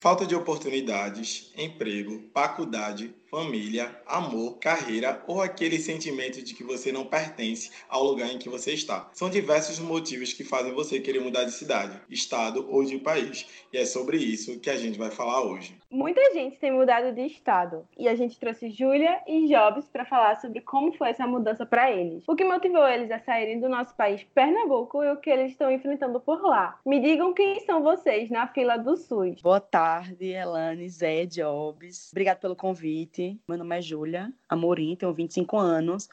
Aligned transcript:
Falta 0.00 0.24
de 0.24 0.36
oportunidades, 0.36 1.52
emprego, 1.56 2.22
faculdade, 2.32 3.12
família, 3.30 3.94
amor, 4.06 4.58
carreira 4.58 5.22
ou 5.26 5.42
aquele 5.42 5.78
sentimento 5.78 6.42
de 6.42 6.54
que 6.54 6.64
você 6.64 6.90
não 6.90 7.04
pertence 7.04 7.70
ao 7.88 8.02
lugar 8.02 8.30
em 8.32 8.38
que 8.38 8.48
você 8.48 8.72
está. 8.72 9.08
São 9.12 9.28
diversos 9.28 9.78
motivos 9.78 10.32
que 10.32 10.44
fazem 10.44 10.72
você 10.72 10.98
querer 10.98 11.20
mudar 11.20 11.44
de 11.44 11.52
cidade, 11.52 12.00
estado 12.08 12.66
ou 12.70 12.84
de 12.84 12.98
país. 12.98 13.46
E 13.72 13.76
é 13.76 13.84
sobre 13.84 14.16
isso 14.16 14.58
que 14.60 14.70
a 14.70 14.76
gente 14.76 14.98
vai 14.98 15.10
falar 15.10 15.42
hoje. 15.42 15.76
Muita 15.90 16.32
gente 16.32 16.58
tem 16.58 16.72
mudado 16.72 17.14
de 17.14 17.22
estado 17.22 17.86
e 17.98 18.08
a 18.08 18.14
gente 18.14 18.38
trouxe 18.38 18.70
Júlia 18.70 19.20
e 19.26 19.46
Jobs 19.46 19.86
para 19.88 20.04
falar 20.04 20.40
sobre 20.40 20.60
como 20.60 20.92
foi 20.92 21.10
essa 21.10 21.26
mudança 21.26 21.66
para 21.66 21.90
eles. 21.90 22.24
O 22.26 22.34
que 22.34 22.44
motivou 22.44 22.86
eles 22.86 23.10
a 23.10 23.18
saírem 23.18 23.60
do 23.60 23.68
nosso 23.68 23.94
país, 23.94 24.22
Pernambuco, 24.34 25.02
e 25.02 25.10
o 25.10 25.16
que 25.16 25.30
eles 25.30 25.52
estão 25.52 25.70
enfrentando 25.70 26.20
por 26.20 26.42
lá. 26.42 26.78
Me 26.84 27.00
digam 27.00 27.32
quem 27.32 27.60
são 27.60 27.82
vocês 27.82 28.30
na 28.30 28.46
fila 28.48 28.76
do 28.76 28.96
SUS. 28.96 29.40
Boa 29.40 29.60
tarde, 29.60 30.26
Elane, 30.26 30.88
Zé, 30.88 31.26
Jobs. 31.26 32.10
Obrigado 32.12 32.40
pelo 32.40 32.56
convite 32.56 33.17
Meu 33.48 33.58
nome 33.58 33.76
é 33.76 33.82
Júlia 33.82 34.32
Amorim, 34.48 34.94
tenho 34.94 35.12
25 35.12 35.56
anos. 35.58 36.08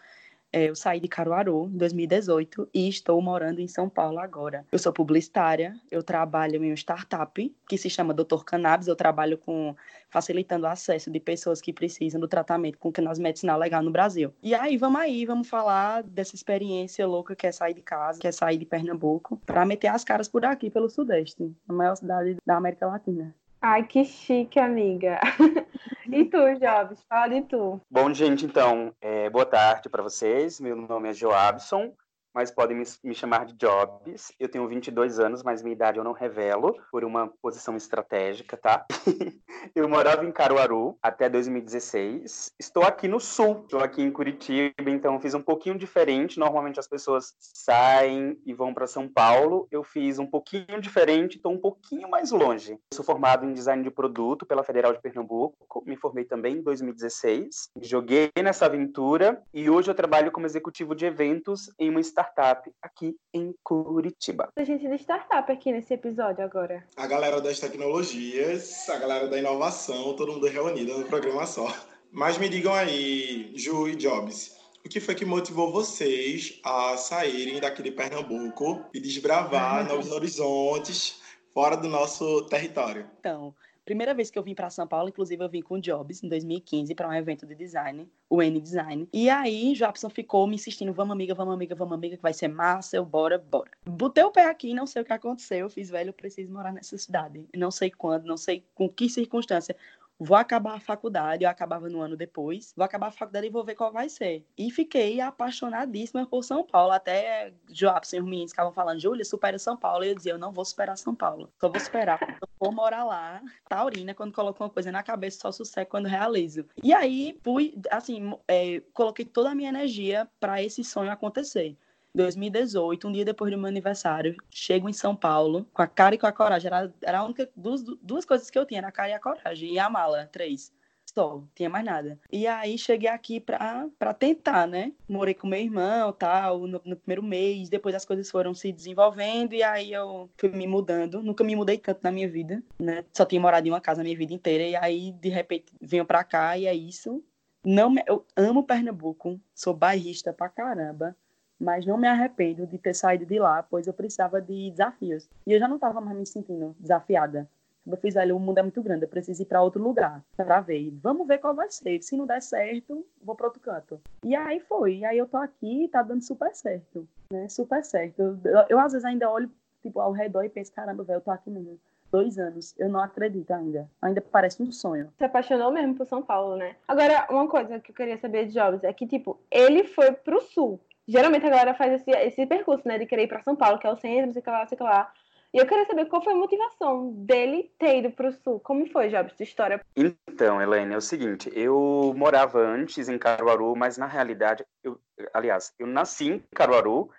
É, 0.52 0.70
eu 0.70 0.76
saí 0.76 1.02
de 1.02 1.10
Caruaru 1.10 1.66
em 1.66 1.78
2018 1.78 2.70
e 2.74 2.88
estou 2.88 3.22
morando 3.22 3.60
em 3.60 3.68
São 3.68 3.90
Paulo 3.90 4.20
agora. 4.20 4.66
Eu 4.72 4.80
sou 4.80 4.94
publicitária, 4.94 5.76
eu 5.92 6.02
trabalho 6.02 6.64
em 6.64 6.70
uma 6.70 6.76
startup 6.76 7.54
que 7.68 7.78
se 7.78 7.90
chama 7.90 8.14
Doutor 8.14 8.46
Cannabis. 8.46 8.88
Eu 8.88 8.96
trabalho 8.96 9.38
com 9.38 9.76
facilitando 10.10 10.66
o 10.66 10.70
acesso 10.70 11.12
de 11.12 11.20
pessoas 11.20 11.60
que 11.60 11.74
precisam 11.74 12.22
do 12.22 12.28
tratamento 12.28 12.78
com 12.78 12.90
cannabis 12.90 13.20
medicinal 13.20 13.60
legal 13.60 13.84
no 13.84 13.92
Brasil. 13.92 14.34
E 14.42 14.56
aí, 14.56 14.78
vamos 14.78 15.02
aí, 15.02 15.26
vamos 15.26 15.50
falar 15.50 16.02
dessa 16.04 16.36
experiência 16.36 17.06
louca 17.06 17.36
que 17.36 17.46
é 17.46 17.52
sair 17.52 17.74
de 17.74 17.82
casa, 17.82 18.20
que 18.20 18.28
é 18.28 18.32
sair 18.32 18.58
de 18.58 18.66
Pernambuco, 18.66 19.36
para 19.46 19.66
meter 19.66 19.90
as 19.90 20.06
caras 20.06 20.30
por 20.30 20.46
aqui, 20.46 20.70
pelo 20.70 20.90
Sudeste, 20.90 21.54
a 21.68 21.74
maior 21.74 21.96
cidade 21.96 22.38
da 22.46 22.56
América 22.56 22.88
Latina. 22.88 23.36
Ai, 23.62 23.84
que 23.84 24.04
chique, 24.06 24.60
amiga. 24.60 25.20
E 26.08 26.24
tu, 26.24 26.38
Jobs? 26.60 27.04
Fala 27.10 27.28
de 27.28 27.42
tu. 27.42 27.82
Bom, 27.90 28.14
gente, 28.14 28.46
então, 28.46 28.94
é, 29.02 29.28
boa 29.28 29.46
tarde 29.46 29.90
para 29.90 30.04
vocês. 30.04 30.60
Meu 30.60 30.76
nome 30.76 31.10
é 31.10 31.14
Joabson 31.14 31.92
mas 32.36 32.52
podem 32.52 32.76
me, 32.76 32.84
me, 33.02 33.16
chamar 33.16 33.46
de 33.46 33.54
Jobs. 33.54 34.34
Eu 34.38 34.50
tenho 34.50 34.68
22 34.68 35.20
anos, 35.22 35.42
mas 35.42 35.64
minha 35.64 35.74
idade 35.74 35.98
eu 35.98 36.04
não 36.04 36.12
revelo, 36.12 36.76
por 36.92 37.06
uma 37.06 37.28
posição 37.42 37.78
estratégica, 37.78 38.58
tá? 38.58 38.86
eu 39.74 39.88
morava 39.88 40.26
em 40.26 40.32
Caruaru 40.34 40.98
até 41.02 41.30
2016. 41.30 42.54
Estou 42.60 42.84
aqui 42.84 43.08
no 43.08 43.22
sul, 43.22 43.62
estou 43.64 43.80
aqui 43.80 44.02
em 44.02 44.12
Curitiba, 44.12 44.90
então 44.90 45.18
fiz 45.22 45.34
um 45.34 45.42
pouquinho 45.42 45.78
diferente. 45.78 46.38
Normalmente 46.38 46.78
as 46.78 46.90
pessoas 46.90 47.34
saem 47.40 48.38
e 48.46 48.54
vão 48.54 48.74
para 48.74 48.86
São 48.86 49.08
Paulo. 49.08 49.66
Eu 49.72 49.82
fiz 49.82 50.20
um 50.20 50.28
pouquinho 50.28 50.82
diferente, 50.82 51.38
estou 51.38 51.54
um 51.54 51.58
pouquinho 51.58 52.10
mais 52.10 52.32
longe. 52.32 52.78
Sou 52.94 53.06
formado 53.06 53.46
em 53.46 53.54
design 53.54 53.82
de 53.82 53.90
produto 53.90 54.46
pela 54.46 54.64
Federal 54.64 54.92
de 54.92 55.02
Pernambuco, 55.02 55.84
me 55.86 55.96
formei 55.96 56.26
também 56.26 56.58
em 56.58 56.62
2016. 56.62 57.70
Joguei 57.82 58.30
nessa 58.44 58.66
aventura 58.66 59.42
e 59.54 59.70
hoje 59.70 59.90
eu 59.90 59.96
trabalho 59.96 60.34
como 60.34 60.46
executivo 60.46 60.94
de 60.94 61.06
eventos 61.06 61.72
em 61.80 61.90
uma 61.90 62.02
startup 62.02 62.25
startup 62.26 62.72
aqui 62.82 63.16
em 63.34 63.54
Curitiba. 63.64 64.50
A 64.56 64.64
gente 64.64 64.88
de 64.88 64.96
startup 64.96 65.52
aqui 65.52 65.72
nesse 65.72 65.94
episódio 65.94 66.44
agora. 66.44 66.86
A 66.96 67.06
galera 67.06 67.40
das 67.40 67.60
tecnologias, 67.60 68.90
a 68.90 68.98
galera 68.98 69.28
da 69.28 69.38
inovação, 69.38 70.16
todo 70.16 70.34
mundo 70.34 70.48
reunido 70.48 70.98
no 70.98 71.06
programa 71.06 71.46
só. 71.46 71.68
Mas 72.12 72.38
me 72.38 72.50
digam 72.50 72.74
aí, 72.74 73.52
Ju 73.56 73.90
e 73.90 73.96
Jobs, 73.96 74.58
o 74.86 74.90
que 74.90 75.00
foi 75.00 75.16
que 75.16 75.26
motivou 75.26 75.72
vocês 75.72 76.60
a 76.64 76.96
saírem 76.98 77.60
daqui 77.60 77.84
de 77.84 77.92
Pernambuco 77.92 78.86
e 78.94 79.00
desbravar 79.00 79.86
novos 79.88 80.12
horizontes 80.12 81.22
fora 81.54 81.76
do 81.76 81.88
nosso 81.88 82.44
território? 82.46 83.10
Então, 83.20 83.54
Primeira 83.86 84.16
vez 84.16 84.32
que 84.32 84.40
eu 84.40 84.42
vim 84.42 84.56
para 84.56 84.70
São 84.72 84.88
Paulo, 84.88 85.10
inclusive 85.10 85.44
eu 85.44 85.48
vim 85.48 85.62
com 85.62 85.76
o 85.76 85.80
Jobs 85.80 86.24
em 86.24 86.28
2015 86.28 86.96
para 86.96 87.08
um 87.08 87.14
evento 87.14 87.46
de 87.46 87.54
design, 87.54 88.10
o 88.28 88.42
N 88.42 88.60
Design. 88.60 89.08
E 89.14 89.30
aí, 89.30 89.74
Jobson 89.74 90.10
ficou 90.10 90.48
me 90.48 90.56
insistindo: 90.56 90.92
vamos, 90.92 91.14
amiga, 91.14 91.36
vamos, 91.36 91.54
amiga, 91.54 91.76
vamos, 91.76 91.94
amiga, 91.94 92.18
que 92.18 92.24
vai 92.24 92.34
ser 92.34 92.48
massa, 92.48 92.98
eu 92.98 93.06
bora, 93.06 93.38
bora. 93.38 93.70
Botei 93.86 94.24
o 94.24 94.32
pé 94.32 94.48
aqui, 94.48 94.74
não 94.74 94.88
sei 94.88 95.04
o 95.04 95.06
que 95.06 95.14
aconteceu. 95.14 95.60
Eu 95.60 95.70
fiz, 95.70 95.92
velho, 95.92 96.10
eu 96.10 96.14
preciso 96.14 96.52
morar 96.52 96.74
nessa 96.74 96.98
cidade. 96.98 97.48
Não 97.56 97.70
sei 97.70 97.92
quando, 97.92 98.26
não 98.26 98.38
sei 98.38 98.66
com 98.74 98.90
que 98.90 99.08
circunstância 99.08 99.76
vou 100.20 100.38
acabar 100.38 100.76
a 100.76 100.80
faculdade, 100.80 101.44
eu 101.44 101.50
acabava 101.50 101.90
no 101.90 102.02
ano 102.02 102.16
depois, 102.16 102.74
vou 102.76 102.86
acabar 102.86 103.08
a 103.08 103.12
faculdade 103.12 103.48
e 103.48 103.50
vou 103.50 103.64
ver 103.64 103.76
qual 103.76 103.92
vai 103.92 104.10
ser. 104.10 104.46
E 104.58 104.72
fiquei 104.72 105.20
apaixonadíssima 105.22 106.26
por 106.26 106.44
São 106.44 106.64
Paulo, 106.64 106.92
até 106.92 107.54
Joabson 107.70 108.18
e 108.18 108.20
os 108.20 108.26
meninos 108.26 108.52
ficavam 108.52 108.72
falando, 108.72 109.00
Júlia, 109.00 109.26
supera 109.26 109.60
São 109.60 109.78
Paulo, 109.78 110.04
e 110.04 110.10
eu 110.10 110.16
dizia, 110.16 110.34
eu 110.34 110.38
não 110.38 110.52
vou 110.52 110.66
superar 110.66 110.98
São 110.98 111.16
Paulo, 111.16 111.52
só 111.60 111.70
vou 111.70 111.80
superar 111.80 112.20
eu 112.42 112.48
for 112.58 112.72
morar 112.72 113.04
lá, 113.04 113.42
taurina, 113.68 114.14
quando 114.14 114.34
coloco 114.34 114.64
uma 114.64 114.70
coisa 114.70 114.92
na 114.92 115.04
cabeça, 115.04 115.40
só 115.42 115.52
sucesso 115.52 115.88
quando 115.90 116.08
realizo. 116.08 116.66
E 116.84 116.94
aí, 116.94 117.40
fui, 117.44 117.76
assim, 117.92 118.32
é, 118.48 118.82
coloquei 118.94 119.26
toda 119.26 119.52
a 119.52 119.56
minha 119.56 119.70
energia 119.70 120.28
para 120.40 120.62
esse 120.62 120.84
sonho 120.84 121.12
acontecer. 121.12 121.78
2018, 122.16 123.08
um 123.08 123.12
dia 123.12 123.26
depois 123.26 123.52
do 123.52 123.58
meu 123.58 123.68
aniversário, 123.68 124.36
chego 124.50 124.90
em 124.90 124.94
São 124.94 125.16
Paulo 125.16 125.68
com 125.74 125.82
a 125.82 125.88
cara 125.88 126.16
e 126.16 126.18
com 126.18 126.26
a 126.26 126.32
coragem. 126.32 126.68
Era, 126.68 126.94
era 127.02 127.20
a 127.20 127.24
única 127.24 127.50
duas, 127.56 127.84
duas 128.02 128.26
coisas 128.26 128.50
que 128.50 128.58
eu 128.58 128.66
tinha, 128.66 128.80
era 128.80 128.88
a 128.88 128.92
cara 128.92 129.10
e 129.10 129.14
a 129.14 129.20
coragem. 129.20 129.74
E 129.74 129.80
a 129.80 129.90
mala, 129.90 130.26
três. 130.32 130.74
Só, 131.06 131.44
tinha 131.54 131.70
mais 131.70 131.86
nada. 131.86 132.20
E 132.32 132.48
aí 132.48 132.78
cheguei 132.78 133.08
aqui 133.08 133.40
pra, 133.40 133.88
pra 133.98 134.14
tentar, 134.14 134.68
né? 134.68 134.92
Morei 135.08 135.34
com 135.34 135.48
meu 135.48 135.60
irmão, 135.60 136.12
tal, 136.12 136.68
no, 136.68 136.82
no 136.84 136.96
primeiro 136.96 137.22
mês, 137.22 137.70
depois 137.70 137.94
as 137.96 138.04
coisas 138.04 138.30
foram 138.30 138.54
se 138.54 138.72
desenvolvendo 138.72 139.54
e 139.54 139.62
aí 139.62 139.94
eu 139.94 140.30
fui 140.38 140.50
me 140.50 140.68
mudando. 140.68 141.22
Nunca 141.22 141.44
me 141.44 141.56
mudei 141.56 141.78
tanto 141.78 142.02
na 142.04 142.12
minha 142.12 142.28
vida, 142.28 142.62
né? 142.80 143.06
Só 143.14 143.24
tinha 143.24 143.40
morado 143.40 143.68
em 143.68 143.72
uma 143.72 143.80
casa 143.80 144.02
a 144.02 144.04
minha 144.04 144.18
vida 144.18 144.34
inteira 144.34 144.64
e 144.64 144.76
aí 144.76 145.12
de 145.12 145.30
repente 145.30 145.74
venho 145.80 146.06
pra 146.06 146.24
cá 146.24 146.58
e 146.58 146.66
é 146.66 146.74
isso. 146.74 147.24
Não 147.64 147.90
me... 147.90 148.04
eu 148.08 148.26
amo 148.36 148.66
Pernambuco, 148.66 149.40
sou 149.54 149.74
bairrista 149.74 150.34
pra 150.34 150.50
caramba 150.50 151.16
mas 151.60 151.86
não 151.86 151.98
me 151.98 152.08
arrependo 152.08 152.66
de 152.68 152.78
ter 152.78 152.94
saído 152.94 153.26
de 153.26 153.40
lá, 153.40 153.64
pois 153.64 153.88
eu 153.88 153.94
precisava 153.94 154.42
de 154.42 154.72
desafios. 154.72 155.30
E 155.46 155.54
eu 155.54 155.60
já 155.60 155.68
não 155.68 155.76
estava 155.76 156.02
mais 156.02 156.18
me 156.18 156.26
sentindo 156.26 156.76
desafiada. 156.80 157.50
Eu 157.88 157.98
fiz, 157.98 158.18
ali, 158.18 158.32
o 158.32 158.40
mundo 158.40 158.58
é 158.58 158.64
muito 158.64 158.82
grande, 158.82 159.06
eu 159.06 159.10
preciso 159.10 159.44
ir 159.44 159.46
para 159.46 159.62
outro 159.62 159.82
lugar 159.82 160.24
para 160.36 160.60
ver. 160.60 160.92
Vamos 161.04 161.28
ver 161.28 161.38
qual 161.38 161.54
vai 161.54 161.70
ser. 161.70 162.02
Se 162.02 162.18
não 162.18 162.26
der 162.26 162.42
certo, 162.42 163.06
vou 163.22 163.36
para 163.36 163.46
outro 163.46 163.62
canto. 163.62 164.02
E 164.24 164.36
aí 164.36 164.60
foi. 164.60 164.98
E 164.98 165.06
aí 165.06 165.18
eu 165.18 165.28
tô 165.28 165.38
aqui 165.38 165.84
e 165.84 165.88
tá 165.88 166.02
dando 166.02 166.24
super 166.24 166.54
certo, 166.56 167.08
né? 167.32 167.48
Super 167.48 167.84
certo. 167.84 168.40
Eu, 168.44 168.66
eu, 168.70 168.80
às 168.80 168.94
vezes 168.94 169.06
ainda 169.06 169.30
olho 169.30 169.52
tipo 169.84 170.00
ao 170.00 170.12
redor 170.12 170.44
e 170.44 170.50
penso, 170.50 170.74
caramba, 170.74 171.04
velho, 171.04 171.18
eu 171.18 171.22
tô 171.22 171.30
aqui 171.30 171.52
mesmo 171.52 171.80
dois 172.12 172.40
anos. 172.40 172.74
Eu 172.80 172.90
não 172.90 173.00
acredito 173.00 173.52
ainda. 173.52 173.88
Ainda 174.02 174.20
parece 174.20 174.64
um 174.64 174.72
sonho. 174.72 175.12
Se 175.18 175.24
apaixonou 175.24 175.72
mesmo 175.72 175.96
por 175.96 176.08
São 176.08 176.24
Paulo, 176.24 176.56
né? 176.56 176.76
Agora, 176.88 177.28
uma 177.30 177.48
coisa 177.48 177.80
que 177.80 177.92
eu 177.92 177.96
queria 177.96 178.18
saber 178.18 178.48
de 178.48 178.54
Jobs 178.54 178.84
é 178.84 178.92
que, 178.94 179.06
tipo, 179.06 179.40
ele 179.52 179.84
foi 179.84 180.12
pro 180.12 180.42
sul 180.42 180.80
geralmente 181.08 181.46
a 181.46 181.50
galera 181.50 181.74
faz 181.74 181.94
esse, 181.94 182.12
esse 182.12 182.46
percurso, 182.46 182.88
né? 182.88 182.98
De 182.98 183.06
querer 183.06 183.24
ir 183.24 183.28
para 183.28 183.44
São 183.44 183.56
Paulo, 183.56 183.80
que 183.80 183.88
é 183.88 183.92
o 183.92 183.98
centro, 183.98 184.34
sei 184.34 184.44
lá, 184.46 184.68
sei 184.68 184.78
lá. 184.80 185.12
E 185.54 185.58
eu 185.58 185.66
queria 185.66 185.86
saber 185.86 186.08
qual 186.08 186.22
foi 186.22 186.34
a 186.34 186.36
motivação 186.36 187.14
dele 187.14 187.72
ter 187.80 188.00
ido 188.00 188.12
para 188.12 188.28
o 188.28 188.32
sul. 188.34 188.60
Como 188.60 188.86
foi, 188.92 189.08
Jobs, 189.08 189.38
sua 189.38 189.44
história? 189.46 189.82
Então, 189.96 190.62
Helene, 190.62 190.94
é 190.94 190.98
o 190.98 191.02
seguinte, 191.02 191.50
eu 191.56 192.14
morava 192.18 192.60
antes 192.60 193.08
em 193.08 193.18
Caruaru, 193.18 193.74
mas 193.74 193.98
na 193.98 194.06
realidade, 194.06 194.66
eu, 194.84 195.00
aliás, 195.34 195.74
eu 195.80 195.88
nasci 195.88 196.26
em 196.26 196.44
Caruaru, 196.54 197.10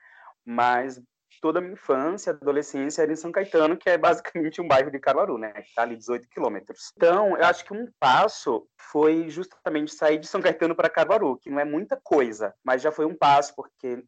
mas 0.44 1.00
toda 1.47 1.61
a 1.61 1.62
minha 1.62 1.75
infância, 1.75 2.33
adolescência 2.33 3.03
era 3.03 3.12
em 3.12 3.17
São 3.17 3.31
Caetano, 3.31 3.77
que 3.77 3.89
é 3.89 3.97
basicamente 3.97 4.61
um 4.61 4.67
bairro 4.67 4.91
de 4.91 4.99
Caruaru, 4.99 5.39
né? 5.39 5.53
Que 5.53 5.73
tá 5.73 5.83
ali 5.83 5.97
18 5.97 6.29
quilômetros. 6.29 6.91
Então, 6.97 7.37
eu 7.37 7.45
acho 7.45 7.65
que 7.65 7.73
um 7.73 7.87
passo 8.01 8.67
foi 8.77 9.31
justamente 9.31 9.95
sair 9.95 10.19
de 10.19 10.27
São 10.27 10.43
Caetano 10.43 10.75
para 10.75 10.91
Caruaru, 10.91 11.39
que 11.39 11.49
não 11.49 11.61
é 11.61 11.65
muita 11.65 11.97
coisa, 12.03 12.53
mas 12.65 12.83
já 12.83 12.91
foi 12.91 13.07
um 13.07 13.15
passo, 13.15 13.55
porque 13.55 14.03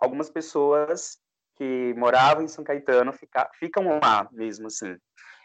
algumas 0.00 0.30
pessoas 0.30 1.18
que 1.56 1.92
moravam 1.96 2.44
em 2.44 2.48
São 2.48 2.62
Caetano 2.62 3.12
fica, 3.12 3.50
ficam 3.58 3.98
lá 4.00 4.28
mesmo, 4.30 4.68
assim. 4.68 4.96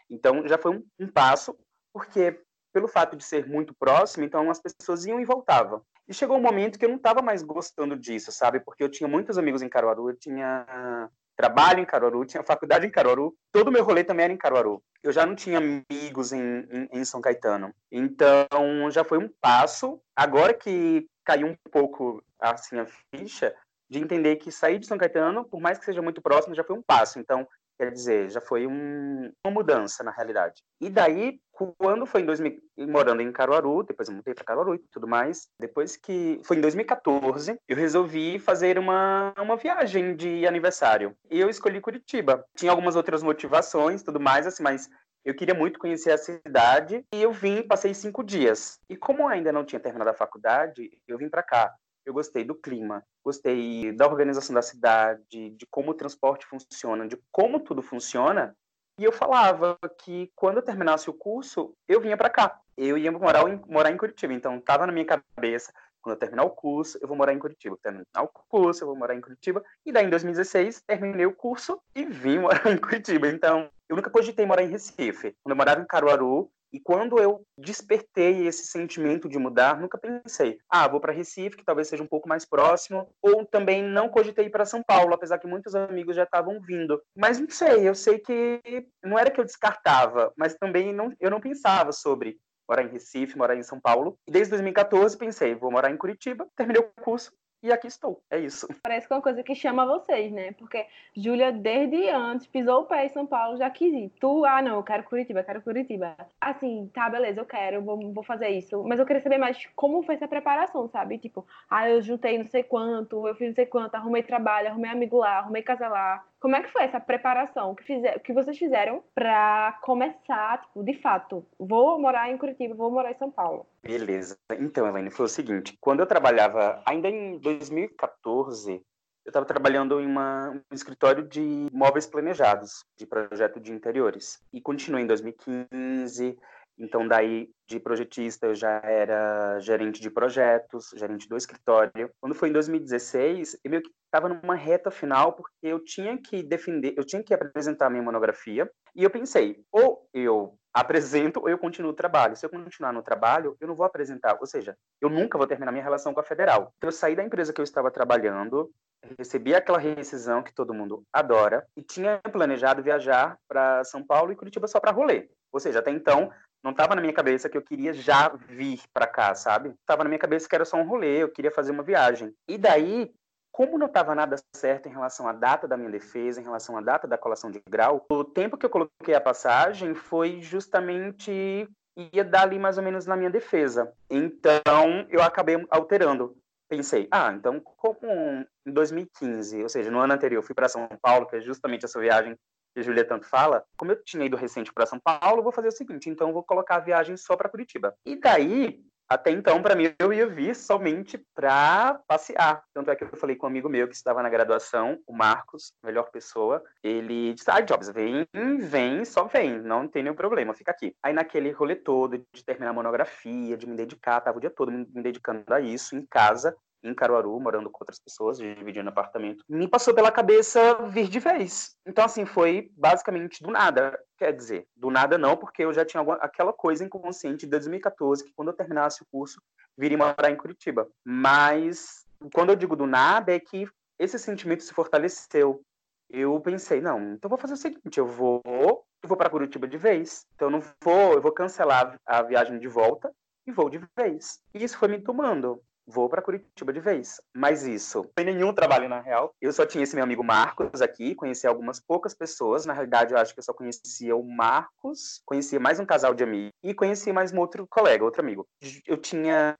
Então, 0.08 0.46
já 0.46 0.56
foi 0.56 0.76
um, 0.76 0.86
um 1.00 1.08
passo, 1.08 1.58
porque 1.92 2.40
pelo 2.72 2.86
fato 2.86 3.16
de 3.16 3.24
ser 3.24 3.44
muito 3.48 3.74
próximo, 3.74 4.24
então 4.24 4.48
as 4.48 4.60
pessoas 4.60 5.04
iam 5.04 5.18
e 5.20 5.24
voltavam. 5.24 5.82
E 6.06 6.14
chegou 6.14 6.36
um 6.36 6.42
momento 6.42 6.78
que 6.78 6.84
eu 6.84 6.88
não 6.88 6.96
estava 6.96 7.20
mais 7.20 7.42
gostando 7.42 7.96
disso, 7.96 8.30
sabe? 8.30 8.60
Porque 8.60 8.84
eu 8.84 8.88
tinha 8.88 9.08
muitos 9.08 9.36
amigos 9.36 9.62
em 9.62 9.68
Caruaru, 9.68 10.10
eu 10.10 10.16
tinha 10.16 11.10
trabalho 11.40 11.80
em 11.80 11.86
Caruaru, 11.86 12.26
tinha 12.26 12.42
faculdade 12.42 12.86
em 12.86 12.90
Caruaru, 12.90 13.34
todo 13.50 13.68
o 13.68 13.72
meu 13.72 13.82
rolê 13.82 14.04
também 14.04 14.24
era 14.24 14.32
em 14.32 14.36
Caruaru. 14.36 14.82
Eu 15.02 15.10
já 15.10 15.24
não 15.24 15.34
tinha 15.34 15.58
amigos 15.58 16.32
em, 16.32 16.38
em, 16.70 16.88
em 16.92 17.04
São 17.04 17.22
Caetano. 17.22 17.74
Então, 17.90 18.46
já 18.90 19.02
foi 19.02 19.16
um 19.16 19.30
passo. 19.40 19.98
Agora 20.14 20.52
que 20.52 21.08
caiu 21.24 21.46
um 21.46 21.56
pouco 21.70 22.22
assim 22.38 22.78
a 22.78 22.86
ficha, 23.14 23.54
de 23.88 23.98
entender 23.98 24.36
que 24.36 24.52
sair 24.52 24.78
de 24.78 24.86
São 24.86 24.98
Caetano, 24.98 25.44
por 25.44 25.60
mais 25.60 25.78
que 25.78 25.86
seja 25.86 26.02
muito 26.02 26.20
próximo, 26.20 26.54
já 26.54 26.62
foi 26.62 26.76
um 26.76 26.82
passo. 26.82 27.18
Então, 27.18 27.48
Quer 27.80 27.92
dizer, 27.92 28.28
já 28.28 28.42
foi 28.42 28.66
um, 28.66 29.32
uma 29.42 29.50
mudança 29.50 30.04
na 30.04 30.10
realidade. 30.10 30.60
E 30.82 30.90
daí, 30.90 31.40
quando 31.78 32.04
foi 32.04 32.20
em 32.20 32.26
2000, 32.26 32.60
morando 32.76 33.22
em 33.22 33.32
Caruaru, 33.32 33.82
depois 33.82 34.06
eu 34.06 34.14
mudei 34.14 34.34
para 34.34 34.44
Caruaru 34.44 34.74
e 34.74 34.78
tudo 34.92 35.08
mais, 35.08 35.48
depois 35.58 35.96
que 35.96 36.38
foi 36.44 36.58
em 36.58 36.60
2014, 36.60 37.58
eu 37.66 37.74
resolvi 37.74 38.38
fazer 38.38 38.78
uma, 38.78 39.32
uma 39.38 39.56
viagem 39.56 40.14
de 40.14 40.46
aniversário. 40.46 41.16
E 41.30 41.40
eu 41.40 41.48
escolhi 41.48 41.80
Curitiba. 41.80 42.44
Tinha 42.54 42.70
algumas 42.70 42.96
outras 42.96 43.22
motivações, 43.22 44.02
tudo 44.02 44.20
mais, 44.20 44.46
assim, 44.46 44.62
mas 44.62 44.90
Eu 45.24 45.34
queria 45.34 45.54
muito 45.54 45.78
conhecer 45.78 46.12
a 46.12 46.18
cidade 46.18 47.04
e 47.14 47.22
eu 47.22 47.32
vim, 47.32 47.62
passei 47.62 47.92
cinco 47.92 48.22
dias. 48.24 48.78
E 48.88 48.96
como 48.96 49.28
ainda 49.28 49.52
não 49.52 49.64
tinha 49.64 49.80
terminado 49.80 50.10
a 50.10 50.14
faculdade, 50.14 50.90
eu 51.06 51.18
vim 51.18 51.28
para 51.28 51.42
cá. 51.42 51.74
Eu 52.04 52.14
gostei 52.14 52.44
do 52.44 52.54
clima, 52.54 53.04
gostei 53.24 53.92
da 53.92 54.06
organização 54.06 54.54
da 54.54 54.62
cidade, 54.62 55.50
de 55.50 55.66
como 55.70 55.90
o 55.90 55.94
transporte 55.94 56.46
funciona, 56.46 57.06
de 57.06 57.18
como 57.30 57.60
tudo 57.60 57.82
funciona. 57.82 58.56
E 58.98 59.04
eu 59.04 59.12
falava 59.12 59.78
que 59.98 60.30
quando 60.34 60.56
eu 60.56 60.62
terminasse 60.62 61.08
o 61.08 61.14
curso, 61.14 61.74
eu 61.88 62.00
vinha 62.00 62.16
para 62.16 62.28
cá. 62.28 62.60
Eu 62.76 62.98
ia 62.98 63.10
morar 63.10 63.48
em, 63.48 63.60
morar 63.66 63.90
em 63.90 63.96
Curitiba. 63.96 64.32
Então, 64.32 64.58
estava 64.58 64.86
na 64.86 64.92
minha 64.92 65.06
cabeça, 65.06 65.72
quando 66.02 66.14
eu 66.14 66.18
terminar 66.18 66.44
o 66.44 66.50
curso, 66.50 66.98
eu 67.00 67.08
vou 67.08 67.16
morar 67.16 67.32
em 67.32 67.38
Curitiba. 67.38 67.78
Terminar 67.82 68.22
o 68.22 68.28
curso, 68.28 68.82
eu 68.82 68.88
vou 68.88 68.96
morar 68.96 69.14
em 69.14 69.20
Curitiba. 69.20 69.62
E 69.84 69.92
daí, 69.92 70.06
em 70.06 70.10
2016, 70.10 70.82
terminei 70.86 71.26
o 71.26 71.34
curso 71.34 71.80
e 71.94 72.04
vim 72.04 72.38
morar 72.40 72.70
em 72.70 72.78
Curitiba. 72.78 73.28
Então, 73.28 73.70
eu 73.88 73.96
nunca 73.96 74.10
cogitei 74.10 74.46
morar 74.46 74.62
em 74.62 74.68
Recife. 74.68 75.34
Quando 75.42 75.52
eu 75.52 75.56
morava 75.56 75.80
em 75.80 75.86
Caruaru, 75.86 76.50
e 76.72 76.80
quando 76.80 77.18
eu 77.18 77.44
despertei 77.58 78.46
esse 78.46 78.66
sentimento 78.66 79.28
de 79.28 79.38
mudar, 79.38 79.80
nunca 79.80 79.98
pensei, 79.98 80.58
ah, 80.68 80.86
vou 80.86 81.00
para 81.00 81.12
Recife, 81.12 81.56
que 81.56 81.64
talvez 81.64 81.88
seja 81.88 82.02
um 82.02 82.06
pouco 82.06 82.28
mais 82.28 82.44
próximo, 82.44 83.08
ou 83.20 83.44
também 83.44 83.82
não 83.82 84.08
cogitei 84.08 84.46
ir 84.46 84.50
para 84.50 84.64
São 84.64 84.82
Paulo, 84.82 85.14
apesar 85.14 85.38
que 85.38 85.46
muitos 85.46 85.74
amigos 85.74 86.16
já 86.16 86.24
estavam 86.24 86.60
vindo. 86.60 87.00
Mas 87.16 87.40
não 87.40 87.50
sei, 87.50 87.88
eu 87.88 87.94
sei 87.94 88.18
que 88.18 88.60
não 89.02 89.18
era 89.18 89.30
que 89.30 89.40
eu 89.40 89.44
descartava, 89.44 90.32
mas 90.36 90.54
também 90.54 90.92
não, 90.92 91.12
eu 91.18 91.30
não 91.30 91.40
pensava 91.40 91.92
sobre 91.92 92.38
morar 92.68 92.84
em 92.84 92.88
Recife, 92.88 93.36
morar 93.36 93.56
em 93.56 93.62
São 93.64 93.80
Paulo. 93.80 94.16
E 94.28 94.30
desde 94.30 94.50
2014 94.50 95.18
pensei, 95.18 95.54
vou 95.56 95.72
morar 95.72 95.90
em 95.90 95.96
Curitiba, 95.96 96.46
terminei 96.56 96.80
o 96.80 97.02
curso, 97.02 97.32
e 97.62 97.72
aqui 97.72 97.86
estou. 97.86 98.22
É 98.30 98.38
isso. 98.38 98.66
Parece 98.82 99.06
que 99.06 99.12
é 99.12 99.16
uma 99.16 99.22
coisa 99.22 99.42
que 99.42 99.54
chama 99.54 99.86
vocês, 99.86 100.32
né? 100.32 100.52
Porque 100.52 100.86
Júlia, 101.16 101.52
desde 101.52 102.08
antes, 102.08 102.46
pisou 102.46 102.82
o 102.82 102.84
pé 102.86 103.06
em 103.06 103.08
São 103.10 103.26
Paulo, 103.26 103.56
já 103.56 103.68
quis. 103.70 104.10
Tu, 104.20 104.44
ah, 104.44 104.62
não, 104.62 104.76
eu 104.76 104.82
quero 104.82 105.04
Curitiba, 105.04 105.40
eu 105.40 105.44
quero 105.44 105.62
Curitiba. 105.62 106.16
Assim, 106.40 106.90
tá, 106.94 107.08
beleza, 107.08 107.40
eu 107.40 107.46
quero, 107.46 107.82
vou, 107.82 108.12
vou 108.12 108.24
fazer 108.24 108.48
isso. 108.48 108.82
Mas 108.84 108.98
eu 108.98 109.06
queria 109.06 109.22
saber 109.22 109.38
mais 109.38 109.66
como 109.76 110.02
foi 110.02 110.14
essa 110.14 110.28
preparação, 110.28 110.88
sabe? 110.88 111.18
Tipo, 111.18 111.46
ah, 111.68 111.88
eu 111.88 112.00
juntei 112.02 112.38
não 112.38 112.46
sei 112.46 112.62
quanto, 112.62 113.26
eu 113.26 113.34
fiz 113.34 113.48
não 113.48 113.54
sei 113.54 113.66
quanto, 113.66 113.94
arrumei 113.94 114.22
trabalho, 114.22 114.68
arrumei 114.68 114.90
amigo 114.90 115.18
lá, 115.18 115.38
arrumei 115.38 115.62
casa 115.62 115.88
lá. 115.88 116.24
Como 116.40 116.56
é 116.56 116.62
que 116.62 116.72
foi 116.72 116.84
essa 116.84 116.98
preparação 116.98 117.74
que, 117.74 117.84
fizer, 117.84 118.18
que 118.20 118.32
vocês 118.32 118.56
fizeram 118.56 119.04
para 119.14 119.78
começar, 119.82 120.62
tipo, 120.62 120.82
de 120.82 120.94
fato, 120.94 121.46
vou 121.58 122.00
morar 122.00 122.30
em 122.30 122.38
Curitiba, 122.38 122.74
vou 122.74 122.90
morar 122.90 123.10
em 123.10 123.18
São 123.18 123.30
Paulo? 123.30 123.66
Beleza. 123.82 124.38
Então, 124.58 124.86
Elaine, 124.86 125.10
foi 125.10 125.26
o 125.26 125.28
seguinte, 125.28 125.76
quando 125.78 126.00
eu 126.00 126.06
trabalhava, 126.06 126.82
ainda 126.86 127.08
em 127.08 127.38
2014, 127.38 128.82
eu 129.22 129.30
estava 129.30 129.44
trabalhando 129.44 130.00
em 130.00 130.06
uma, 130.06 130.50
um 130.50 130.74
escritório 130.74 131.28
de 131.28 131.68
móveis 131.72 132.06
planejados, 132.06 132.84
de 132.96 133.06
projeto 133.06 133.60
de 133.60 133.70
interiores. 133.70 134.42
E 134.50 134.62
continuei 134.62 135.02
em 135.02 135.06
2015, 135.06 136.38
então, 136.80 137.06
daí, 137.06 137.50
de 137.68 137.78
projetista, 137.78 138.46
eu 138.46 138.54
já 138.54 138.80
era 138.82 139.60
gerente 139.60 140.00
de 140.00 140.10
projetos, 140.10 140.90
gerente 140.96 141.28
do 141.28 141.36
escritório. 141.36 142.10
Quando 142.18 142.34
foi 142.34 142.48
em 142.48 142.52
2016, 142.52 143.60
eu 143.62 143.70
meio 143.70 143.82
que 143.82 143.90
estava 144.06 144.28
numa 144.30 144.54
reta 144.54 144.90
final, 144.90 145.34
porque 145.34 145.52
eu 145.62 145.78
tinha 145.78 146.16
que 146.16 146.42
defender, 146.42 146.94
eu 146.96 147.04
tinha 147.04 147.22
que 147.22 147.34
apresentar 147.34 147.86
a 147.86 147.90
minha 147.90 148.02
monografia. 148.02 148.68
E 148.94 149.04
eu 149.04 149.10
pensei, 149.10 149.62
ou 149.70 150.08
eu 150.14 150.58
apresento 150.72 151.40
ou 151.40 151.48
eu 151.48 151.58
continuo 151.58 151.90
o 151.90 151.94
trabalho. 151.94 152.36
Se 152.36 152.46
eu 152.46 152.50
continuar 152.50 152.92
no 152.92 153.02
trabalho, 153.02 153.56
eu 153.60 153.68
não 153.68 153.74
vou 153.74 153.84
apresentar. 153.84 154.38
Ou 154.40 154.46
seja, 154.46 154.76
eu 155.00 155.10
nunca 155.10 155.36
vou 155.36 155.46
terminar 155.46 155.72
minha 155.72 155.84
relação 155.84 156.14
com 156.14 156.20
a 156.20 156.24
federal. 156.24 156.72
Então, 156.78 156.88
eu 156.88 156.92
saí 156.92 157.14
da 157.14 157.24
empresa 157.24 157.52
que 157.52 157.60
eu 157.60 157.64
estava 157.64 157.90
trabalhando, 157.90 158.70
recebi 159.18 159.54
aquela 159.54 159.78
rescisão 159.78 160.42
que 160.42 160.54
todo 160.54 160.74
mundo 160.74 161.02
adora 161.12 161.66
e 161.76 161.82
tinha 161.82 162.20
planejado 162.32 162.82
viajar 162.82 163.36
para 163.48 163.84
São 163.84 164.02
Paulo 164.02 164.32
e 164.32 164.36
Curitiba 164.36 164.66
só 164.66 164.80
para 164.80 164.92
rolê. 164.92 165.28
Ou 165.52 165.58
seja, 165.58 165.80
até 165.80 165.90
então 165.90 166.30
não 166.62 166.72
estava 166.72 166.94
na 166.94 167.00
minha 167.00 167.12
cabeça 167.12 167.48
que 167.48 167.56
eu 167.56 167.62
queria 167.62 167.92
já 167.92 168.28
vir 168.28 168.80
para 168.92 169.06
cá, 169.06 169.34
sabe? 169.34 169.74
Tava 169.86 170.04
na 170.04 170.10
minha 170.10 170.18
cabeça 170.18 170.48
que 170.48 170.54
era 170.54 170.64
só 170.64 170.76
um 170.76 170.86
rolê, 170.86 171.22
eu 171.22 171.30
queria 171.30 171.50
fazer 171.50 171.72
uma 171.72 171.82
viagem. 171.82 172.34
E 172.46 172.58
daí, 172.58 173.12
como 173.50 173.78
não 173.78 173.86
estava 173.86 174.14
nada 174.14 174.36
certo 174.54 174.86
em 174.86 174.92
relação 174.92 175.26
à 175.26 175.32
data 175.32 175.66
da 175.66 175.76
minha 175.76 175.90
defesa, 175.90 176.40
em 176.40 176.44
relação 176.44 176.76
à 176.76 176.80
data 176.80 177.08
da 177.08 177.18
colação 177.18 177.50
de 177.50 177.60
grau, 177.68 178.04
o 178.10 178.24
tempo 178.24 178.56
que 178.56 178.66
eu 178.66 178.70
coloquei 178.70 179.14
a 179.14 179.20
passagem 179.20 179.94
foi 179.94 180.40
justamente 180.40 181.68
ia 182.12 182.24
dar 182.24 182.42
ali 182.42 182.58
mais 182.58 182.78
ou 182.78 182.84
menos 182.84 183.06
na 183.06 183.16
minha 183.16 183.30
defesa. 183.30 183.92
Então, 184.08 185.06
eu 185.08 185.22
acabei 185.22 185.64
alterando. 185.70 186.36
Pensei, 186.68 187.08
ah, 187.10 187.32
então 187.32 187.60
como 187.60 188.46
em 188.64 188.72
2015, 188.72 189.62
ou 189.62 189.68
seja, 189.68 189.90
no 189.90 189.98
ano 189.98 190.12
anterior, 190.14 190.40
fui 190.42 190.54
para 190.54 190.68
São 190.68 190.88
Paulo, 191.02 191.26
que 191.26 191.36
é 191.36 191.40
justamente 191.40 191.84
essa 191.84 191.98
viagem 191.98 192.36
que 192.80 192.82
a 192.82 192.84
Julia 192.84 193.04
tanto 193.04 193.26
fala, 193.26 193.64
como 193.76 193.92
eu 193.92 194.02
tinha 194.02 194.24
ido 194.24 194.36
recente 194.36 194.72
para 194.72 194.86
São 194.86 194.98
Paulo, 194.98 195.42
vou 195.42 195.52
fazer 195.52 195.68
o 195.68 195.72
seguinte, 195.72 196.08
então 196.08 196.32
vou 196.32 196.42
colocar 196.42 196.76
a 196.76 196.80
viagem 196.80 197.16
só 197.16 197.36
para 197.36 197.48
Curitiba. 197.48 197.94
E 198.04 198.16
daí, 198.16 198.82
até 199.08 199.30
então, 199.30 199.60
para 199.60 199.74
mim, 199.74 199.92
eu 199.98 200.12
ia 200.12 200.26
vir 200.26 200.54
somente 200.54 201.18
para 201.34 202.00
passear. 202.06 202.62
Tanto 202.72 202.90
é 202.90 202.96
que 202.96 203.04
eu 203.04 203.16
falei 203.16 203.36
com 203.36 203.46
um 203.46 203.50
amigo 203.50 203.68
meu 203.68 203.88
que 203.88 203.94
estava 203.94 204.22
na 204.22 204.30
graduação, 204.30 204.98
o 205.06 205.12
Marcos, 205.12 205.72
melhor 205.84 206.10
pessoa. 206.10 206.62
Ele 206.82 207.34
disse: 207.34 207.50
Ah, 207.50 207.60
Jobs, 207.60 207.90
vem, 207.90 208.26
vem, 208.60 209.04
só 209.04 209.24
vem, 209.24 209.60
não 209.60 209.88
tem 209.88 210.04
nenhum 210.04 210.14
problema, 210.14 210.54
fica 210.54 210.70
aqui. 210.70 210.94
Aí, 211.02 211.12
naquele 211.12 211.50
rolê 211.50 211.74
todo 211.74 212.24
de 212.32 212.44
terminar 212.44 212.70
a 212.70 212.74
monografia, 212.74 213.56
de 213.56 213.66
me 213.66 213.76
dedicar, 213.76 214.20
tava 214.20 214.38
o 214.38 214.40
dia 214.40 214.50
todo 214.50 214.70
me 214.70 214.86
dedicando 215.02 215.42
a 215.52 215.60
isso 215.60 215.96
em 215.96 216.06
casa 216.06 216.56
em 216.82 216.94
Caruaru, 216.94 217.38
morando 217.38 217.70
com 217.70 217.82
outras 217.82 217.98
pessoas, 217.98 218.38
dividindo 218.38 218.88
apartamento, 218.88 219.44
me 219.48 219.68
passou 219.68 219.94
pela 219.94 220.10
cabeça 220.10 220.74
vir 220.88 221.08
de 221.08 221.20
vez. 221.20 221.76
Então, 221.86 222.04
assim, 222.04 222.24
foi 222.24 222.70
basicamente 222.76 223.42
do 223.42 223.50
nada. 223.50 223.98
Quer 224.16 224.32
dizer, 224.32 224.66
do 224.74 224.90
nada 224.90 225.18
não, 225.18 225.36
porque 225.36 225.64
eu 225.64 225.72
já 225.72 225.84
tinha 225.84 226.00
alguma, 226.00 226.16
aquela 226.18 226.52
coisa 226.52 226.84
inconsciente 226.84 227.46
de 227.46 227.50
2014, 227.50 228.24
que 228.24 228.32
quando 228.32 228.48
eu 228.48 228.56
terminasse 228.56 229.02
o 229.02 229.06
curso, 229.10 229.40
viria 229.76 229.98
morar 229.98 230.30
em 230.30 230.36
Curitiba. 230.36 230.88
Mas, 231.04 232.06
quando 232.34 232.50
eu 232.50 232.56
digo 232.56 232.76
do 232.76 232.86
nada, 232.86 233.32
é 233.32 233.40
que 233.40 233.68
esse 233.98 234.18
sentimento 234.18 234.62
se 234.62 234.72
fortaleceu. 234.72 235.62
Eu 236.08 236.40
pensei, 236.40 236.80
não, 236.80 237.12
então 237.12 237.28
vou 237.28 237.38
fazer 237.38 237.54
o 237.54 237.56
seguinte, 237.56 237.98
eu 237.98 238.06
vou, 238.06 238.42
eu 238.44 239.08
vou 239.08 239.16
para 239.16 239.30
Curitiba 239.30 239.68
de 239.68 239.76
vez. 239.76 240.26
Então, 240.34 240.48
eu 240.48 240.52
não 240.52 240.62
vou, 240.82 241.12
eu 241.12 241.20
vou 241.20 241.32
cancelar 241.32 241.96
a 242.04 242.22
viagem 242.22 242.58
de 242.58 242.66
volta 242.66 243.12
e 243.46 243.52
vou 243.52 243.70
de 243.70 243.80
vez. 243.96 244.40
E 244.54 244.64
isso 244.64 244.78
foi 244.78 244.88
me 244.88 245.00
tomando 245.00 245.62
vou 245.90 246.08
para 246.08 246.22
Curitiba 246.22 246.72
de 246.72 246.80
vez. 246.80 247.20
Mas 247.34 247.66
isso, 247.66 248.04
não 248.14 248.24
nenhum 248.24 248.54
trabalho 248.54 248.88
na 248.88 249.00
real. 249.00 249.34
Eu 249.40 249.52
só 249.52 249.66
tinha 249.66 249.84
esse 249.84 249.94
meu 249.94 250.04
amigo 250.04 250.24
Marcos 250.24 250.80
aqui, 250.80 251.14
conheci 251.14 251.46
algumas 251.46 251.80
poucas 251.80 252.14
pessoas. 252.14 252.64
Na 252.64 252.72
realidade, 252.72 253.12
eu 253.12 253.18
acho 253.18 253.34
que 253.34 253.40
eu 253.40 253.44
só 253.44 253.52
conhecia 253.52 254.16
o 254.16 254.22
Marcos, 254.22 255.20
conhecia 255.26 255.60
mais 255.60 255.80
um 255.80 255.84
casal 255.84 256.14
de 256.14 256.22
amigos 256.22 256.52
e 256.62 256.72
conhecia 256.72 257.12
mais 257.12 257.32
um 257.32 257.38
outro 257.38 257.66
colega, 257.68 258.04
outro 258.04 258.22
amigo. 258.22 258.46
Eu 258.86 258.96
tinha 258.96 259.56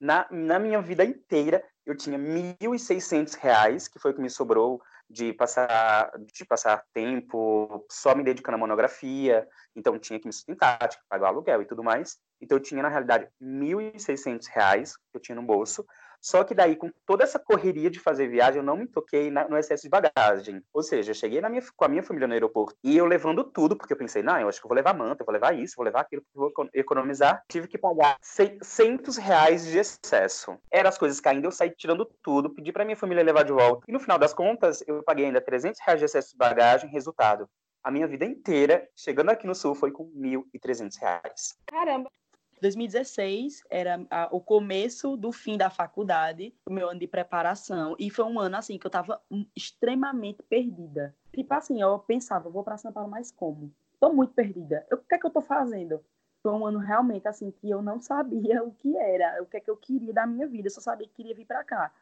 na, 0.00 0.26
na 0.30 0.58
minha 0.58 0.80
vida 0.80 1.04
inteira, 1.04 1.62
eu 1.86 1.96
tinha 1.96 2.18
R$ 2.18 2.56
1.600, 2.60 3.88
que 3.88 3.98
foi 3.98 4.10
o 4.10 4.14
que 4.14 4.20
me 4.20 4.28
sobrou 4.28 4.82
de 5.08 5.32
passar, 5.32 6.10
de 6.18 6.44
passar 6.44 6.84
tempo 6.92 7.86
só 7.90 8.14
me 8.14 8.24
dedicando 8.24 8.56
à 8.56 8.58
monografia, 8.58 9.46
então 9.74 9.98
tinha 9.98 10.18
que 10.18 10.26
me 10.26 10.32
sustentar, 10.32 10.78
tinha 10.88 11.00
que 11.00 11.08
pagar 11.08 11.26
o 11.26 11.28
aluguel 11.28 11.62
e 11.62 11.66
tudo 11.66 11.84
mais. 11.84 12.18
Então 12.40 12.58
eu 12.58 12.62
tinha, 12.62 12.82
na 12.82 12.88
realidade, 12.88 13.28
R$ 13.40 13.46
1.600 13.46 14.92
que 14.94 15.16
eu 15.16 15.20
tinha 15.20 15.36
no 15.36 15.42
bolso, 15.42 15.86
só 16.26 16.42
que 16.42 16.56
daí, 16.56 16.74
com 16.74 16.90
toda 17.06 17.22
essa 17.22 17.38
correria 17.38 17.88
de 17.88 18.00
fazer 18.00 18.26
viagem, 18.26 18.58
eu 18.58 18.64
não 18.64 18.76
me 18.76 18.88
toquei 18.88 19.30
na, 19.30 19.46
no 19.48 19.56
excesso 19.56 19.84
de 19.84 19.88
bagagem. 19.88 20.60
Ou 20.74 20.82
seja, 20.82 21.12
eu 21.12 21.14
cheguei 21.14 21.40
minha, 21.40 21.62
com 21.76 21.84
a 21.84 21.88
minha 21.88 22.02
família 22.02 22.26
no 22.26 22.34
aeroporto 22.34 22.76
e 22.82 22.96
eu 22.96 23.06
levando 23.06 23.44
tudo, 23.44 23.76
porque 23.76 23.92
eu 23.92 23.96
pensei, 23.96 24.24
não, 24.24 24.36
eu 24.36 24.48
acho 24.48 24.58
que 24.58 24.66
eu 24.66 24.68
vou 24.68 24.74
levar 24.74 24.92
manta, 24.92 25.22
eu 25.22 25.24
vou 25.24 25.32
levar 25.32 25.56
isso, 25.56 25.76
vou 25.76 25.84
levar 25.84 26.00
aquilo, 26.00 26.24
vou 26.34 26.52
economizar. 26.74 27.44
Tive 27.48 27.68
que 27.68 27.78
pagar 27.78 28.16
600 28.20 29.16
reais 29.18 29.66
de 29.66 29.78
excesso. 29.78 30.58
Eram 30.68 30.88
as 30.88 30.98
coisas 30.98 31.20
caindo, 31.20 31.44
eu 31.44 31.52
saí 31.52 31.70
tirando 31.70 32.04
tudo, 32.24 32.50
pedi 32.50 32.72
para 32.72 32.84
minha 32.84 32.96
família 32.96 33.22
levar 33.22 33.44
de 33.44 33.52
volta. 33.52 33.84
E 33.86 33.92
no 33.92 34.00
final 34.00 34.18
das 34.18 34.34
contas, 34.34 34.82
eu 34.84 35.04
paguei 35.04 35.26
ainda 35.26 35.40
300 35.40 35.80
reais 35.80 36.00
de 36.00 36.06
excesso 36.06 36.32
de 36.32 36.38
bagagem. 36.38 36.90
Resultado, 36.90 37.48
a 37.84 37.90
minha 37.92 38.08
vida 38.08 38.24
inteira, 38.24 38.88
chegando 38.96 39.30
aqui 39.30 39.46
no 39.46 39.54
Sul, 39.54 39.76
foi 39.76 39.92
com 39.92 40.10
1.300 40.10 40.98
reais. 41.00 41.56
Caramba! 41.66 42.10
2016 42.60 43.62
era 43.68 44.04
a, 44.10 44.28
o 44.30 44.40
começo 44.40 45.16
do 45.16 45.30
fim 45.32 45.56
da 45.56 45.70
faculdade, 45.70 46.54
o 46.66 46.72
meu 46.72 46.88
ano 46.88 47.00
de 47.00 47.06
preparação, 47.06 47.94
e 47.98 48.10
foi 48.10 48.24
um 48.24 48.38
ano 48.38 48.56
assim 48.56 48.78
que 48.78 48.86
eu 48.86 48.88
estava 48.88 49.20
extremamente 49.54 50.42
perdida. 50.42 51.14
Tipo 51.32 51.54
assim, 51.54 51.80
eu 51.80 51.98
pensava, 51.98 52.48
vou 52.48 52.64
para 52.64 52.78
São 52.78 52.92
Paulo, 52.92 53.10
mas 53.10 53.30
como? 53.30 53.72
Tô 54.00 54.12
muito 54.12 54.32
perdida. 54.32 54.86
Eu, 54.90 54.98
o 54.98 55.02
que 55.02 55.14
é 55.14 55.18
que 55.18 55.26
eu 55.26 55.30
tô 55.30 55.42
fazendo? 55.42 56.00
Foi 56.42 56.52
um 56.52 56.66
ano 56.66 56.78
realmente 56.78 57.26
assim 57.28 57.50
que 57.50 57.68
eu 57.68 57.82
não 57.82 58.00
sabia 58.00 58.62
o 58.64 58.72
que 58.72 58.96
era, 58.96 59.42
o 59.42 59.46
que 59.46 59.56
é 59.56 59.60
que 59.60 59.70
eu 59.70 59.76
queria 59.76 60.12
da 60.12 60.26
minha 60.26 60.46
vida, 60.46 60.68
eu 60.68 60.72
só 60.72 60.80
sabia 60.80 61.06
que 61.06 61.14
queria 61.14 61.34
vir 61.34 61.46
para 61.46 61.64
cá. 61.64 61.92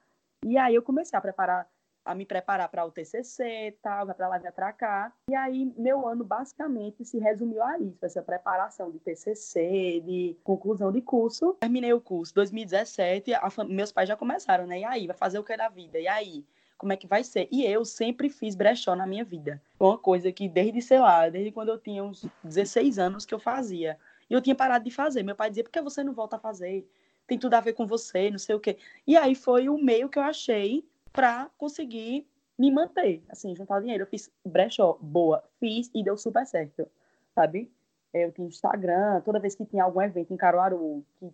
E 0.44 0.58
aí 0.58 0.74
eu 0.74 0.82
comecei 0.82 1.18
a 1.18 1.22
preparar 1.22 1.66
a 2.04 2.14
me 2.14 2.26
preparar 2.26 2.68
para 2.68 2.84
o 2.84 2.90
TCC, 2.90 3.76
tal, 3.82 4.06
vai 4.06 4.14
para 4.14 4.28
lá, 4.28 4.38
vai 4.38 4.52
para 4.52 4.72
cá. 4.72 5.12
E 5.28 5.34
aí 5.34 5.72
meu 5.76 6.06
ano 6.06 6.24
basicamente 6.24 7.04
se 7.04 7.18
resumiu 7.18 7.62
a 7.62 7.78
isso, 7.78 8.04
essa 8.04 8.22
preparação 8.22 8.90
de 8.90 8.98
TCC, 8.98 10.02
de 10.04 10.36
conclusão 10.44 10.92
de 10.92 11.00
curso. 11.00 11.56
Terminei 11.60 11.92
o 11.92 12.00
curso 12.00 12.34
2017, 12.34 13.32
meus 13.68 13.90
pais 13.90 14.08
já 14.08 14.16
começaram, 14.16 14.66
né? 14.66 14.80
E 14.80 14.84
aí, 14.84 15.06
vai 15.06 15.16
fazer 15.16 15.38
o 15.38 15.44
que 15.44 15.56
da 15.56 15.68
vida? 15.68 15.98
E 15.98 16.06
aí, 16.06 16.44
como 16.76 16.92
é 16.92 16.96
que 16.96 17.06
vai 17.06 17.24
ser. 17.24 17.48
E 17.50 17.64
eu 17.64 17.84
sempre 17.84 18.28
fiz 18.28 18.54
brechó 18.54 18.94
na 18.94 19.06
minha 19.06 19.24
vida. 19.24 19.62
Uma 19.78 19.96
coisa 19.96 20.30
que 20.30 20.48
desde, 20.48 20.82
sei 20.82 20.98
lá, 20.98 21.28
desde 21.28 21.50
quando 21.50 21.70
eu 21.70 21.78
tinha 21.78 22.04
uns 22.04 22.26
16 22.42 22.98
anos 22.98 23.24
que 23.24 23.32
eu 23.32 23.38
fazia. 23.38 23.98
E 24.28 24.34
eu 24.34 24.40
tinha 24.40 24.54
parado 24.54 24.84
de 24.84 24.90
fazer. 24.90 25.22
Meu 25.22 25.34
pai 25.34 25.48
dizia, 25.48 25.64
por 25.64 25.70
que 25.70 25.80
você 25.80 26.02
não 26.02 26.12
volta 26.12 26.36
a 26.36 26.38
fazer? 26.38 26.86
Tem 27.26 27.38
tudo 27.38 27.54
a 27.54 27.60
ver 27.60 27.72
com 27.72 27.86
você, 27.86 28.30
não 28.30 28.38
sei 28.38 28.54
o 28.54 28.60
quê. 28.60 28.76
E 29.06 29.16
aí 29.16 29.34
foi 29.34 29.68
o 29.68 29.78
meio 29.78 30.08
que 30.08 30.18
eu 30.18 30.22
achei 30.22 30.84
para 31.14 31.48
conseguir 31.56 32.28
me 32.58 32.70
manter, 32.70 33.22
assim, 33.30 33.54
juntar 33.54 33.80
dinheiro. 33.80 34.02
Eu 34.02 34.08
fiz 34.08 34.30
brechó, 34.44 34.98
boa, 35.00 35.42
fiz 35.60 35.88
e 35.94 36.02
deu 36.02 36.18
super 36.18 36.44
certo, 36.44 36.86
sabe? 37.34 37.72
Eu 38.12 38.32
tinha 38.32 38.46
Instagram, 38.46 39.22
toda 39.24 39.38
vez 39.38 39.54
que 39.54 39.64
tinha 39.64 39.84
algum 39.84 40.02
evento 40.02 40.34
em 40.34 40.36
Caruaru, 40.36 41.04
que 41.18 41.32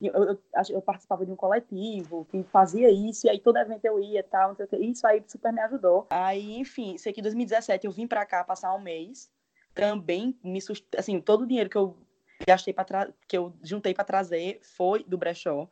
eu, 0.00 0.12
eu, 0.12 0.38
eu, 0.70 0.82
participava 0.82 1.24
de 1.24 1.30
um 1.30 1.36
coletivo 1.36 2.26
que 2.30 2.42
fazia 2.44 2.90
isso, 2.90 3.26
e 3.26 3.30
aí 3.30 3.38
todo 3.38 3.56
evento 3.58 3.84
eu 3.84 4.00
ia 4.00 4.20
e 4.20 4.22
tal, 4.24 4.48
não 4.48 4.56
sei 4.56 4.64
o 4.64 4.68
que. 4.68 4.76
Isso 4.76 5.06
aí 5.06 5.22
super 5.26 5.52
me 5.52 5.60
ajudou. 5.60 6.08
Aí, 6.10 6.58
enfim, 6.58 6.98
sei 6.98 7.12
que 7.12 7.20
em 7.20 7.22
2017 7.22 7.86
eu 7.86 7.92
vim 7.92 8.08
para 8.08 8.26
cá 8.26 8.42
passar 8.42 8.74
um 8.74 8.80
mês, 8.80 9.30
também 9.72 10.36
me 10.42 10.58
assim, 10.98 11.20
todo 11.20 11.42
o 11.42 11.46
dinheiro 11.46 11.70
que 11.70 11.76
eu 11.76 11.96
gastei 12.44 12.74
para 12.74 13.08
que 13.28 13.36
eu 13.36 13.52
juntei 13.62 13.94
para 13.94 14.04
trazer 14.04 14.58
foi 14.62 15.04
do 15.04 15.16
brechó. 15.16 15.68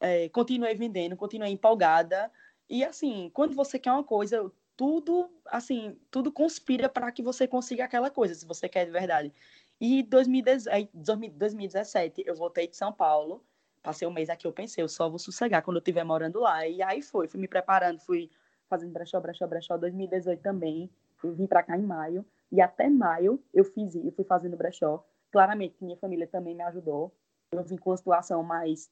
É, 0.00 0.28
continuei 0.30 0.74
vendendo, 0.74 1.16
continuei 1.16 1.50
empolgada. 1.50 2.30
E 2.68 2.84
assim, 2.84 3.30
quando 3.32 3.54
você 3.54 3.78
quer 3.78 3.92
uma 3.92 4.04
coisa, 4.04 4.50
tudo, 4.76 5.30
assim, 5.46 5.96
tudo 6.10 6.32
conspira 6.32 6.88
para 6.88 7.12
que 7.12 7.22
você 7.22 7.46
consiga 7.46 7.84
aquela 7.84 8.10
coisa, 8.10 8.34
se 8.34 8.46
você 8.46 8.68
quer 8.68 8.84
de 8.84 8.90
verdade. 8.90 9.32
E 9.80 10.02
2017 10.02 12.24
eu 12.26 12.34
voltei 12.34 12.66
de 12.66 12.76
São 12.76 12.92
Paulo 12.92 13.44
Passei 13.84 14.08
um 14.08 14.10
mês 14.10 14.30
aqui, 14.30 14.46
eu 14.46 14.52
pensei, 14.52 14.82
eu 14.82 14.88
só 14.88 15.10
vou 15.10 15.18
sossegar 15.18 15.62
quando 15.62 15.76
eu 15.76 15.80
estiver 15.80 16.04
morando 16.04 16.40
lá. 16.40 16.66
E 16.66 16.80
aí 16.80 17.02
foi, 17.02 17.28
fui 17.28 17.38
me 17.38 17.46
preparando, 17.46 18.00
fui 18.00 18.30
fazendo 18.66 18.94
brechó, 18.94 19.20
brechó, 19.20 19.46
brechó. 19.46 19.76
2018 19.76 20.40
também, 20.40 20.90
eu 21.22 21.34
vim 21.34 21.46
para 21.46 21.62
cá 21.62 21.76
em 21.76 21.82
maio. 21.82 22.24
E 22.50 22.62
até 22.62 22.88
maio 22.88 23.38
eu 23.52 23.62
fiz, 23.62 23.94
eu 23.94 24.10
fui 24.12 24.24
fazendo 24.24 24.56
brechó. 24.56 25.04
Claramente, 25.30 25.84
minha 25.84 25.98
família 25.98 26.26
também 26.26 26.54
me 26.54 26.62
ajudou. 26.62 27.14
Eu 27.52 27.62
vim 27.62 27.76
com 27.76 27.90
uma 27.90 27.96
situação 27.98 28.42
mais 28.42 28.90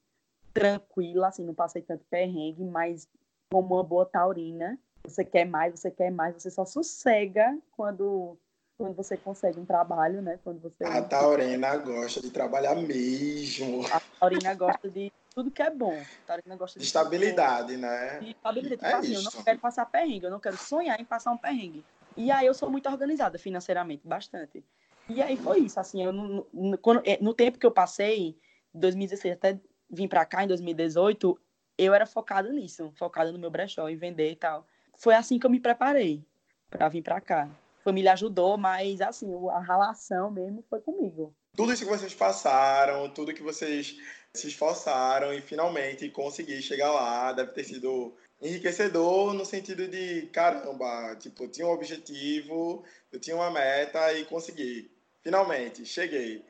tranquila, 0.53 1.29
assim, 1.29 1.43
não 1.43 1.55
passei 1.55 1.81
tanto 1.81 2.05
perrengue, 2.05 2.63
mas 2.63 3.09
como 3.53 3.75
uma 3.75 3.83
boa 3.83 4.03
taurina, 4.03 4.79
você 5.05 5.23
quer 5.23 5.45
mais, 5.45 5.79
você 5.79 5.91
quer 5.91 6.09
mais, 6.09 6.41
você 6.41 6.49
só 6.49 6.65
sossega 6.65 7.55
quando 7.77 8.35
quando 8.75 8.95
você 8.95 9.15
consegue 9.15 9.59
um 9.59 9.65
trabalho, 9.65 10.23
né? 10.23 10.39
Quando 10.43 10.59
você 10.59 10.83
a 10.83 11.03
Taurina 11.03 11.77
gosta 11.77 12.19
de 12.19 12.31
trabalhar 12.31 12.73
mesmo. 12.73 13.85
A 13.93 14.01
Taurina 14.19 14.55
gosta 14.55 14.89
de 14.89 15.13
tudo 15.35 15.51
que 15.51 15.61
é 15.61 15.69
bom. 15.69 15.93
A 15.93 16.25
Taurina 16.25 16.55
gosta 16.55 16.79
de, 16.79 16.83
de 16.83 16.87
estabilidade, 16.87 17.77
né? 17.77 18.19
De 18.21 18.31
estabilidade. 18.31 18.77
Tipo 18.77 18.85
é 18.87 18.93
assim, 18.95 19.11
isso. 19.11 19.29
eu 19.29 19.37
não 19.37 19.43
quero 19.43 19.59
passar 19.59 19.85
perrengue, 19.85 20.25
eu 20.25 20.31
não 20.31 20.39
quero 20.39 20.57
sonhar 20.57 20.99
em 20.99 21.05
passar 21.05 21.31
um 21.31 21.37
perrengue. 21.37 21.85
E 22.17 22.31
aí 22.31 22.47
eu 22.47 22.53
sou 22.55 22.71
muito 22.71 22.89
organizada 22.89 23.37
financeiramente, 23.37 24.07
bastante. 24.07 24.65
E 25.07 25.21
aí 25.21 25.37
foi 25.37 25.59
isso, 25.59 25.79
assim, 25.79 26.03
eu 26.03 26.11
no, 26.11 26.47
no, 26.51 26.79
é, 27.05 27.19
no 27.21 27.35
tempo 27.35 27.59
que 27.59 27.65
eu 27.67 27.71
passei, 27.71 28.35
2016 28.73 29.35
até 29.35 29.59
vim 29.87 30.07
para 30.07 30.25
cá 30.25 30.43
em 30.43 30.47
2018, 30.47 31.39
eu 31.77 31.93
era 31.93 32.05
focada 32.05 32.51
nisso, 32.51 32.91
focada 32.95 33.31
no 33.31 33.39
meu 33.39 33.51
brechó, 33.51 33.87
em 33.89 33.95
vender 33.95 34.31
e 34.31 34.35
tal. 34.35 34.67
Foi 34.95 35.15
assim 35.15 35.39
que 35.39 35.45
eu 35.45 35.49
me 35.49 35.59
preparei 35.59 36.23
para 36.69 36.89
vir 36.89 37.01
para 37.01 37.21
cá 37.21 37.49
família 37.83 38.13
ajudou, 38.13 38.57
mas 38.57 39.01
assim, 39.01 39.29
a 39.49 39.59
relação 39.59 40.31
mesmo 40.31 40.63
foi 40.69 40.79
comigo. 40.79 41.35
Tudo 41.55 41.73
isso 41.73 41.83
que 41.83 41.91
vocês 41.91 42.13
passaram, 42.13 43.09
tudo 43.09 43.33
que 43.33 43.43
vocês 43.43 43.97
se 44.33 44.47
esforçaram 44.47 45.33
e 45.33 45.41
finalmente 45.41 46.09
conseguir 46.09 46.61
chegar 46.61 46.91
lá, 46.91 47.31
deve 47.33 47.51
ter 47.51 47.65
sido 47.65 48.15
enriquecedor 48.41 49.33
no 49.33 49.45
sentido 49.45 49.87
de, 49.87 50.23
caramba, 50.33 51.15
tipo, 51.17 51.43
eu 51.43 51.49
tinha 51.49 51.67
um 51.67 51.71
objetivo, 51.71 52.83
eu 53.11 53.19
tinha 53.19 53.35
uma 53.35 53.51
meta 53.51 54.11
e 54.13 54.25
consegui. 54.25 54.89
Finalmente, 55.21 55.85
cheguei. 55.85 56.43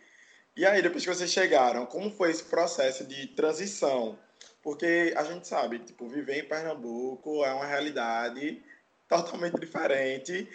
E 0.56 0.66
aí, 0.66 0.82
depois 0.82 1.04
que 1.04 1.14
vocês 1.14 1.32
chegaram, 1.32 1.86
como 1.86 2.10
foi 2.12 2.32
esse 2.32 2.44
processo 2.44 3.04
de 3.04 3.28
transição? 3.28 4.18
Porque 4.64 5.14
a 5.16 5.24
gente 5.26 5.48
sabe, 5.48 5.80
tipo, 5.80 6.08
viver 6.08 6.40
em 6.40 6.48
Pernambuco 6.48 7.44
é 7.44 7.54
uma 7.54 7.66
realidade 7.66 8.64
totalmente 9.10 9.60
diferente 9.60 10.48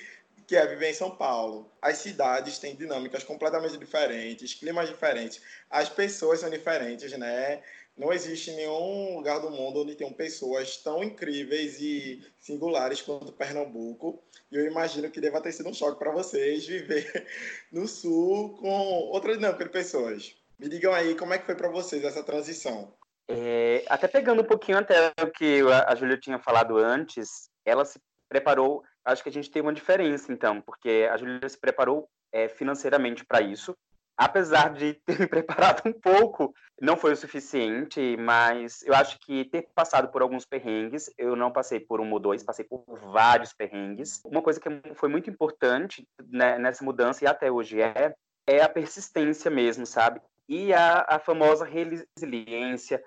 que 0.49 0.57
é 0.57 0.67
viver 0.67 0.91
em 0.91 0.95
São 0.95 1.11
Paulo. 1.11 1.71
As 1.81 1.99
cidades 1.99 2.59
têm 2.59 2.75
dinâmicas 2.75 3.23
completamente 3.23 3.77
diferentes, 3.77 4.55
climas 4.55 4.89
diferentes, 4.89 5.43
as 5.71 5.91
pessoas 5.91 6.41
são 6.41 6.49
diferentes, 6.49 7.13
né? 7.19 7.63
Não 7.99 8.13
existe 8.13 8.53
nenhum 8.53 9.17
lugar 9.17 9.41
do 9.41 9.51
mundo 9.51 9.83
onde 9.83 9.95
tenham 9.95 10.13
pessoas 10.13 10.79
tão 10.79 11.05
incríveis 11.05 11.79
e 11.81 12.25
singulares 12.41 13.03
quanto 13.03 13.33
Pernambuco. 13.33 14.23
E 14.51 14.57
eu 14.57 14.65
imagino 14.65 15.11
que 15.11 15.21
deva 15.21 15.41
ter 15.41 15.53
sido 15.53 15.69
um 15.69 15.75
choque 15.75 15.99
para 15.99 16.13
vocês 16.13 16.65
viver 16.65 17.27
no 17.71 17.87
Sul 17.87 18.57
com 18.57 18.71
outra 19.11 19.35
dinâmica 19.35 19.65
de 19.65 19.71
pessoas. 19.71 20.35
Me 20.59 20.69
digam 20.69 20.95
aí 20.95 21.15
como 21.15 21.35
é 21.35 21.39
que 21.39 21.45
foi 21.45 21.57
para 21.57 21.69
vocês 21.69 22.05
essa 22.05 22.23
transição. 22.23 22.95
É, 23.29 23.85
até 23.89 24.09
pegando 24.09 24.43
um 24.43 24.47
pouquinho 24.47 24.79
até 24.79 25.13
o 25.23 25.31
que 25.31 25.61
a 25.87 25.95
Júlia 25.95 26.19
tinha 26.19 26.39
falado 26.39 26.79
antes, 26.79 27.51
ela 27.65 27.85
se 27.85 28.01
preparou 28.29 28.83
acho 29.13 29.23
que 29.23 29.29
a 29.29 29.33
gente 29.33 29.51
tem 29.51 29.63
uma 29.63 29.73
diferença, 29.73 30.33
então, 30.33 30.61
porque 30.61 31.09
a 31.11 31.17
Júlia 31.17 31.49
se 31.49 31.59
preparou 31.59 32.09
é, 32.33 32.49
financeiramente 32.49 33.25
para 33.25 33.41
isso. 33.41 33.77
Apesar 34.17 34.73
de 34.73 34.95
ter 35.07 35.19
me 35.19 35.27
preparado 35.27 35.83
um 35.87 35.93
pouco, 35.93 36.53
não 36.81 36.97
foi 36.97 37.13
o 37.13 37.17
suficiente, 37.17 38.17
mas 38.19 38.83
eu 38.83 38.95
acho 38.95 39.19
que 39.21 39.45
ter 39.47 39.69
passado 39.75 40.09
por 40.09 40.23
alguns 40.23 40.45
perrengues, 40.45 41.11
eu 41.17 41.35
não 41.37 41.53
passei 41.53 41.81
por 41.81 42.01
um 42.01 42.13
ou 42.13 42.19
dois, 42.19 42.43
passei 42.43 42.65
por 42.65 42.85
vários 43.13 43.53
perrengues. 43.53 44.21
Uma 44.25 44.43
coisa 44.43 44.61
que 44.61 44.69
foi 44.95 45.09
muito 45.09 45.31
importante 45.31 46.07
né, 46.29 46.59
nessa 46.59 46.85
mudança, 46.85 47.25
e 47.25 47.29
até 47.29 47.51
hoje 47.51 47.81
é, 47.81 48.15
é 48.47 48.63
a 48.63 48.69
persistência 48.69 49.51
mesmo, 49.51 49.87
sabe? 49.87 50.21
E 50.49 50.73
a, 50.73 51.05
a 51.09 51.19
famosa 51.19 51.65
resiliência, 51.65 53.03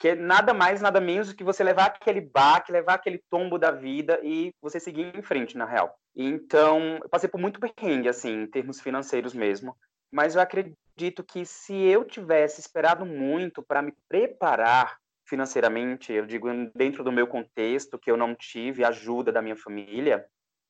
que 0.00 0.08
é 0.08 0.14
nada 0.14 0.54
mais, 0.54 0.80
nada 0.80 0.98
menos 0.98 1.28
do 1.28 1.36
que 1.36 1.44
você 1.44 1.62
levar 1.62 1.84
aquele 1.84 2.22
baque, 2.22 2.72
levar 2.72 2.94
aquele 2.94 3.22
tombo 3.28 3.58
da 3.58 3.70
vida 3.70 4.18
e 4.22 4.50
você 4.62 4.80
seguir 4.80 5.14
em 5.14 5.20
frente, 5.20 5.58
na 5.58 5.66
real. 5.66 5.94
Então, 6.16 6.98
eu 7.02 7.08
passei 7.10 7.28
por 7.28 7.38
muito 7.38 7.60
perrengue, 7.60 8.08
assim, 8.08 8.44
em 8.44 8.46
termos 8.46 8.80
financeiros 8.80 9.34
mesmo, 9.34 9.76
mas 10.10 10.34
eu 10.34 10.40
acredito 10.40 11.22
que 11.22 11.44
se 11.44 11.74
eu 11.74 12.02
tivesse 12.02 12.60
esperado 12.60 13.04
muito 13.04 13.62
para 13.62 13.82
me 13.82 13.92
preparar 14.08 14.96
financeiramente, 15.28 16.14
eu 16.14 16.24
digo 16.24 16.48
dentro 16.74 17.04
do 17.04 17.12
meu 17.12 17.26
contexto, 17.26 17.98
que 17.98 18.10
eu 18.10 18.16
não 18.16 18.34
tive 18.34 18.82
ajuda 18.82 19.30
da 19.30 19.42
minha 19.42 19.54
família, 19.54 20.24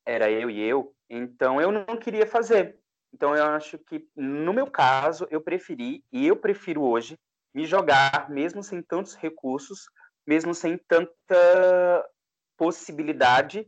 era 0.05 0.29
eu 0.29 0.49
e 0.49 0.59
eu, 0.61 0.93
então 1.09 1.61
eu 1.61 1.71
não 1.71 1.95
queria 1.95 2.27
fazer. 2.27 2.77
Então 3.13 3.33
eu 3.33 3.45
acho 3.45 3.77
que 3.77 4.05
no 4.13 4.51
meu 4.51 4.67
caso 4.67 5.25
eu 5.31 5.39
preferi 5.39 6.03
e 6.11 6.27
eu 6.27 6.35
prefiro 6.35 6.81
hoje 6.81 7.17
me 7.53 7.65
jogar, 7.65 8.29
mesmo 8.29 8.63
sem 8.63 8.81
tantos 8.81 9.15
recursos, 9.15 9.89
mesmo 10.25 10.53
sem 10.53 10.77
tanta 10.77 12.09
possibilidade, 12.57 13.67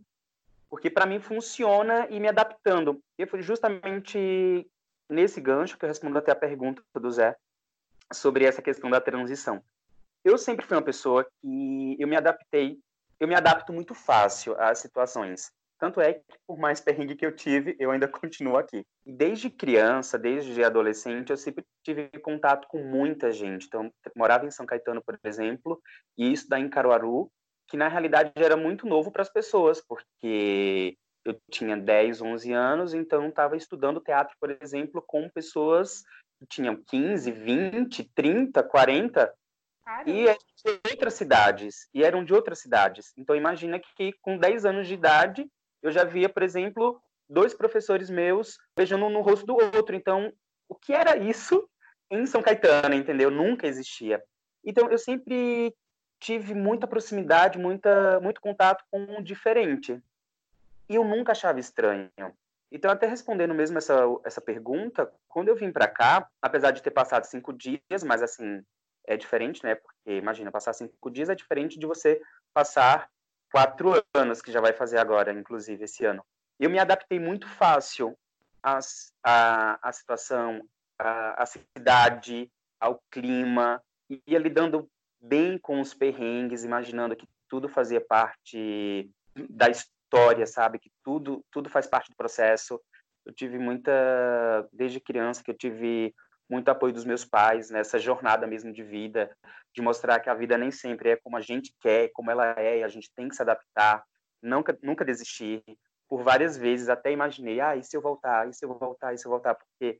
porque 0.70 0.90
para 0.90 1.06
mim 1.06 1.20
funciona 1.20 2.08
e 2.10 2.20
me 2.20 2.28
adaptando. 2.28 3.02
E 3.18 3.26
foi 3.26 3.42
justamente 3.42 4.68
nesse 5.10 5.42
gancho 5.42 5.78
que 5.78 5.86
eu 5.86 5.90
respondo 5.90 6.18
até 6.18 6.32
a 6.32 6.36
pergunta 6.36 6.82
do 6.96 7.12
Zé 7.12 7.36
sobre 8.12 8.46
essa 8.46 8.62
questão 8.62 8.90
da 8.90 9.02
transição. 9.02 9.64
Eu 10.24 10.38
sempre 10.38 10.66
fui 10.66 10.78
uma 10.78 10.84
pessoa 10.84 11.26
que 11.42 11.98
eu 12.00 12.08
me 12.08 12.16
adaptei, 12.16 12.80
eu 13.20 13.28
me 13.28 13.36
adapto 13.36 13.74
muito 13.74 13.94
fácil 13.94 14.60
às 14.60 14.80
situações. 14.80 15.52
Tanto 15.80 16.00
é 16.00 16.14
que, 16.14 16.24
por 16.48 16.58
mais 16.58 16.80
perrengue 16.80 17.16
que 17.16 17.26
eu 17.26 17.36
tive, 17.36 17.76
eu 17.80 17.92
ainda 17.92 18.08
continuo 18.08 18.58
aqui. 18.58 18.86
Desde 19.06 19.50
criança, 19.50 20.18
desde 20.18 20.64
adolescente, 20.64 21.30
eu 21.30 21.38
sempre 21.38 21.66
tive 21.84 22.10
contato 22.22 22.68
com 22.68 22.84
muita 22.84 23.32
gente. 23.32 23.66
Então, 23.68 23.92
morava 24.16 24.46
em 24.46 24.52
São 24.52 24.66
Caetano, 24.66 25.04
por 25.04 25.20
exemplo, 25.24 25.82
e 26.18 26.32
isso 26.32 26.48
daí 26.48 26.62
em 26.62 26.70
Caruaru, 26.70 27.30
que 27.68 27.78
na 27.78 27.88
realidade 27.88 28.32
era 28.36 28.56
muito 28.56 28.88
novo 28.88 29.12
para 29.12 29.22
as 29.22 29.30
pessoas, 29.30 29.82
porque 29.82 30.98
eu 31.26 31.40
tinha 31.50 31.78
10, 31.78 32.22
11 32.22 32.52
anos, 32.52 32.94
então 32.94 33.28
estava 33.28 33.56
estudando 33.56 34.02
teatro, 34.02 34.36
por 34.40 34.56
exemplo, 34.62 35.02
com 35.06 35.30
pessoas 35.30 36.04
que 36.40 36.46
tinham 36.48 36.76
15, 36.76 37.32
20, 37.32 38.12
30, 38.14 38.64
40, 38.64 39.34
Caramba. 39.84 40.10
e 40.10 40.28
eram 40.28 40.38
de 40.38 40.92
outras 40.92 41.14
cidades, 41.14 41.90
e 41.94 42.04
eram 42.04 42.24
de 42.24 42.34
outras 42.34 42.60
cidades. 42.60 43.14
Então 43.18 43.36
imagina 43.36 43.80
que 43.80 44.14
com 44.22 44.38
10 44.38 44.66
anos 44.66 44.88
de 44.88 44.94
idade, 44.94 45.50
eu 45.84 45.92
já 45.92 46.04
via, 46.06 46.30
por 46.30 46.42
exemplo, 46.42 47.00
dois 47.30 47.54
professores 47.54 48.10
meus 48.10 48.58
beijando 48.76 49.06
um 49.06 49.10
no 49.10 49.22
rosto 49.22 49.46
do 49.46 49.56
outro. 49.56 49.96
Então, 49.96 50.34
o 50.68 50.74
que 50.74 50.94
era 50.94 51.18
isso 51.18 51.70
em 52.10 52.26
São 52.26 52.42
Caetano, 52.42 52.96
entendeu? 52.96 53.30
Nunca 53.30 53.68
existia. 53.68 54.24
Então, 54.64 54.90
eu 54.90 54.98
sempre 54.98 55.76
tive 56.20 56.54
muita 56.54 56.88
proximidade, 56.88 57.60
muita, 57.60 58.20
muito 58.22 58.40
contato 58.40 58.84
com 58.90 59.04
o 59.18 59.22
diferente. 59.22 60.02
E 60.88 60.96
eu 60.96 61.04
nunca 61.04 61.34
achava 61.34 61.60
estranho. 61.60 62.10
Então, 62.72 62.90
até 62.90 63.06
respondendo 63.06 63.54
mesmo 63.54 63.78
essa, 63.78 64.04
essa 64.24 64.42
pergunta, 64.42 65.12
quando 65.28 65.50
eu 65.50 65.56
vim 65.56 65.72
para 65.72 65.88
cá, 65.88 66.28
apesar 66.42 66.72
de 66.72 66.82
ter 66.82 66.92
passado 66.92 67.26
cinco 67.26 67.52
dias, 67.52 68.04
mas 68.04 68.24
assim, 68.24 68.64
é 69.06 69.18
diferente, 69.18 69.64
né? 69.64 69.76
Porque, 69.76 70.18
imagina, 70.18 70.52
passar 70.52 70.74
cinco 70.74 71.12
dias 71.12 71.30
é 71.30 71.36
diferente 71.36 71.78
de 71.78 71.86
você 71.86 72.22
passar 72.54 73.10
quatro 73.54 74.04
anos, 74.16 74.42
que 74.42 74.52
já 74.52 74.60
vai 74.60 74.74
fazer 74.74 74.98
agora, 74.98 75.32
inclusive, 75.32 75.84
esse 75.84 76.04
ano. 76.04 76.26
Eu 76.60 76.72
me 76.72 76.80
adaptei 76.80 77.20
muito 77.20 77.48
fácil 77.48 78.18
à, 78.64 78.80
à, 79.24 79.90
à 79.90 79.92
situação, 79.92 80.68
à, 80.98 81.44
à 81.44 81.46
cidade, 81.46 82.52
ao 82.80 83.00
clima, 83.12 83.80
ia 84.26 84.40
lidando 84.40 84.90
bem 85.22 85.60
com 85.60 85.80
os 85.80 85.94
perrengues, 85.94 86.64
imaginando 86.64 87.16
que 87.16 87.28
tudo 87.48 87.70
fazia 87.70 88.02
parte 88.02 89.08
da 89.36 89.70
história, 89.70 90.48
sabe? 90.48 90.80
Que 90.80 90.92
tudo, 91.04 91.46
tudo 91.52 91.70
faz 91.70 91.86
parte 91.86 92.10
do 92.10 92.16
processo. 92.16 92.82
Eu 93.24 93.34
tive 93.34 93.60
muita, 93.60 94.68
desde 94.74 95.00
criança, 95.00 95.44
que 95.44 95.52
eu 95.52 95.56
tive 95.56 96.14
muito 96.54 96.70
apoio 96.70 96.94
dos 96.94 97.04
meus 97.04 97.26
pais 97.26 97.72
nessa 97.72 97.98
jornada 97.98 98.46
mesmo 98.46 98.72
de 98.72 98.84
vida, 98.84 99.36
de 99.74 99.82
mostrar 99.82 100.20
que 100.20 100.30
a 100.30 100.36
vida 100.36 100.56
nem 100.56 100.70
sempre 100.70 101.10
é 101.10 101.16
como 101.16 101.36
a 101.36 101.42
gente 101.42 101.74
quer, 101.82 102.12
como 102.14 102.30
ela 102.30 102.54
é, 102.60 102.80
e 102.80 102.84
a 102.84 102.88
gente 102.88 103.12
tem 103.16 103.28
que 103.28 103.36
se 103.36 103.42
adaptar, 103.42 104.04
nunca, 104.42 104.78
nunca 104.84 105.04
desistir. 105.04 105.64
Por 106.08 106.24
várias 106.24 106.56
vezes 106.56 106.90
até 106.90 107.12
imaginei, 107.12 107.60
ah, 107.60 107.76
e 107.76 107.84
se 107.84 107.98
eu 107.98 108.02
voltar, 108.02 108.48
e 108.48 108.54
se 108.54 108.64
eu 108.64 108.78
voltar, 108.78 109.14
e 109.14 109.18
se 109.18 109.26
eu 109.26 109.32
voltar, 109.32 109.56
porque 109.56 110.00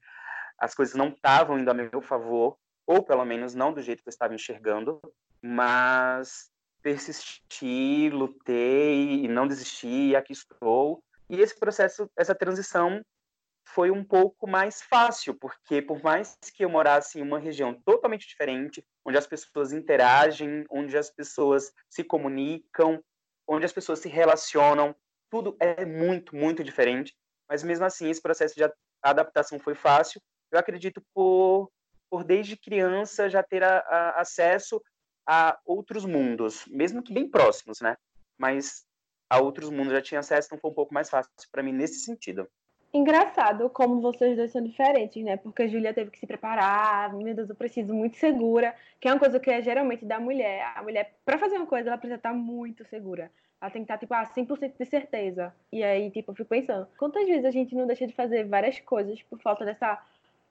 as 0.60 0.76
coisas 0.76 0.94
não 0.94 1.08
estavam 1.10 1.58
indo 1.58 1.72
a 1.72 1.74
meu 1.74 2.02
favor, 2.02 2.56
ou 2.86 3.02
pelo 3.02 3.26
menos 3.26 3.56
não 3.56 3.74
do 3.74 3.82
jeito 3.82 4.04
que 4.04 4.10
eu 4.10 4.12
estava 4.12 4.36
enxergando, 4.36 5.02
mas 5.42 6.52
persisti, 6.84 8.10
lutei 8.12 9.24
e 9.24 9.28
não 9.28 9.48
desisti, 9.48 10.10
e 10.10 10.16
aqui 10.16 10.34
estou. 10.34 11.02
E 11.28 11.42
esse 11.42 11.58
processo, 11.58 12.08
essa 12.16 12.36
transição 12.36 13.02
foi 13.66 13.90
um 13.90 14.04
pouco 14.04 14.48
mais 14.48 14.82
fácil, 14.82 15.34
porque 15.34 15.82
por 15.82 16.02
mais 16.04 16.38
que 16.54 16.64
eu 16.64 16.70
morasse 16.70 17.20
em 17.20 17.22
uma 17.22 17.40
região 17.40 17.74
totalmente 17.74 18.28
diferente, 18.28 18.86
onde 19.06 19.18
as 19.18 19.26
pessoas 19.26 19.72
interagem, 19.72 20.66
onde 20.70 20.98
as 20.98 21.10
pessoas 21.10 21.72
se 21.90 22.04
comunicam, 22.04 23.04
onde 23.48 23.66
as 23.66 23.74
pessoas 23.74 24.00
se 24.00 24.10
relacionam, 24.10 24.96
tudo 25.30 25.56
é 25.60 25.86
muito, 25.86 26.36
muito 26.36 26.64
diferente. 26.64 27.16
Mas 27.50 27.64
mesmo 27.64 27.86
assim, 27.86 28.10
esse 28.10 28.22
processo 28.22 28.56
de 28.56 28.64
adaptação 29.02 29.60
foi 29.60 29.76
fácil. 29.76 30.22
Eu 30.52 30.60
acredito 30.60 31.02
por, 31.14 31.72
por 32.10 32.24
desde 32.24 32.58
criança 32.58 33.30
já 33.30 33.42
ter 33.42 33.64
a, 33.64 33.80
a, 33.80 34.22
acesso 34.22 34.82
a 35.28 35.58
outros 35.66 36.06
mundos, 36.06 36.66
mesmo 36.68 37.02
que 37.02 37.14
bem 37.14 37.30
próximos, 37.30 37.80
né? 37.82 37.96
Mas 38.38 38.86
a 39.30 39.40
outros 39.40 39.70
mundos 39.70 39.94
já 39.94 40.02
tinha 40.02 40.20
acesso, 40.20 40.48
então 40.48 40.60
foi 40.60 40.70
um 40.70 40.76
pouco 40.76 40.94
mais 40.94 41.10
fácil 41.10 41.32
para 41.52 41.64
mim 41.64 41.72
nesse 41.72 42.02
sentido. 42.02 42.48
Engraçado 42.96 43.72
como 43.72 44.00
vocês 44.00 44.38
dois 44.38 44.52
são 44.52 44.62
diferentes, 44.62 45.24
né? 45.24 45.36
Porque 45.36 45.64
a 45.64 45.68
Julia 45.68 45.96
teve 45.96 46.12
que 46.12 46.20
se 46.20 46.28
preparar, 46.28 47.12
meu 47.12 47.34
Deus, 47.34 47.50
eu 47.50 47.56
preciso 47.56 47.92
muito 47.92 48.18
segura, 48.18 48.76
que 49.00 49.08
é 49.08 49.12
uma 49.12 49.20
coisa 49.20 49.40
que 49.40 49.50
é 49.50 49.64
geralmente 49.64 50.06
da 50.06 50.20
mulher. 50.20 50.72
A 50.76 50.84
mulher, 50.84 51.16
para 51.26 51.40
fazer 51.40 51.58
uma 51.58 51.66
coisa, 51.66 51.90
ela 51.90 51.98
precisa 51.98 52.18
estar 52.18 52.34
muito 52.36 52.86
segura. 52.86 53.32
Ela 53.60 53.72
tem 53.72 53.82
que 53.82 53.86
estar, 53.86 53.98
tipo, 53.98 54.14
a 54.14 54.24
100% 54.28 54.78
de 54.78 54.86
certeza. 54.86 55.52
E 55.72 55.84
aí, 55.84 56.12
tipo, 56.12 56.32
eu 56.32 56.36
fico 56.36 56.50
pensando, 56.50 56.88
quantas 56.96 57.26
vezes 57.26 57.46
a 57.46 57.52
gente 57.52 57.74
não 57.74 57.88
deixa 57.88 58.06
de 58.06 58.14
fazer 58.14 58.44
várias 58.44 58.80
coisas 58.82 59.20
por 59.24 59.40
falta 59.40 59.66
dessa 59.66 60.00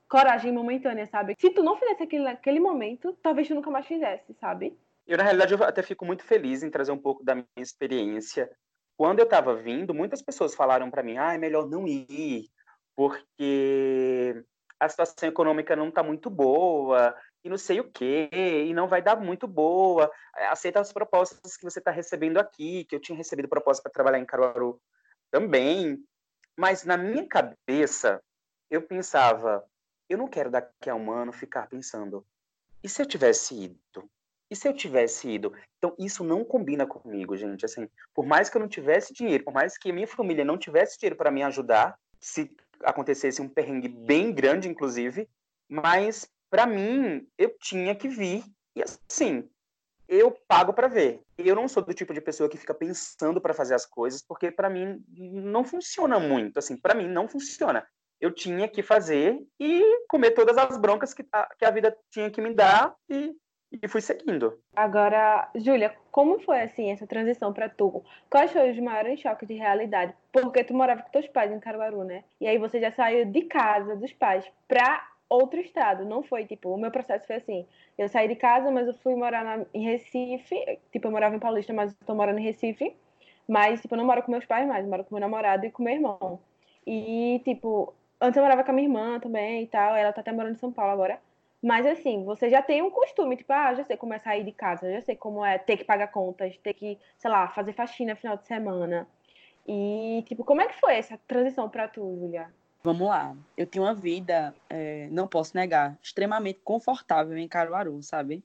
coragem 0.09 0.51
momentânea, 0.51 1.05
sabe? 1.05 1.35
Se 1.39 1.49
tu 1.49 1.63
não 1.63 1.77
fizesse 1.77 2.03
aquele, 2.03 2.27
aquele 2.27 2.59
momento, 2.59 3.17
talvez 3.23 3.47
tu 3.47 3.55
nunca 3.55 3.71
mais 3.71 3.87
fizesse, 3.87 4.33
sabe? 4.33 4.77
Eu, 5.07 5.17
na 5.17 5.23
realidade, 5.23 5.53
eu 5.53 5.63
até 5.63 5.81
fico 5.81 6.05
muito 6.05 6.25
feliz 6.25 6.61
em 6.61 6.69
trazer 6.69 6.91
um 6.91 6.97
pouco 6.97 7.23
da 7.23 7.35
minha 7.35 7.47
experiência 7.57 8.49
quando 8.97 9.19
eu 9.19 9.25
estava 9.25 9.55
vindo, 9.55 9.93
muitas 9.93 10.21
pessoas 10.21 10.55
falaram 10.55 10.89
para 10.89 11.03
mim: 11.03 11.17
ah, 11.17 11.33
é 11.33 11.37
melhor 11.37 11.67
não 11.67 11.87
ir, 11.87 12.49
porque 12.95 14.43
a 14.79 14.89
situação 14.89 15.29
econômica 15.29 15.75
não 15.75 15.89
está 15.89 16.03
muito 16.03 16.29
boa, 16.29 17.15
e 17.43 17.49
não 17.49 17.57
sei 17.57 17.79
o 17.79 17.91
quê, 17.91 18.29
e 18.31 18.73
não 18.73 18.87
vai 18.87 19.01
dar 19.01 19.15
muito 19.15 19.47
boa. 19.47 20.11
Aceita 20.49 20.79
as 20.79 20.93
propostas 20.93 21.57
que 21.57 21.63
você 21.63 21.79
está 21.79 21.91
recebendo 21.91 22.37
aqui, 22.37 22.85
que 22.85 22.95
eu 22.95 23.01
tinha 23.01 23.17
recebido 23.17 23.49
proposta 23.49 23.83
para 23.83 23.91
trabalhar 23.91 24.19
em 24.19 24.25
Caruaru 24.25 24.79
também. 25.31 26.03
Mas 26.57 26.85
na 26.85 26.97
minha 26.97 27.27
cabeça, 27.27 28.21
eu 28.69 28.81
pensava: 28.81 29.65
eu 30.09 30.17
não 30.17 30.27
quero 30.27 30.51
daqui 30.51 30.89
a 30.89 30.95
um 30.95 31.11
ano 31.11 31.33
ficar 31.33 31.67
pensando, 31.67 32.25
e 32.83 32.89
se 32.89 33.01
eu 33.01 33.05
tivesse 33.05 33.55
ido? 33.55 34.09
E 34.53 34.55
se 34.55 34.67
eu 34.67 34.73
tivesse 34.73 35.27
ido? 35.27 35.51
Então, 35.79 35.95
isso 35.97 36.23
não 36.23 36.45
combina 36.45 36.85
comigo, 36.85 37.35
gente. 37.35 37.65
Assim, 37.65 37.89
por 38.13 38.23
mais 38.23 38.51
que 38.51 38.57
eu 38.57 38.61
não 38.61 38.67
tivesse 38.67 39.11
dinheiro, 39.11 39.43
por 39.43 39.51
mais 39.51 39.79
que 39.79 39.89
a 39.89 39.93
minha 39.93 40.05
família 40.05 40.45
não 40.45 40.59
tivesse 40.59 40.95
dinheiro 40.99 41.15
para 41.15 41.31
me 41.31 41.41
ajudar, 41.41 41.97
se 42.19 42.55
acontecesse 42.83 43.41
um 43.41 43.49
perrengue 43.49 43.87
bem 43.87 44.31
grande, 44.31 44.69
inclusive, 44.69 45.27
mas 45.67 46.29
para 46.51 46.67
mim, 46.67 47.27
eu 47.35 47.49
tinha 47.57 47.95
que 47.95 48.07
vir. 48.07 48.43
E 48.75 48.83
assim, 48.83 49.49
eu 50.07 50.29
pago 50.47 50.71
para 50.71 50.87
ver. 50.87 51.19
Eu 51.35 51.55
não 51.55 51.67
sou 51.67 51.81
do 51.81 51.91
tipo 51.91 52.13
de 52.13 52.21
pessoa 52.21 52.47
que 52.47 52.55
fica 52.55 52.75
pensando 52.75 53.41
para 53.41 53.55
fazer 53.55 53.73
as 53.73 53.87
coisas, 53.87 54.21
porque 54.21 54.51
para 54.51 54.69
mim 54.69 55.03
não 55.09 55.65
funciona 55.65 56.19
muito. 56.19 56.59
Assim, 56.59 56.77
para 56.77 56.93
mim 56.93 57.07
não 57.07 57.27
funciona. 57.27 57.87
Eu 58.21 58.31
tinha 58.31 58.67
que 58.67 58.83
fazer 58.83 59.35
e 59.59 60.05
comer 60.07 60.29
todas 60.35 60.59
as 60.59 60.77
broncas 60.77 61.11
que 61.11 61.25
a, 61.31 61.49
que 61.57 61.65
a 61.65 61.71
vida 61.71 61.97
tinha 62.11 62.29
que 62.29 62.39
me 62.39 62.53
dar 62.53 62.93
e 63.09 63.33
e 63.81 63.87
fui 63.87 64.01
seguindo. 64.01 64.59
Agora, 64.75 65.49
Júlia, 65.55 65.95
como 66.11 66.39
foi 66.39 66.61
assim 66.61 66.91
essa 66.91 67.07
transição 67.07 67.53
para 67.53 67.69
tu? 67.69 68.03
Quais 68.29 68.51
foram 68.51 68.71
os 68.71 68.79
maiores 68.79 69.19
choques 69.19 69.47
de 69.47 69.55
realidade? 69.55 70.13
Porque 70.31 70.63
tu 70.63 70.73
morava 70.73 71.01
com 71.01 71.09
teus 71.09 71.27
pais 71.27 71.51
em 71.51 71.59
Caruaru, 71.59 72.03
né? 72.03 72.23
E 72.39 72.47
aí 72.47 72.57
você 72.57 72.79
já 72.79 72.91
saiu 72.91 73.25
de 73.25 73.43
casa 73.43 73.95
dos 73.95 74.13
pais 74.13 74.45
para 74.67 75.07
outro 75.29 75.59
estado, 75.59 76.05
não 76.05 76.21
foi 76.21 76.45
tipo, 76.45 76.69
o 76.69 76.77
meu 76.77 76.91
processo 76.91 77.25
foi 77.25 77.37
assim, 77.37 77.65
eu 77.97 78.07
saí 78.07 78.27
de 78.27 78.35
casa, 78.35 78.69
mas 78.69 78.87
eu 78.87 78.93
fui 78.95 79.15
morar 79.15 79.43
na, 79.43 79.65
em 79.73 79.83
Recife, 79.83 80.55
tipo, 80.91 81.07
eu 81.07 81.11
morava 81.11 81.35
em 81.35 81.39
Paulista, 81.39 81.73
mas 81.73 81.91
eu 81.91 82.05
tô 82.05 82.13
morando 82.13 82.37
em 82.39 82.43
Recife, 82.43 82.95
mas 83.47 83.81
tipo, 83.81 83.95
eu 83.95 83.97
não 83.97 84.05
moro 84.05 84.21
com 84.21 84.31
meus 84.31 84.45
pais 84.45 84.67
mais, 84.67 84.83
eu 84.83 84.89
moro 84.91 85.03
com 85.03 85.15
meu 85.15 85.21
namorado 85.21 85.65
e 85.65 85.71
com 85.71 85.83
meu 85.83 85.93
irmão. 85.93 86.39
E 86.85 87.41
tipo, 87.43 87.93
antes 88.21 88.37
eu 88.37 88.43
morava 88.43 88.63
com 88.63 88.71
a 88.71 88.73
minha 88.73 88.87
irmã 88.87 89.19
também 89.19 89.63
e 89.63 89.67
tal, 89.67 89.95
ela 89.95 90.13
tá 90.13 90.21
até 90.21 90.31
morando 90.31 90.53
em 90.53 90.59
São 90.59 90.71
Paulo 90.71 90.91
agora. 90.91 91.19
Mas 91.63 91.85
assim, 91.85 92.25
você 92.25 92.49
já 92.49 92.61
tem 92.61 92.81
um 92.81 92.91
costume, 92.91 93.37
tipo, 93.37 93.53
ah, 93.53 93.73
já 93.73 93.85
sei 93.85 93.95
como 93.95 94.13
é 94.13 94.19
sair 94.19 94.43
de 94.43 94.51
casa, 94.51 94.91
já 94.91 94.99
sei 94.99 95.15
como 95.15 95.45
é 95.45 95.57
ter 95.57 95.77
que 95.77 95.85
pagar 95.85 96.07
contas, 96.07 96.57
ter 96.57 96.73
que, 96.73 96.99
sei 97.17 97.31
lá, 97.31 97.47
fazer 97.47 97.71
faxina 97.71 98.17
final 98.17 98.35
de 98.35 98.45
semana. 98.45 99.07
E, 99.65 100.25
tipo, 100.27 100.43
como 100.43 100.59
é 100.59 100.67
que 100.67 100.77
foi 100.77 100.95
essa 100.95 101.17
transição 101.25 101.69
para 101.69 101.87
tu, 101.87 102.01
Julia? 102.19 102.53
Vamos 102.83 103.07
lá. 103.07 103.33
Eu 103.55 103.65
tinha 103.65 103.81
uma 103.81 103.93
vida, 103.93 104.53
é, 104.69 105.07
não 105.09 105.25
posso 105.25 105.55
negar, 105.55 105.97
extremamente 106.03 106.59
confortável 106.65 107.37
em 107.37 107.47
Caruaru, 107.47 108.03
sabe? 108.03 108.43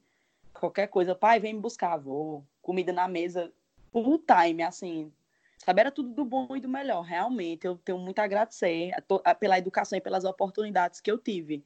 Qualquer 0.55 0.87
coisa, 0.87 1.13
pai, 1.13 1.41
vem 1.41 1.55
me 1.55 1.61
buscar, 1.61 1.97
vou. 1.97 2.45
Comida 2.63 2.93
na 2.93 3.09
mesa, 3.09 3.51
full 3.93 4.21
time, 4.21 4.63
assim. 4.63 5.13
Sabe, 5.59 5.81
era 5.81 5.91
tudo 5.91 6.11
do 6.11 6.25
bom 6.25 6.55
e 6.55 6.61
do 6.61 6.69
melhor. 6.69 7.03
Realmente, 7.03 7.67
eu 7.67 7.77
tenho 7.79 7.99
muito 7.99 8.21
a 8.21 8.23
agradecer 8.23 8.93
pela 9.41 9.59
educação 9.59 9.99
e 9.99 10.01
pelas 10.01 10.25
oportunidades 10.25 11.01
que 11.01 11.11
eu 11.11 11.19
tive, 11.19 11.65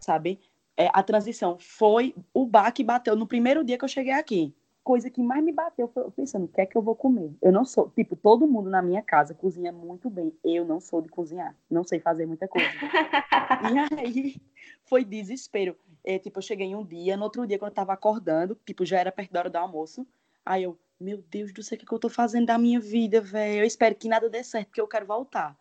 sabe? 0.00 0.40
É, 0.76 0.90
a 0.92 1.02
transição 1.02 1.56
foi 1.58 2.14
o 2.34 2.46
bar 2.46 2.70
que 2.70 2.84
bateu 2.84 3.16
no 3.16 3.26
primeiro 3.26 3.64
dia 3.64 3.78
que 3.78 3.84
eu 3.84 3.88
cheguei 3.88 4.12
aqui. 4.12 4.54
Coisa 4.84 5.10
que 5.10 5.20
mais 5.20 5.42
me 5.42 5.52
bateu 5.52 5.88
foi 5.88 6.08
pensando, 6.12 6.44
o 6.44 6.48
que 6.48 6.60
é 6.60 6.66
que 6.66 6.76
eu 6.76 6.82
vou 6.82 6.94
comer? 6.94 7.32
Eu 7.42 7.50
não 7.50 7.64
sou, 7.64 7.90
tipo, 7.90 8.14
todo 8.14 8.46
mundo 8.46 8.70
na 8.70 8.80
minha 8.80 9.02
casa 9.02 9.34
cozinha 9.34 9.72
muito 9.72 10.08
bem. 10.08 10.32
Eu 10.44 10.64
não 10.64 10.80
sou 10.80 11.00
de 11.00 11.08
cozinhar, 11.08 11.56
não 11.68 11.82
sei 11.82 11.98
fazer 11.98 12.24
muita 12.26 12.46
coisa. 12.46 12.68
e 13.72 13.96
aí 13.98 14.36
foi 14.84 15.04
desespero. 15.04 15.76
É, 16.04 16.20
tipo, 16.20 16.38
eu 16.38 16.42
cheguei 16.42 16.72
um 16.74 16.84
dia, 16.84 17.16
no 17.16 17.24
outro 17.24 17.44
dia, 17.46 17.58
quando 17.58 17.70
eu 17.70 17.74
tava 17.74 17.92
acordando, 17.92 18.56
tipo, 18.64 18.84
já 18.84 19.00
era 19.00 19.10
perto 19.10 19.32
da 19.32 19.40
hora 19.40 19.50
do 19.50 19.56
almoço. 19.56 20.06
Aí 20.44 20.62
eu, 20.62 20.78
meu 21.00 21.24
Deus 21.28 21.52
do 21.52 21.64
céu, 21.64 21.74
o 21.74 21.78
que, 21.80 21.84
é 21.84 21.88
que 21.88 21.92
eu 21.92 21.98
tô 21.98 22.08
fazendo 22.08 22.46
da 22.46 22.56
minha 22.56 22.78
vida, 22.78 23.20
velho? 23.20 23.62
Eu 23.62 23.66
espero 23.66 23.94
que 23.96 24.08
nada 24.08 24.30
dê 24.30 24.44
certo, 24.44 24.68
porque 24.68 24.80
eu 24.80 24.86
quero 24.86 25.04
voltar. 25.04 25.58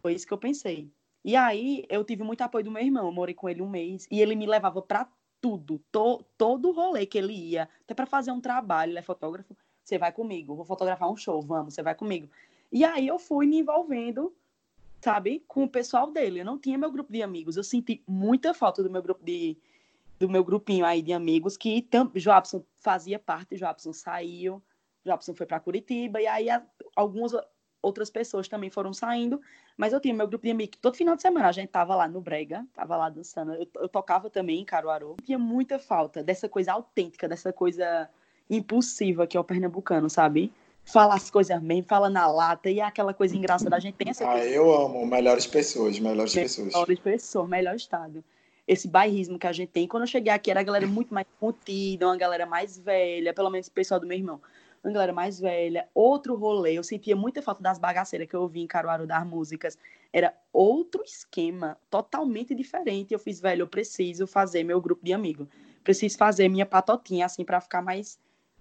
Foi 0.00 0.14
isso 0.14 0.26
que 0.26 0.32
eu 0.32 0.38
pensei. 0.38 0.88
E 1.24 1.34
aí 1.34 1.84
eu 1.88 2.04
tive 2.04 2.22
muito 2.22 2.42
apoio 2.42 2.64
do 2.64 2.70
meu 2.70 2.82
irmão, 2.82 3.06
eu 3.06 3.12
morei 3.12 3.34
com 3.34 3.48
ele 3.48 3.62
um 3.62 3.68
mês 3.68 4.06
e 4.10 4.20
ele 4.20 4.36
me 4.36 4.46
levava 4.46 4.82
para 4.82 5.08
tudo, 5.40 5.80
to, 5.90 6.24
todo 6.36 6.72
rolê 6.72 7.06
que 7.06 7.18
ele 7.18 7.32
ia, 7.32 7.68
até 7.82 7.94
para 7.94 8.06
fazer 8.06 8.30
um 8.30 8.40
trabalho, 8.40 8.92
ele 8.92 8.98
é 8.98 9.02
fotógrafo, 9.02 9.56
você 9.82 9.98
vai 9.98 10.12
comigo, 10.12 10.54
vou 10.54 10.64
fotografar 10.64 11.10
um 11.10 11.16
show, 11.16 11.40
vamos, 11.42 11.74
você 11.74 11.82
vai 11.82 11.94
comigo. 11.94 12.28
E 12.70 12.84
aí 12.84 13.06
eu 13.06 13.18
fui 13.18 13.46
me 13.46 13.58
envolvendo, 13.58 14.34
sabe, 15.00 15.44
com 15.46 15.64
o 15.64 15.68
pessoal 15.68 16.10
dele. 16.10 16.40
Eu 16.40 16.44
não 16.44 16.58
tinha 16.58 16.78
meu 16.78 16.90
grupo 16.90 17.12
de 17.12 17.22
amigos, 17.22 17.56
eu 17.56 17.64
senti 17.64 18.02
muita 18.06 18.52
falta 18.54 18.82
do 18.82 18.90
meu 18.90 19.02
grupo 19.02 19.24
de 19.24 19.56
do 20.18 20.28
meu 20.28 20.44
grupinho 20.44 20.84
aí 20.86 21.02
de 21.02 21.12
amigos 21.12 21.56
que 21.56 21.82
tam, 21.82 22.10
Joabson 22.14 22.64
fazia 22.76 23.18
parte, 23.18 23.56
Joabson 23.56 23.92
saiu, 23.92 24.62
Joabson 25.04 25.34
foi 25.34 25.44
para 25.44 25.60
Curitiba 25.60 26.20
e 26.20 26.26
aí 26.26 26.46
algumas 26.96 27.32
outras 27.84 28.10
pessoas 28.10 28.48
também 28.48 28.70
foram 28.70 28.92
saindo, 28.92 29.40
mas 29.76 29.92
eu 29.92 30.00
tinha 30.00 30.14
meu 30.14 30.26
grupo 30.26 30.44
de 30.44 30.50
amigos, 30.50 30.78
todo 30.80 30.96
final 30.96 31.14
de 31.14 31.22
semana 31.22 31.48
a 31.48 31.52
gente 31.52 31.68
tava 31.68 31.94
lá 31.94 32.08
no 32.08 32.20
Brega, 32.20 32.64
tava 32.74 32.96
lá 32.96 33.08
dançando, 33.08 33.52
eu, 33.54 33.68
eu 33.76 33.88
tocava 33.88 34.30
também 34.30 34.60
em 34.60 34.64
Caruaru, 34.64 35.16
tinha 35.24 35.38
muita 35.38 35.78
falta 35.78 36.22
dessa 36.22 36.48
coisa 36.48 36.72
autêntica, 36.72 37.28
dessa 37.28 37.52
coisa 37.52 38.08
impulsiva 38.48 39.26
que 39.26 39.36
é 39.36 39.40
o 39.40 39.44
pernambucano, 39.44 40.08
sabe? 40.08 40.52
Fala 40.84 41.14
as 41.14 41.30
coisas 41.30 41.62
mesmo, 41.62 41.84
fala 41.84 42.10
na 42.10 42.26
lata, 42.26 42.68
e 42.70 42.80
é 42.80 42.84
aquela 42.84 43.14
coisa 43.14 43.36
engraçada, 43.36 43.76
a 43.76 43.80
gente 43.80 43.94
tem 43.94 44.10
essa 44.10 44.24
Ah, 44.24 44.32
coisa... 44.32 44.48
eu 44.48 44.74
amo, 44.74 45.06
melhores 45.06 45.46
pessoas, 45.46 45.98
melhores 45.98 46.34
pessoas. 46.34 46.68
Melhores 46.68 46.98
pessoas, 46.98 47.48
melhor 47.48 47.74
estado. 47.74 48.22
Esse 48.68 48.88
bairrismo 48.88 49.38
que 49.38 49.46
a 49.46 49.52
gente 49.52 49.70
tem. 49.70 49.86
Quando 49.86 50.04
eu 50.04 50.06
cheguei 50.06 50.32
aqui, 50.32 50.50
era 50.50 50.60
a 50.60 50.62
galera 50.62 50.86
muito 50.86 51.12
mais 51.12 51.26
contida, 51.38 52.06
uma 52.06 52.16
galera 52.16 52.46
mais 52.46 52.78
velha, 52.78 53.32
pelo 53.32 53.50
menos 53.50 53.66
o 53.66 53.72
pessoal 53.72 54.00
do 54.00 54.06
meu 54.06 54.16
irmão 54.16 54.40
uma 54.88 54.92
galera 54.92 55.12
mais 55.12 55.40
velha, 55.40 55.88
outro 55.94 56.36
rolê. 56.36 56.74
Eu 56.74 56.84
sentia 56.84 57.16
muita 57.16 57.40
falta 57.40 57.62
das 57.62 57.78
bagaceiras 57.78 58.28
que 58.28 58.36
eu 58.36 58.42
ouvi 58.42 58.60
em 58.60 58.66
Caruaru 58.66 59.06
das 59.06 59.26
músicas. 59.26 59.78
Era 60.12 60.34
outro 60.52 61.02
esquema, 61.02 61.78
totalmente 61.90 62.54
diferente. 62.54 63.12
Eu 63.12 63.18
fiz, 63.18 63.40
velho, 63.40 63.62
eu 63.62 63.68
preciso 63.68 64.26
fazer 64.26 64.62
meu 64.62 64.80
grupo 64.80 65.04
de 65.04 65.12
amigos. 65.12 65.48
Preciso 65.82 66.16
fazer 66.18 66.48
minha 66.48 66.66
patotinha, 66.66 67.26
assim, 67.26 67.44
para 67.44 67.60
ficar 67.60 67.82
mais, 67.82 68.18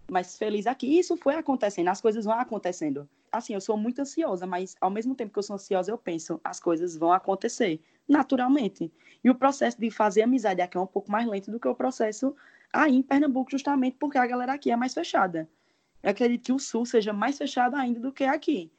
mais 0.09 0.37
feliz 0.37 0.65
aqui. 0.65 0.97
Isso 0.97 1.17
foi 1.17 1.35
acontecendo, 1.35 1.89
as 1.89 2.01
coisas 2.01 2.25
vão 2.25 2.39
acontecendo. 2.39 3.07
Assim, 3.31 3.53
eu 3.53 3.61
sou 3.61 3.75
muito 3.75 3.99
ansiosa, 3.99 4.45
mas 4.45 4.75
ao 4.79 4.89
mesmo 4.89 5.15
tempo 5.15 5.33
que 5.33 5.39
eu 5.39 5.43
sou 5.43 5.55
ansiosa, 5.55 5.91
eu 5.91 5.97
penso, 5.97 6.39
as 6.43 6.59
coisas 6.59 6.95
vão 6.95 7.11
acontecer 7.11 7.81
naturalmente. 8.07 8.91
E 9.23 9.29
o 9.29 9.35
processo 9.35 9.79
de 9.79 9.89
fazer 9.89 10.21
amizade 10.21 10.61
aqui 10.61 10.77
é 10.77 10.79
um 10.79 10.87
pouco 10.87 11.11
mais 11.11 11.27
lento 11.27 11.49
do 11.51 11.59
que 11.59 11.67
o 11.67 11.75
processo 11.75 12.35
aí 12.71 12.95
em 12.95 13.01
Pernambuco, 13.01 13.51
justamente 13.51 13.97
porque 13.99 14.17
a 14.17 14.25
galera 14.25 14.53
aqui 14.53 14.71
é 14.71 14.75
mais 14.75 14.93
fechada. 14.93 15.49
Eu 16.03 16.11
acredito 16.11 16.43
que 16.43 16.51
o 16.51 16.59
Sul 16.59 16.85
seja 16.85 17.13
mais 17.13 17.37
fechado 17.37 17.75
ainda 17.75 17.99
do 17.99 18.11
que 18.11 18.25
aqui. 18.25 18.69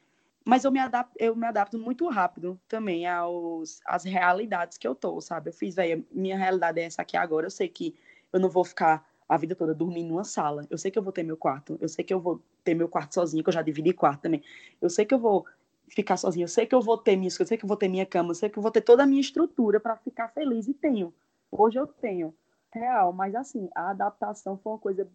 Mas 0.45 0.63
eu 0.63 0.71
me 0.71 0.79
adapto, 0.79 1.15
eu 1.19 1.35
me 1.35 1.47
adapto 1.47 1.79
muito 1.79 2.07
rápido 2.07 2.59
também 2.67 3.07
aos, 3.07 3.81
às 3.83 4.03
realidades 4.03 4.77
que 4.77 4.87
eu 4.87 4.93
tô, 4.93 5.19
sabe? 5.19 5.49
Eu 5.49 5.53
fiz, 5.53 5.73
velho, 5.73 6.05
minha 6.11 6.37
realidade 6.37 6.79
é 6.79 6.83
essa 6.83 7.01
aqui 7.01 7.17
agora. 7.17 7.47
Eu 7.47 7.51
sei 7.51 7.67
que 7.67 7.95
eu 8.31 8.39
não 8.39 8.47
vou 8.47 8.63
ficar 8.63 9.03
a 9.27 9.37
vida 9.37 9.55
toda 9.55 9.73
dormindo 9.73 10.09
numa 10.09 10.23
sala. 10.23 10.67
Eu 10.69 10.77
sei 10.77 10.91
que 10.91 10.99
eu 10.99 11.03
vou 11.03 11.11
ter 11.11 11.23
meu 11.23 11.35
quarto. 11.35 11.77
Eu 11.81 11.89
sei 11.89 12.05
que 12.05 12.13
eu 12.13 12.19
vou 12.19 12.39
ter 12.63 12.75
meu 12.75 12.87
quarto 12.87 13.15
sozinho, 13.15 13.43
que 13.43 13.49
eu 13.49 13.53
já 13.53 13.63
dividi 13.63 13.91
quarto 13.91 14.21
também. 14.21 14.43
Eu 14.79 14.89
sei 14.89 15.03
que 15.03 15.15
eu 15.15 15.19
vou 15.19 15.45
ficar 15.89 16.17
sozinho. 16.17 16.43
Eu 16.43 16.47
sei 16.47 16.67
que 16.67 16.75
eu 16.75 16.81
vou 16.81 16.95
ter 16.95 17.15
minhas 17.15 17.39
eu 17.39 17.45
sei 17.47 17.57
que 17.57 17.65
eu 17.65 17.67
vou 17.67 17.77
ter 17.77 17.87
minha 17.87 18.05
cama, 18.05 18.31
eu 18.31 18.35
sei 18.35 18.47
que 18.47 18.59
eu 18.59 18.61
vou 18.61 18.71
ter 18.71 18.81
toda 18.81 19.01
a 19.01 19.07
minha 19.07 19.21
estrutura 19.21 19.79
para 19.79 19.95
ficar 19.95 20.27
feliz 20.29 20.67
e 20.67 20.75
tenho. 20.75 21.11
Hoje 21.51 21.79
eu 21.79 21.87
tenho. 21.87 22.35
Real, 22.71 23.13
mas 23.13 23.33
assim, 23.33 23.69
a 23.73 23.91
adaptação 23.91 24.57
foi 24.57 24.73
uma 24.73 24.79
coisa 24.79 25.09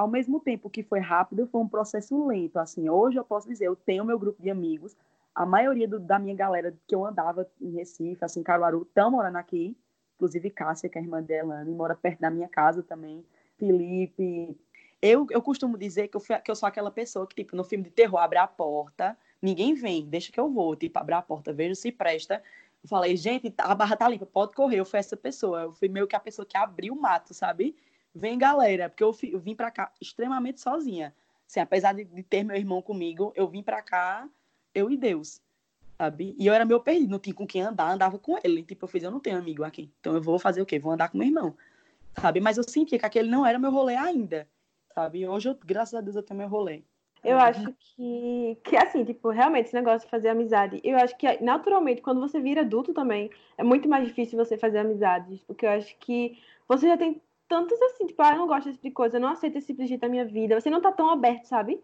ao 0.00 0.08
mesmo 0.08 0.40
tempo 0.40 0.70
que 0.70 0.82
foi 0.82 0.98
rápido, 0.98 1.46
foi 1.46 1.60
um 1.60 1.68
processo 1.68 2.26
lento. 2.26 2.58
Assim, 2.58 2.88
hoje 2.88 3.18
eu 3.18 3.24
posso 3.24 3.46
dizer, 3.46 3.66
eu 3.66 3.76
tenho 3.76 4.02
meu 4.02 4.18
grupo 4.18 4.42
de 4.42 4.48
amigos, 4.48 4.96
a 5.34 5.44
maioria 5.44 5.86
do, 5.86 6.00
da 6.00 6.18
minha 6.18 6.34
galera 6.34 6.74
que 6.88 6.94
eu 6.94 7.04
andava 7.04 7.46
em 7.60 7.70
Recife, 7.72 8.24
assim, 8.24 8.42
Caruaru, 8.42 8.82
estão 8.82 9.10
morando 9.10 9.36
aqui. 9.36 9.76
Inclusive 10.16 10.50
Cássia, 10.50 10.88
que 10.88 10.98
é 10.98 11.02
irmã 11.02 11.22
dela, 11.22 11.64
mora 11.66 11.94
perto 11.94 12.20
da 12.20 12.30
minha 12.30 12.48
casa 12.48 12.82
também. 12.82 13.24
Felipe. 13.58 14.56
Eu, 15.02 15.26
eu 15.30 15.42
costumo 15.42 15.76
dizer 15.76 16.08
que 16.08 16.16
eu, 16.16 16.20
fui, 16.20 16.38
que 16.38 16.50
eu 16.50 16.56
sou 16.56 16.66
aquela 16.66 16.90
pessoa 16.90 17.26
que, 17.26 17.34
tipo, 17.34 17.54
no 17.54 17.64
filme 17.64 17.84
de 17.84 17.90
terror, 17.90 18.20
abre 18.20 18.38
a 18.38 18.46
porta, 18.46 19.16
ninguém 19.40 19.74
vem, 19.74 20.06
deixa 20.06 20.32
que 20.32 20.40
eu 20.40 20.50
vou. 20.50 20.74
Tipo, 20.76 20.98
abre 20.98 21.14
a 21.14 21.22
porta, 21.22 21.52
vejo 21.52 21.74
se 21.74 21.92
presta. 21.92 22.42
Eu 22.82 22.88
falei, 22.88 23.16
gente, 23.16 23.52
a 23.58 23.74
barra 23.74 23.96
tá 23.96 24.08
limpa, 24.08 24.24
pode 24.24 24.54
correr. 24.54 24.80
Eu 24.80 24.86
fui 24.86 24.98
essa 24.98 25.16
pessoa. 25.16 25.62
Eu 25.62 25.72
fui 25.74 25.88
meio 25.88 26.06
que 26.06 26.16
a 26.16 26.20
pessoa 26.20 26.46
que 26.46 26.56
abriu 26.56 26.94
o 26.94 27.00
mato, 27.00 27.34
sabe? 27.34 27.76
Vem, 28.14 28.38
galera, 28.38 28.88
porque 28.88 29.04
eu, 29.04 29.14
eu 29.30 29.38
vim 29.38 29.54
para 29.54 29.70
cá 29.70 29.92
extremamente 30.00 30.60
sozinha. 30.60 31.14
Assim, 31.48 31.60
apesar 31.60 31.94
de, 31.94 32.04
de, 32.04 32.22
ter 32.22 32.44
meu 32.44 32.56
irmão 32.56 32.82
comigo, 32.82 33.32
eu 33.36 33.48
vim 33.48 33.62
para 33.62 33.82
cá, 33.82 34.28
eu 34.74 34.90
e 34.90 34.96
Deus, 34.96 35.40
sabe? 35.98 36.34
E 36.38 36.46
eu 36.46 36.54
era 36.54 36.64
meu 36.64 36.80
perdido, 36.80 37.10
não 37.10 37.18
tinha 37.18 37.34
com 37.34 37.46
quem 37.46 37.62
andar, 37.62 37.90
andava 37.90 38.18
com 38.18 38.38
ele. 38.42 38.62
Tipo, 38.62 38.84
eu 38.84 38.88
fiz, 38.88 39.02
eu 39.02 39.10
não 39.10 39.20
tenho 39.20 39.38
amigo 39.38 39.64
aqui, 39.64 39.90
então 40.00 40.14
eu 40.14 40.22
vou 40.22 40.38
fazer 40.38 40.60
o 40.60 40.66
quê? 40.66 40.78
Vou 40.78 40.92
andar 40.92 41.08
com 41.08 41.18
meu 41.18 41.26
irmão, 41.26 41.56
sabe? 42.20 42.40
Mas 42.40 42.56
eu 42.56 42.64
sentia 42.64 42.98
que 42.98 43.06
aquele 43.06 43.28
não 43.28 43.46
era 43.46 43.58
meu 43.58 43.70
rolê 43.70 43.96
ainda, 43.96 44.48
sabe? 44.94 45.26
Hoje, 45.26 45.48
eu, 45.48 45.58
graças 45.64 45.94
a 45.94 46.00
Deus, 46.00 46.16
eu 46.16 46.22
tenho 46.22 46.38
meu 46.38 46.48
rolê. 46.48 46.82
Eu 47.22 47.38
acho 47.38 47.74
que, 47.78 48.58
que 48.64 48.76
assim, 48.76 49.04
tipo, 49.04 49.28
realmente 49.28 49.66
esse 49.66 49.74
negócio 49.74 50.06
de 50.06 50.10
fazer 50.10 50.30
amizade, 50.30 50.80
eu 50.82 50.96
acho 50.96 51.16
que 51.18 51.26
naturalmente, 51.42 52.00
quando 52.00 52.20
você 52.20 52.40
vira 52.40 52.62
adulto 52.62 52.94
também, 52.94 53.30
é 53.58 53.62
muito 53.62 53.88
mais 53.88 54.06
difícil 54.06 54.38
você 54.38 54.56
fazer 54.56 54.78
amizades, 54.78 55.42
porque 55.42 55.66
eu 55.66 55.70
acho 55.70 55.94
que 55.98 56.38
você 56.66 56.88
já 56.88 56.96
tem 56.96 57.20
tantos 57.50 57.82
assim, 57.82 58.06
tipo, 58.06 58.22
ah, 58.22 58.32
eu 58.32 58.38
não 58.38 58.46
gosto 58.46 58.66
desse 58.66 58.76
tipo 58.76 58.88
de 58.88 58.94
coisa, 58.94 59.16
eu 59.16 59.20
não 59.20 59.30
aceito 59.30 59.58
esse 59.58 59.66
tipo 59.66 59.82
de 59.82 59.88
jeito 59.88 60.02
da 60.02 60.08
minha 60.08 60.24
vida. 60.24 60.58
Você 60.58 60.70
não 60.70 60.80
tá 60.80 60.92
tão 60.92 61.10
aberto, 61.10 61.46
sabe? 61.46 61.82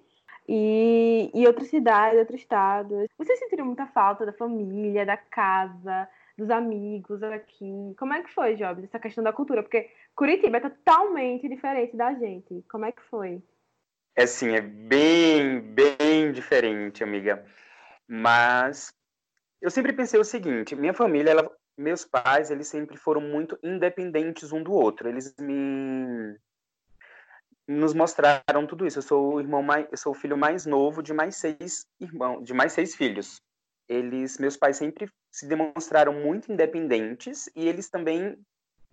E, 0.49 1.29
e 1.35 1.45
outra 1.45 1.65
cidade, 1.65 2.19
outro 2.19 2.37
estado. 2.37 3.05
Você 3.19 3.37
sentiu 3.37 3.67
muita 3.67 3.85
falta 3.87 4.25
da 4.25 4.33
família, 4.33 5.05
da 5.05 5.17
casa, 5.17 6.09
dos 6.39 6.49
amigos 6.51 7.21
aqui. 7.25 7.95
Como 7.99 8.15
é 8.15 8.23
que 8.23 8.33
foi, 8.33 8.55
Jobs, 8.55 8.85
essa 8.85 9.01
questão 9.01 9.25
da 9.25 9.33
cultura? 9.33 9.61
Porque 9.61 9.91
Curitiba 10.15 10.59
é 10.59 10.61
totalmente 10.61 11.49
diferente 11.49 11.97
da 11.97 12.15
gente. 12.15 12.65
Como 12.71 12.85
é 12.85 12.93
que 12.93 13.03
foi? 13.03 13.43
É 14.15 14.25
sim, 14.25 14.55
é 14.55 14.61
bem, 14.61 15.61
bem 15.61 16.31
diferente, 16.31 17.03
amiga. 17.03 17.45
Mas 18.07 18.95
eu 19.61 19.71
sempre 19.71 19.93
pensei 19.93 20.21
o 20.21 20.25
seguinte: 20.25 20.77
minha 20.77 20.95
família 20.95 21.33
ela 21.33 21.51
meus 21.77 22.05
pais, 22.05 22.51
eles 22.51 22.69
sempre 22.69 22.97
foram 22.97 23.21
muito 23.21 23.59
independentes 23.63 24.53
um 24.53 24.63
do 24.63 24.73
outro. 24.73 25.09
Eles 25.09 25.35
me 25.39 26.37
nos 27.69 27.93
mostraram 27.93 28.67
tudo 28.67 28.87
isso. 28.87 28.99
Eu 28.99 29.03
sou 29.03 29.35
o 29.35 29.41
irmão 29.41 29.63
mais, 29.63 29.87
eu 29.91 29.99
sou 29.99 30.13
o 30.13 30.15
filho 30.15 30.37
mais 30.37 30.67
novo 30.67 31.03
de 31.03 31.13
mais 31.13 31.37
seis 31.37 31.87
irmãos, 32.01 32.45
de 32.45 32.55
mais 32.55 32.73
seis 32.73 32.95
filhos. 32.95 33.41
Eles, 33.89 34.39
meus 34.39 34.57
pais 34.57 34.77
sempre 34.77 35.09
se 35.31 35.47
demonstraram 35.47 36.13
muito 36.13 36.51
independentes 36.51 37.49
e 37.55 37.69
eles 37.69 37.89
também 37.89 38.37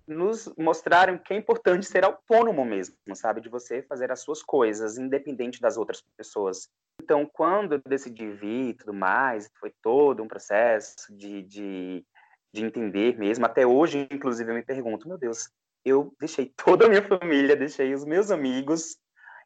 nos 0.06 0.52
mostraram 0.58 1.18
que 1.18 1.34
é 1.34 1.38
importante 1.38 1.86
ser 1.86 2.04
autônomo 2.04 2.66
mesmo, 2.66 2.96
sabe, 3.16 3.40
de 3.40 3.48
você 3.48 3.82
fazer 3.84 4.12
as 4.12 4.20
suas 4.20 4.44
coisas 4.44 4.98
independente 4.98 5.62
das 5.62 5.78
outras 5.78 6.04
pessoas. 6.18 6.68
Então, 7.02 7.26
quando 7.32 7.74
eu 7.74 7.82
decidi 7.88 8.30
vir 8.30 8.70
e 8.70 8.74
tudo 8.74 8.94
mais, 8.94 9.50
foi 9.60 9.74
todo 9.82 10.22
um 10.22 10.28
processo 10.28 10.96
de, 11.16 11.42
de 11.44 12.06
de 12.54 12.64
entender 12.64 13.18
mesmo. 13.18 13.46
Até 13.46 13.66
hoje, 13.66 14.08
inclusive, 14.12 14.52
eu 14.52 14.56
me 14.56 14.64
pergunto, 14.64 15.08
meu 15.08 15.18
Deus, 15.18 15.50
eu 15.84 16.14
deixei 16.20 16.54
toda 16.56 16.86
a 16.86 16.90
minha 16.90 17.06
família, 17.06 17.56
deixei 17.56 17.94
os 17.94 18.06
meus 18.06 18.32
amigos 18.32 18.98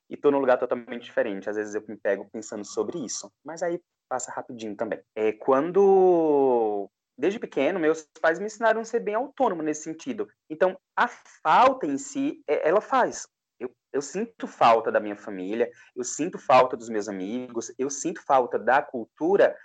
e 0.09 0.15
estou 0.15 0.31
num 0.31 0.39
lugar 0.39 0.57
totalmente 0.57 1.05
diferente. 1.05 1.49
Às 1.49 1.55
vezes 1.55 1.73
eu 1.73 1.83
me 1.87 1.97
pego 1.97 2.29
pensando 2.31 2.65
sobre 2.65 3.03
isso, 3.03 3.31
mas 3.43 3.63
aí 3.63 3.79
passa 4.09 4.31
rapidinho 4.31 4.75
também. 4.75 5.01
É 5.15 5.31
quando 5.31 6.89
desde 7.17 7.39
pequeno 7.39 7.79
meus 7.79 8.07
pais 8.21 8.39
me 8.39 8.45
ensinaram 8.45 8.79
a 8.79 8.85
ser 8.85 8.99
bem 8.99 9.15
autônomo 9.15 9.63
nesse 9.63 9.83
sentido. 9.83 10.27
Então 10.49 10.77
a 10.95 11.07
falta 11.07 11.85
em 11.85 11.97
si, 11.97 12.43
é, 12.47 12.67
ela 12.67 12.81
faz. 12.81 13.27
Eu, 13.59 13.71
eu 13.91 14.01
sinto 14.01 14.47
falta 14.47 14.91
da 14.91 14.99
minha 14.99 15.15
família, 15.15 15.69
eu 15.95 16.03
sinto 16.03 16.37
falta 16.37 16.77
dos 16.77 16.89
meus 16.89 17.09
amigos, 17.09 17.73
eu 17.77 17.89
sinto 17.89 18.23
falta 18.23 18.59
da 18.59 18.81
cultura, 18.81 19.57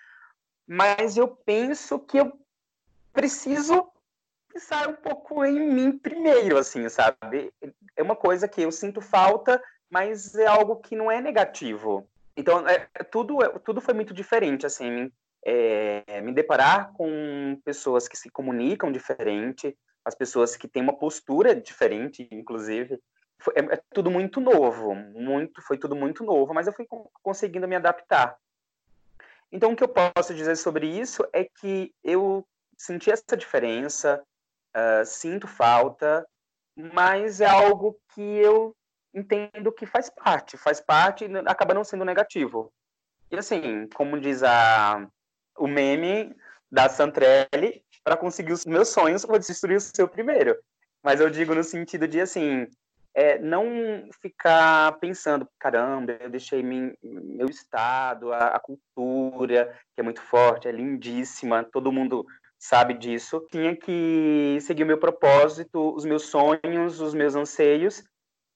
mas 0.67 1.17
eu 1.17 1.29
penso 1.29 1.99
que 1.99 2.19
eu 2.19 2.33
preciso 3.13 3.89
pensar 4.53 4.89
um 4.89 4.95
pouco 4.95 5.45
em 5.45 5.59
mim 5.59 5.99
primeiro, 5.99 6.59
assim, 6.59 6.89
sabe? 6.89 7.53
É 7.97 8.03
uma 8.03 8.17
coisa 8.17 8.47
que 8.49 8.63
eu 8.63 8.73
sinto 8.73 9.01
falta, 9.01 9.63
mas 9.91 10.35
é 10.35 10.47
algo 10.47 10.77
que 10.77 10.97
não 10.97 11.11
é 11.11 11.21
negativo. 11.21 12.07
Então, 12.37 12.67
é, 12.69 12.89
é 12.95 13.05
tudo, 13.05 13.43
é, 13.43 13.49
tudo 13.59 13.81
foi 13.81 13.95
muito 13.95 14.15
diferente, 14.15 14.67
assim, 14.67 15.11
é, 15.45 16.21
me 16.21 16.33
deparar 16.33 16.93
com 16.93 17.61
pessoas 17.65 18.09
que 18.09 18.17
se 18.17 18.31
comunicam 18.31 18.91
diferente, 18.91 19.77
as 20.05 20.15
pessoas 20.15 20.57
que 20.57 20.69
têm 20.69 20.83
uma 20.83 20.97
postura 20.97 21.55
diferente, 21.55 22.27
inclusive, 22.31 22.99
foi, 23.39 23.55
é, 23.57 23.75
é, 23.75 23.81
tudo 23.93 24.11
muito 24.11 24.41
novo, 24.41 24.95
muito, 24.95 25.61
foi 25.63 25.77
tudo 25.77 25.95
muito 25.95 26.25
novo, 26.25 26.55
mas 26.55 26.67
eu 26.67 26.73
fui 26.73 26.87
conseguindo 27.23 27.69
me 27.69 27.77
adaptar. 27.77 28.37
Então, 29.51 29.73
o 29.73 29.77
que 29.77 29.85
eu 29.85 29.89
posso 29.89 30.35
dizer 30.35 30.57
sobre 30.57 30.87
isso 30.87 31.23
é 31.33 31.45
que 31.45 31.93
eu 32.03 32.47
senti 32.83 33.13
essa 33.13 33.37
diferença, 33.37 34.21
uh, 34.77 35.07
sinto 35.07 35.47
falta, 35.47 36.27
mas 36.77 37.41
é 37.41 37.47
algo 37.47 37.97
que 38.13 38.21
eu 38.21 38.75
entendo 39.15 39.71
que 39.71 39.87
faz 39.87 40.11
parte, 40.11 40.57
faz 40.57 40.81
parte 40.81 41.25
e 41.25 41.39
acaba 41.47 41.75
não 41.75 41.85
sendo 41.85 42.05
negativo. 42.05 42.73
E 43.31 43.39
assim, 43.39 43.87
como 43.95 44.19
diz 44.19 44.43
a, 44.43 45.07
o 45.57 45.69
meme 45.69 46.35
da 46.71 46.89
Santrelli, 46.89 47.85
para 48.03 48.17
conseguir 48.17 48.53
os 48.53 48.67
meus 48.67 48.89
sonhos, 48.89 49.23
vou 49.23 49.39
destruir 49.39 49.77
o 49.77 49.81
seu 49.81 50.09
primeiro. 50.09 50.59
Mas 51.05 51.21
eu 51.21 51.31
digo 51.31 51.55
no 51.55 51.63
sentido 51.63 52.09
de, 52.09 52.21
assim, 52.21 52.67
é, 53.15 53.39
não 53.39 54.09
ficar 54.21 54.99
pensando, 54.99 55.49
caramba, 55.59 56.17
eu 56.21 56.31
deixei 56.31 56.63
meu, 56.65 57.47
estado, 57.49 58.33
a, 58.33 58.49
a, 58.49 58.61
cultura, 58.61 59.79
que 59.95 60.01
é 60.01 60.03
muito 60.03 60.21
forte, 60.21 60.67
é 60.67 60.73
lindíssima, 60.73 61.63
todo 61.63 61.93
mundo 61.93 62.27
sabe 62.63 62.95
disso. 62.95 63.45
Tinha 63.51 63.77
que 63.77 64.57
seguir 64.61 64.85
o 64.85 64.87
meu 64.87 64.99
propósito, 64.99 65.95
os 65.95 66.05
meus 66.05 66.27
sonhos, 66.27 67.01
os 67.01 67.13
meus 67.13 67.35
anseios. 67.35 68.05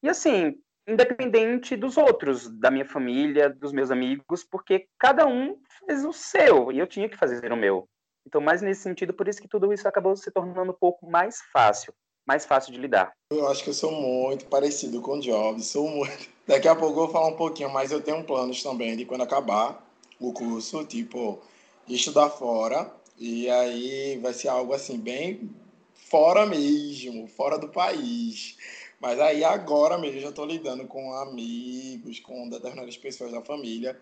E 0.00 0.08
assim, 0.08 0.54
independente 0.86 1.76
dos 1.76 1.96
outros, 1.96 2.48
da 2.48 2.70
minha 2.70 2.86
família, 2.86 3.50
dos 3.50 3.72
meus 3.72 3.90
amigos, 3.90 4.44
porque 4.44 4.86
cada 4.96 5.26
um 5.26 5.56
fez 5.84 6.04
o 6.04 6.12
seu 6.12 6.70
e 6.70 6.78
eu 6.78 6.86
tinha 6.86 7.08
que 7.08 7.16
fazer 7.16 7.52
o 7.52 7.56
meu. 7.56 7.88
Então, 8.24 8.40
mais 8.40 8.62
nesse 8.62 8.82
sentido, 8.82 9.12
por 9.12 9.26
isso 9.26 9.42
que 9.42 9.48
tudo 9.48 9.72
isso 9.72 9.88
acabou 9.88 10.16
se 10.16 10.30
tornando 10.30 10.70
um 10.70 10.76
pouco 10.76 11.10
mais 11.10 11.40
fácil, 11.52 11.92
mais 12.26 12.46
fácil 12.46 12.72
de 12.72 12.78
lidar. 12.78 13.12
Eu 13.30 13.48
acho 13.48 13.64
que 13.64 13.70
eu 13.70 13.74
sou 13.74 13.90
muito 13.90 14.46
parecido 14.46 15.00
com 15.00 15.18
o 15.18 15.20
Jobs, 15.20 15.66
sou 15.66 15.88
muito. 15.88 16.28
Daqui 16.46 16.68
a 16.68 16.76
pouco 16.76 16.92
eu 16.92 17.06
vou 17.06 17.08
falar 17.08 17.28
um 17.28 17.36
pouquinho, 17.36 17.70
mas 17.70 17.90
eu 17.90 18.00
tenho 18.00 18.22
planos 18.24 18.62
também 18.62 18.96
de 18.96 19.04
quando 19.04 19.22
acabar 19.22 19.84
o 20.20 20.32
curso, 20.32 20.84
tipo, 20.84 21.40
estudar 21.88 22.30
fora 22.30 22.88
e 23.18 23.48
aí 23.48 24.18
vai 24.18 24.32
ser 24.32 24.48
algo 24.48 24.72
assim, 24.72 24.98
bem 24.98 25.50
fora 25.94 26.46
mesmo, 26.46 27.26
fora 27.28 27.58
do 27.58 27.68
país. 27.68 28.56
Mas 29.00 29.20
aí 29.20 29.44
agora 29.44 29.98
mesmo 29.98 30.18
eu 30.18 30.22
já 30.22 30.32
tô 30.32 30.44
lidando 30.44 30.86
com 30.86 31.12
amigos, 31.14 32.20
com 32.20 32.48
determinadas 32.48 32.96
pessoas 32.96 33.32
da 33.32 33.42
família 33.42 33.98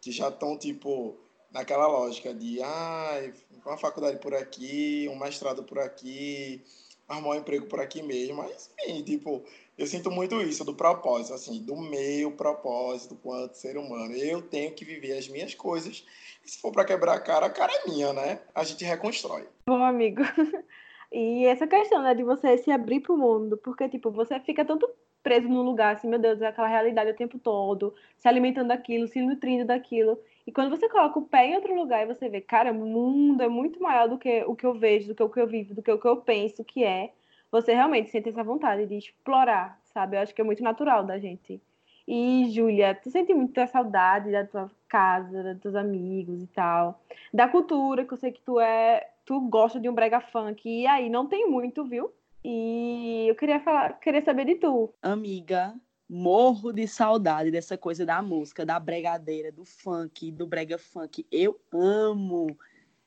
que 0.00 0.12
já 0.12 0.28
estão, 0.28 0.56
tipo, 0.56 1.16
naquela 1.50 1.86
lógica 1.86 2.32
de 2.32 2.62
ah, 2.62 3.32
uma 3.64 3.76
faculdade 3.76 4.18
por 4.18 4.34
aqui, 4.34 5.08
um 5.10 5.18
mestrado 5.18 5.64
por 5.64 5.78
aqui, 5.78 6.62
arrumar 7.06 7.30
um 7.30 7.34
emprego 7.34 7.66
por 7.66 7.80
aqui 7.80 8.02
mesmo. 8.02 8.36
Mas, 8.36 8.70
enfim, 8.78 9.02
tipo, 9.02 9.42
eu 9.78 9.86
sinto 9.86 10.10
muito 10.10 10.40
isso 10.42 10.64
do 10.64 10.74
propósito, 10.74 11.34
assim, 11.34 11.62
do 11.62 11.76
meu 11.76 12.32
propósito 12.32 13.14
quanto 13.22 13.56
ser 13.56 13.78
humano. 13.78 14.12
Eu 14.14 14.42
tenho 14.42 14.72
que 14.74 14.84
viver 14.84 15.16
as 15.16 15.28
minhas 15.28 15.54
coisas. 15.54 16.04
E 16.44 16.50
se 16.50 16.60
for 16.60 16.72
para 16.72 16.84
quebrar 16.84 17.14
a 17.14 17.20
cara, 17.20 17.46
a 17.46 17.50
cara 17.50 17.72
é 17.72 17.88
minha, 17.88 18.12
né? 18.12 18.40
A 18.54 18.64
gente 18.64 18.84
reconstrói. 18.84 19.46
Bom, 19.66 19.82
amigo. 19.82 20.22
E 21.10 21.46
essa 21.46 21.66
questão, 21.66 22.02
né, 22.02 22.14
de 22.14 22.22
você 22.22 22.58
se 22.58 22.70
abrir 22.70 23.00
para 23.00 23.14
o 23.14 23.16
mundo, 23.16 23.56
porque, 23.56 23.88
tipo, 23.88 24.10
você 24.10 24.38
fica 24.40 24.62
tanto 24.62 24.86
preso 25.22 25.48
num 25.48 25.62
lugar, 25.62 25.94
assim, 25.94 26.06
meu 26.06 26.18
Deus, 26.18 26.40
é 26.42 26.46
aquela 26.46 26.68
realidade 26.68 27.10
o 27.10 27.16
tempo 27.16 27.38
todo, 27.38 27.94
se 28.18 28.28
alimentando 28.28 28.68
daquilo, 28.68 29.08
se 29.08 29.20
nutrindo 29.20 29.64
daquilo. 29.64 30.18
E 30.46 30.52
quando 30.52 30.70
você 30.70 30.88
coloca 30.88 31.18
o 31.18 31.26
pé 31.26 31.46
em 31.46 31.56
outro 31.56 31.74
lugar 31.74 32.02
e 32.02 32.14
você 32.14 32.28
vê, 32.28 32.40
cara, 32.40 32.72
o 32.72 32.74
mundo 32.74 33.42
é 33.42 33.48
muito 33.48 33.82
maior 33.82 34.08
do 34.08 34.18
que 34.18 34.44
o 34.46 34.54
que 34.54 34.66
eu 34.66 34.74
vejo, 34.74 35.08
do 35.08 35.14
que 35.14 35.22
o 35.22 35.28
que 35.30 35.40
eu 35.40 35.46
vivo, 35.46 35.74
do 35.74 35.82
que 35.82 35.90
o 35.90 35.98
que 35.98 36.06
eu 36.06 36.16
penso 36.18 36.64
que 36.64 36.84
é, 36.84 37.12
você 37.50 37.72
realmente 37.72 38.10
sente 38.10 38.28
essa 38.28 38.44
vontade 38.44 38.86
de 38.86 38.96
explorar, 38.96 39.78
sabe? 39.92 40.16
Eu 40.16 40.20
acho 40.20 40.34
que 40.34 40.40
é 40.40 40.44
muito 40.44 40.62
natural 40.62 41.04
da 41.04 41.18
gente. 41.18 41.60
E, 42.06 42.48
Júlia, 42.50 42.94
tu 42.94 43.10
sente 43.10 43.34
muita 43.34 43.66
saudade 43.66 44.32
da 44.32 44.46
tua 44.46 44.70
casa, 44.88 45.52
dos 45.52 45.62
teus 45.62 45.74
amigos 45.74 46.42
e 46.42 46.46
tal, 46.46 47.02
da 47.32 47.46
cultura, 47.46 48.04
que 48.04 48.12
eu 48.14 48.16
sei 48.16 48.32
que 48.32 48.40
tu 48.40 48.58
é, 48.58 49.10
tu 49.26 49.40
gosta 49.42 49.78
de 49.78 49.88
um 49.90 49.94
brega 49.94 50.20
funk, 50.20 50.66
e 50.66 50.86
aí 50.86 51.10
não 51.10 51.26
tem 51.26 51.50
muito, 51.50 51.84
viu? 51.84 52.10
E 52.42 53.26
eu 53.28 53.34
queria 53.34 53.60
falar, 53.60 54.00
queria 54.00 54.22
saber 54.22 54.46
de 54.46 54.54
tu. 54.54 54.90
Amiga, 55.02 55.74
morro 56.08 56.72
de 56.72 56.88
saudade 56.88 57.50
dessa 57.50 57.76
coisa 57.76 58.06
da 58.06 58.22
música, 58.22 58.64
da 58.64 58.80
bregadeira, 58.80 59.52
do 59.52 59.64
funk, 59.66 60.32
do 60.32 60.46
brega 60.46 60.78
funk. 60.78 61.26
Eu 61.30 61.60
amo. 61.70 62.56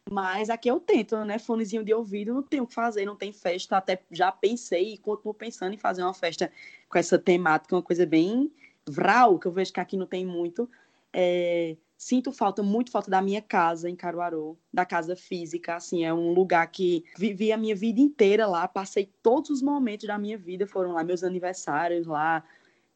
Mas 0.10 0.50
aqui 0.50 0.70
eu 0.70 0.80
tento, 0.80 1.16
né? 1.24 1.38
Fonezinho 1.40 1.84
de 1.84 1.94
ouvido, 1.94 2.34
não 2.34 2.44
tenho 2.44 2.64
o 2.64 2.68
que 2.68 2.74
fazer, 2.74 3.06
não 3.06 3.16
tem 3.16 3.32
festa. 3.32 3.78
Até 3.78 4.02
já 4.12 4.32
pensei 4.32 4.94
e 4.94 4.98
continuo 4.98 5.34
pensando 5.34 5.74
em 5.74 5.78
fazer 5.78 6.04
uma 6.04 6.14
festa 6.14 6.52
com 6.90 6.98
essa 6.98 7.18
temática, 7.18 7.76
uma 7.76 7.82
coisa 7.82 8.06
bem 8.06 8.52
vral, 8.88 9.40
que 9.40 9.48
eu 9.48 9.52
vejo 9.52 9.72
que 9.72 9.80
aqui 9.80 9.96
não 9.96 10.08
tem 10.08 10.26
muito. 10.26 10.70
É, 11.14 11.76
sinto 12.02 12.32
falta, 12.32 12.64
muito 12.64 12.90
falta 12.90 13.12
da 13.12 13.22
minha 13.22 13.44
casa 13.44 13.88
em 13.88 13.96
Caruaru, 13.96 14.58
da 14.74 14.84
casa 14.84 15.16
física, 15.16 15.76
assim, 15.76 16.04
é 16.04 16.12
um 16.12 16.34
lugar 16.34 16.66
que 16.72 17.04
vivi 17.16 17.52
a 17.52 17.58
minha 17.58 17.76
vida 17.76 18.02
inteira 18.02 18.48
lá, 18.48 18.68
passei 18.68 19.14
todos 19.22 19.52
os 19.52 19.62
momentos 19.62 20.08
da 20.08 20.18
minha 20.18 20.36
vida, 20.36 20.66
foram 20.66 20.94
lá 20.94 21.04
meus 21.04 21.24
aniversários 21.24 22.08
lá, 22.08 22.44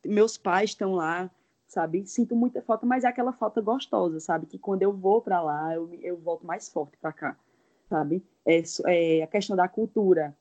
meus 0.03 0.37
pais 0.37 0.71
estão 0.71 0.95
lá, 0.95 1.29
sabe? 1.67 2.05
Sinto 2.05 2.35
muita 2.35 2.61
falta, 2.61 2.85
mas 2.85 3.03
é 3.03 3.07
aquela 3.07 3.33
falta 3.33 3.61
gostosa, 3.61 4.19
sabe? 4.19 4.45
Que 4.45 4.57
quando 4.57 4.83
eu 4.83 4.93
vou 4.93 5.21
para 5.21 5.41
lá, 5.41 5.73
eu, 5.73 5.89
eu 6.01 6.17
volto 6.17 6.45
mais 6.45 6.69
forte 6.69 6.97
para 6.97 7.11
cá, 7.11 7.37
sabe? 7.89 8.23
É, 8.45 8.61
é, 8.87 9.23
a 9.23 9.27
questão 9.27 9.55
da 9.55 9.67
cultura. 9.67 10.35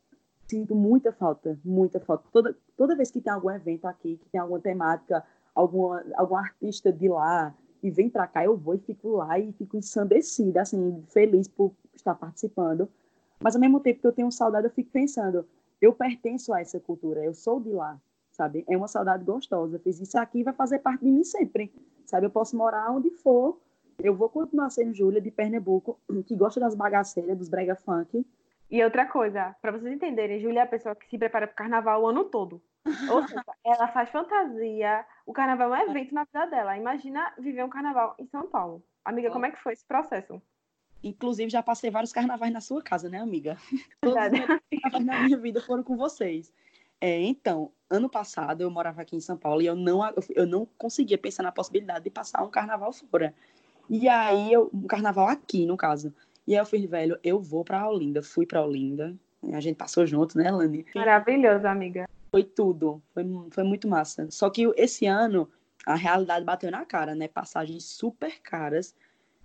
Sinto 0.46 0.74
muita 0.74 1.12
falta, 1.12 1.58
muita 1.64 1.98
falta. 2.00 2.24
Toda, 2.30 2.56
toda 2.76 2.96
vez 2.96 3.10
que 3.10 3.20
tem 3.20 3.32
algum 3.32 3.50
evento 3.50 3.86
aqui, 3.86 4.18
que 4.18 4.28
tem 4.28 4.40
alguma 4.40 4.60
temática, 4.60 5.24
alguma, 5.54 6.04
algum 6.16 6.36
artista 6.36 6.92
de 6.92 7.08
lá 7.08 7.54
e 7.82 7.90
vem 7.90 8.10
para 8.10 8.26
cá, 8.26 8.44
eu 8.44 8.56
vou 8.56 8.74
e 8.74 8.78
fico 8.78 9.16
lá 9.16 9.38
e 9.38 9.52
fico 9.52 9.76
ensandecida, 9.76 10.62
assim, 10.62 11.02
feliz 11.08 11.48
por 11.48 11.72
estar 11.94 12.14
participando. 12.14 12.88
Mas 13.40 13.54
ao 13.54 13.60
mesmo 13.60 13.80
tempo 13.80 14.00
que 14.00 14.06
eu 14.06 14.12
tenho 14.12 14.30
saudade, 14.30 14.66
eu 14.66 14.70
fico 14.70 14.90
pensando, 14.90 15.46
eu 15.80 15.92
pertenço 15.92 16.52
a 16.52 16.60
essa 16.60 16.80
cultura, 16.80 17.24
eu 17.24 17.34
sou 17.34 17.60
de 17.60 17.70
lá, 17.70 18.00
sabe? 18.34 18.64
É 18.68 18.76
uma 18.76 18.88
saudade 18.88 19.24
gostosa. 19.24 19.78
Fiz 19.78 20.00
isso 20.00 20.18
aqui 20.18 20.42
vai 20.42 20.52
fazer 20.52 20.80
parte 20.80 21.04
de 21.04 21.10
mim 21.10 21.24
sempre, 21.24 21.72
sabe? 22.04 22.26
Eu 22.26 22.30
posso 22.30 22.56
morar 22.56 22.90
onde 22.90 23.10
for, 23.10 23.58
eu 24.02 24.14
vou 24.14 24.28
continuar 24.28 24.70
sendo 24.70 24.92
Júlia 24.92 25.20
de 25.20 25.30
Pernambuco, 25.30 25.98
que 26.26 26.36
gosta 26.36 26.60
das 26.60 26.74
bagaceiras, 26.74 27.38
dos 27.38 27.48
brega 27.48 27.76
funk. 27.76 28.26
E 28.70 28.82
outra 28.82 29.06
coisa, 29.06 29.54
para 29.62 29.70
vocês 29.70 29.92
entenderem, 29.92 30.40
Júlia 30.40 30.60
é 30.60 30.62
a 30.64 30.66
pessoa 30.66 30.96
que 30.96 31.08
se 31.08 31.16
prepara 31.16 31.46
para 31.46 31.54
o 31.54 31.56
carnaval 31.56 32.02
o 32.02 32.06
ano 32.08 32.24
todo. 32.24 32.60
Ou 33.10 33.22
seja, 33.26 33.44
ela 33.64 33.88
faz 33.88 34.10
fantasia, 34.10 35.06
o 35.24 35.32
carnaval 35.32 35.74
é 35.74 35.84
um 35.84 35.90
evento 35.90 36.12
na 36.12 36.24
vida 36.24 36.46
dela. 36.46 36.76
Imagina 36.76 37.32
viver 37.38 37.64
um 37.64 37.68
carnaval 37.68 38.16
em 38.18 38.26
São 38.26 38.48
Paulo. 38.48 38.82
Amiga, 39.04 39.30
como 39.30 39.46
é 39.46 39.52
que 39.52 39.62
foi 39.62 39.74
esse 39.74 39.84
processo? 39.84 40.42
Inclusive, 41.04 41.50
já 41.50 41.62
passei 41.62 41.90
vários 41.90 42.12
carnavais 42.12 42.52
na 42.52 42.62
sua 42.62 42.82
casa, 42.82 43.08
né, 43.08 43.20
amiga? 43.20 43.56
Todos 44.00 44.16
os 44.16 44.80
carnavais 44.80 45.04
na 45.04 45.22
minha 45.22 45.38
vida 45.38 45.60
foram 45.60 45.84
com 45.84 45.96
vocês. 45.96 46.52
É, 47.00 47.20
então, 47.20 47.70
ano 47.94 48.08
passado 48.08 48.60
eu 48.60 48.70
morava 48.70 49.02
aqui 49.02 49.16
em 49.16 49.20
São 49.20 49.36
Paulo 49.36 49.62
e 49.62 49.66
eu 49.66 49.76
não, 49.76 50.00
eu 50.30 50.46
não 50.46 50.66
conseguia 50.76 51.16
pensar 51.16 51.42
na 51.42 51.52
possibilidade 51.52 52.04
de 52.04 52.10
passar 52.10 52.42
um 52.42 52.50
carnaval 52.50 52.92
fora. 52.92 53.34
E 53.88 54.08
aí, 54.08 54.52
eu, 54.52 54.70
um 54.72 54.86
carnaval 54.86 55.28
aqui, 55.28 55.66
no 55.66 55.76
caso. 55.76 56.12
E 56.46 56.54
aí 56.54 56.60
eu 56.60 56.66
fiz, 56.66 56.84
velho, 56.88 57.18
eu 57.22 57.40
vou 57.40 57.64
pra 57.64 57.88
Olinda. 57.88 58.22
Fui 58.22 58.46
pra 58.46 58.64
Olinda. 58.64 59.14
A 59.52 59.60
gente 59.60 59.76
passou 59.76 60.06
junto, 60.06 60.38
né, 60.38 60.50
Lani? 60.50 60.86
Maravilhoso, 60.94 61.66
amiga. 61.66 62.08
Foi 62.30 62.42
tudo. 62.42 63.02
Foi, 63.12 63.24
foi 63.50 63.64
muito 63.64 63.86
massa. 63.86 64.26
Só 64.30 64.48
que 64.50 64.70
esse 64.76 65.06
ano, 65.06 65.48
a 65.86 65.94
realidade 65.94 66.44
bateu 66.44 66.70
na 66.70 66.84
cara, 66.84 67.14
né? 67.14 67.28
Passagens 67.28 67.84
super 67.84 68.40
caras. 68.40 68.94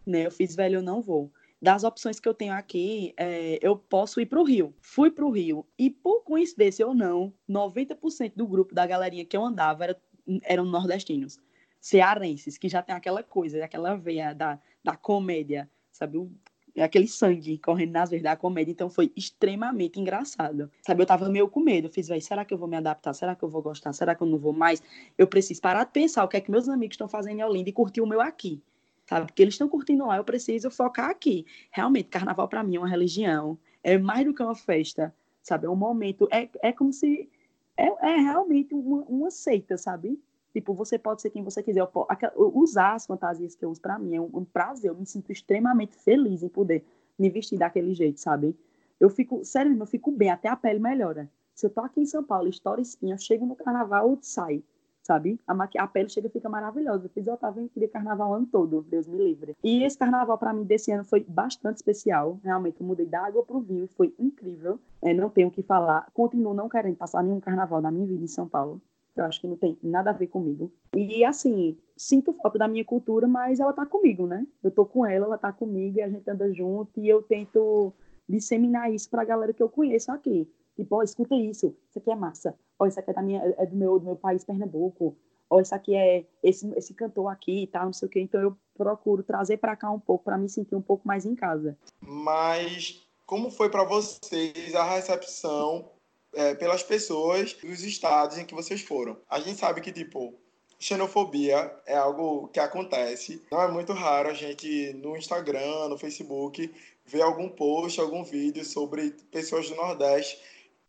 Né? 0.05 0.25
Eu 0.25 0.31
fiz, 0.31 0.55
velho, 0.55 0.77
eu 0.77 0.81
não 0.81 1.01
vou 1.01 1.31
das 1.61 1.83
opções 1.83 2.19
que 2.19 2.27
eu 2.27 2.33
tenho 2.33 2.53
aqui, 2.53 3.13
é, 3.17 3.59
eu 3.61 3.75
posso 3.75 4.21
ir 4.21 4.25
para 4.25 4.39
o 4.39 4.43
Rio. 4.43 4.73
Fui 4.81 5.11
para 5.11 5.25
o 5.25 5.29
Rio 5.29 5.65
e, 5.77 5.89
por 5.89 6.23
coincidência 6.23 6.87
ou 6.87 6.93
não, 6.93 7.33
90% 7.49 8.33
do 8.35 8.47
grupo 8.47 8.73
da 8.73 8.85
galerinha 8.85 9.25
que 9.25 9.35
eu 9.35 9.43
andava 9.43 9.83
era, 9.83 10.01
eram 10.43 10.65
nordestinos, 10.65 11.37
cearenses, 11.81 12.57
que 12.57 12.69
já 12.69 12.81
tem 12.81 12.95
aquela 12.95 13.21
coisa, 13.23 13.63
aquela 13.63 13.95
veia 13.95 14.33
da, 14.33 14.59
da 14.83 14.95
comédia, 14.95 15.69
sabe? 15.91 16.17
O, 16.17 16.31
aquele 16.77 17.07
sangue 17.09 17.57
correndo 17.57 17.91
nas 17.91 18.09
veias 18.09 18.23
da 18.23 18.37
comédia, 18.37 18.71
então 18.71 18.89
foi 18.89 19.11
extremamente 19.13 19.99
engraçado. 19.99 20.71
Sabe, 20.81 21.01
eu 21.01 21.05
tava 21.05 21.27
meio 21.27 21.49
com 21.49 21.59
medo, 21.59 21.87
eu 21.87 21.91
fiz, 21.91 22.07
será 22.23 22.45
que 22.45 22.53
eu 22.53 22.57
vou 22.57 22.69
me 22.69 22.77
adaptar? 22.77 23.13
Será 23.13 23.35
que 23.35 23.43
eu 23.43 23.49
vou 23.49 23.61
gostar? 23.61 23.91
Será 23.91 24.15
que 24.15 24.23
eu 24.23 24.27
não 24.27 24.37
vou 24.37 24.53
mais? 24.53 24.81
Eu 25.17 25.27
preciso 25.27 25.61
parar 25.61 25.83
de 25.83 25.91
pensar 25.91 26.23
o 26.23 26.27
que 26.29 26.37
é 26.37 26.41
que 26.41 26.49
meus 26.49 26.69
amigos 26.69 26.93
estão 26.93 27.09
fazendo 27.09 27.39
em 27.39 27.43
Olinda 27.43 27.69
e 27.69 27.73
curtir 27.73 27.99
o 27.99 28.07
meu 28.07 28.21
aqui 28.21 28.61
sabe? 29.09 29.25
Porque 29.25 29.41
eles 29.41 29.55
estão 29.55 29.67
curtindo 29.67 30.05
lá, 30.05 30.17
eu 30.17 30.23
preciso 30.23 30.69
focar 30.69 31.09
aqui. 31.09 31.43
Realmente, 31.71 32.09
carnaval 32.09 32.47
para 32.47 32.63
mim 32.63 32.75
é 32.75 32.79
uma 32.79 32.87
religião, 32.87 33.57
é 33.83 33.97
mais 33.97 34.23
do 34.23 34.33
que 34.35 34.43
uma 34.43 34.53
festa, 34.53 35.13
sabe? 35.41 35.65
É 35.65 35.69
um 35.69 35.75
momento, 35.75 36.27
é, 36.31 36.47
é 36.61 36.71
como 36.71 36.93
se. 36.93 37.27
É, 37.75 37.87
é 38.11 38.15
realmente 38.17 38.73
uma, 38.75 39.01
uma 39.05 39.31
seita, 39.31 39.77
sabe? 39.77 40.21
Tipo, 40.53 40.73
você 40.75 40.99
pode 40.99 41.21
ser 41.23 41.31
quem 41.31 41.43
você 41.43 41.63
quiser. 41.63 41.79
Eu, 41.79 41.89
eu, 42.35 42.51
usar 42.55 42.93
as 42.93 43.07
fantasias 43.07 43.55
que 43.55 43.65
eu 43.65 43.71
uso 43.71 43.81
para 43.81 43.97
mim 43.97 44.15
é 44.15 44.21
um, 44.21 44.29
um, 44.31 44.45
prazer. 44.45 44.91
Eu 44.91 44.95
me 44.95 45.05
sinto 45.05 45.31
extremamente 45.31 45.95
feliz 45.95 46.43
em 46.43 46.49
poder 46.49 46.85
me 47.17 47.29
vestir 47.29 47.57
daquele 47.57 47.93
jeito, 47.93 48.19
sabe? 48.19 48.55
Eu 48.99 49.09
fico, 49.09 49.43
sério, 49.43 49.75
eu 49.75 49.85
fico 49.85 50.11
bem, 50.11 50.29
até 50.29 50.49
a 50.49 50.55
pele 50.55 50.79
melhora. 50.79 51.31
Se 51.55 51.65
eu 51.65 51.69
tô 51.69 51.81
aqui 51.81 52.01
em 52.01 52.05
São 52.05 52.23
Paulo, 52.23 52.47
estoura 52.47 52.81
espinha, 52.81 53.15
eu 53.15 53.17
chego 53.17 53.45
no 53.45 53.55
carnaval, 53.55 54.17
sai 54.21 54.61
sabe? 55.09 55.39
A, 55.47 55.55
maqui... 55.55 55.79
a 55.79 55.87
pele 55.87 56.07
chega 56.07 56.27
e 56.27 56.29
fica 56.29 56.47
maravilhosa. 56.47 57.05
Eu 57.05 57.09
fiz 57.09 57.25
eu 57.25 57.35
tava 57.35 57.59
em 57.59 57.67
carnaval 57.87 58.29
o 58.29 58.33
ano 58.35 58.45
todo, 58.45 58.85
Deus 58.87 59.07
me 59.07 59.17
livre. 59.17 59.55
E 59.63 59.83
esse 59.83 59.97
carnaval 59.97 60.37
para 60.37 60.53
mim 60.53 60.63
desse 60.63 60.91
ano 60.91 61.03
foi 61.03 61.25
bastante 61.27 61.77
especial. 61.77 62.39
Realmente, 62.43 62.79
eu 62.79 62.85
mudei 62.85 63.07
da 63.07 63.25
água 63.25 63.43
pro 63.43 63.59
vinho 63.59 63.85
e 63.85 63.87
foi 63.87 64.13
incrível. 64.19 64.79
É, 65.01 65.11
não 65.11 65.29
tenho 65.29 65.47
o 65.47 65.51
que 65.51 65.63
falar. 65.63 66.07
Continuo 66.13 66.53
não 66.53 66.69
querendo 66.69 66.95
passar 66.95 67.23
nenhum 67.23 67.39
carnaval 67.39 67.81
na 67.81 67.89
minha 67.89 68.05
vida 68.05 68.23
em 68.23 68.27
São 68.27 68.47
Paulo. 68.47 68.79
Eu 69.15 69.25
acho 69.25 69.41
que 69.41 69.47
não 69.47 69.57
tem 69.57 69.77
nada 69.81 70.11
a 70.11 70.13
ver 70.13 70.27
comigo. 70.27 70.71
E 70.95 71.25
assim, 71.25 71.75
sinto 71.97 72.31
falta 72.33 72.59
da 72.59 72.67
minha 72.67 72.85
cultura, 72.85 73.27
mas 73.27 73.59
ela 73.59 73.73
tá 73.73 73.85
comigo, 73.85 74.27
né? 74.27 74.45
Eu 74.63 74.69
tô 74.69 74.85
com 74.85 75.05
ela, 75.05 75.25
ela 75.25 75.37
tá 75.37 75.51
comigo 75.51 75.97
e 75.97 76.01
a 76.01 76.09
gente 76.09 76.29
anda 76.29 76.53
junto 76.53 76.99
e 76.99 77.09
eu 77.09 77.23
tento 77.23 77.91
disseminar 78.29 78.93
isso 78.93 79.09
pra 79.09 79.25
galera 79.25 79.51
que 79.51 79.63
eu 79.63 79.69
conheço 79.69 80.11
aqui. 80.11 80.47
Tipo, 80.79 80.95
ó, 80.95 81.03
escuta 81.03 81.35
isso, 81.35 81.75
isso 81.89 81.99
aqui 81.99 82.09
é 82.09 82.15
massa. 82.15 82.55
Ó, 82.79 82.85
isso 82.85 82.97
aqui 82.97 83.11
é, 83.11 83.13
da 83.13 83.21
minha, 83.21 83.43
é 83.57 83.65
do, 83.65 83.75
meu, 83.75 83.99
do 83.99 84.05
meu 84.05 84.15
país, 84.15 84.45
Pernambuco. 84.45 85.13
Ó, 85.49 85.59
isso 85.59 85.75
aqui 85.75 85.93
é 85.93 86.25
esse, 86.41 86.71
esse 86.77 86.93
cantor 86.93 87.27
aqui 87.27 87.63
e 87.63 87.67
tal, 87.67 87.87
não 87.87 87.93
sei 87.93 88.07
o 88.07 88.09
quê. 88.09 88.21
Então 88.21 88.39
eu 88.39 88.55
procuro 88.77 89.21
trazer 89.21 89.57
para 89.57 89.75
cá 89.75 89.91
um 89.91 89.99
pouco, 89.99 90.23
para 90.23 90.37
me 90.37 90.47
sentir 90.47 90.75
um 90.75 90.81
pouco 90.81 91.05
mais 91.05 91.25
em 91.25 91.35
casa. 91.35 91.77
Mas 91.99 93.05
como 93.25 93.51
foi 93.51 93.69
para 93.69 93.83
vocês 93.83 94.73
a 94.73 94.85
recepção 94.85 95.89
é, 96.33 96.55
pelas 96.55 96.81
pessoas 96.81 97.55
dos 97.55 97.83
estados 97.83 98.37
em 98.37 98.45
que 98.45 98.55
vocês 98.55 98.81
foram? 98.81 99.17
A 99.29 99.41
gente 99.41 99.59
sabe 99.59 99.81
que, 99.81 99.91
tipo, 99.91 100.33
xenofobia 100.79 101.75
é 101.85 101.97
algo 101.97 102.47
que 102.47 102.59
acontece. 102.61 103.43
Não 103.51 103.61
é 103.61 103.69
muito 103.69 103.91
raro 103.91 104.29
a 104.29 104.33
gente 104.33 104.93
no 104.93 105.17
Instagram, 105.17 105.89
no 105.89 105.97
Facebook, 105.97 106.73
ver 107.05 107.21
algum 107.21 107.49
post, 107.49 107.99
algum 107.99 108.23
vídeo 108.23 108.63
sobre 108.63 109.11
pessoas 109.29 109.69
do 109.69 109.75
Nordeste 109.75 110.39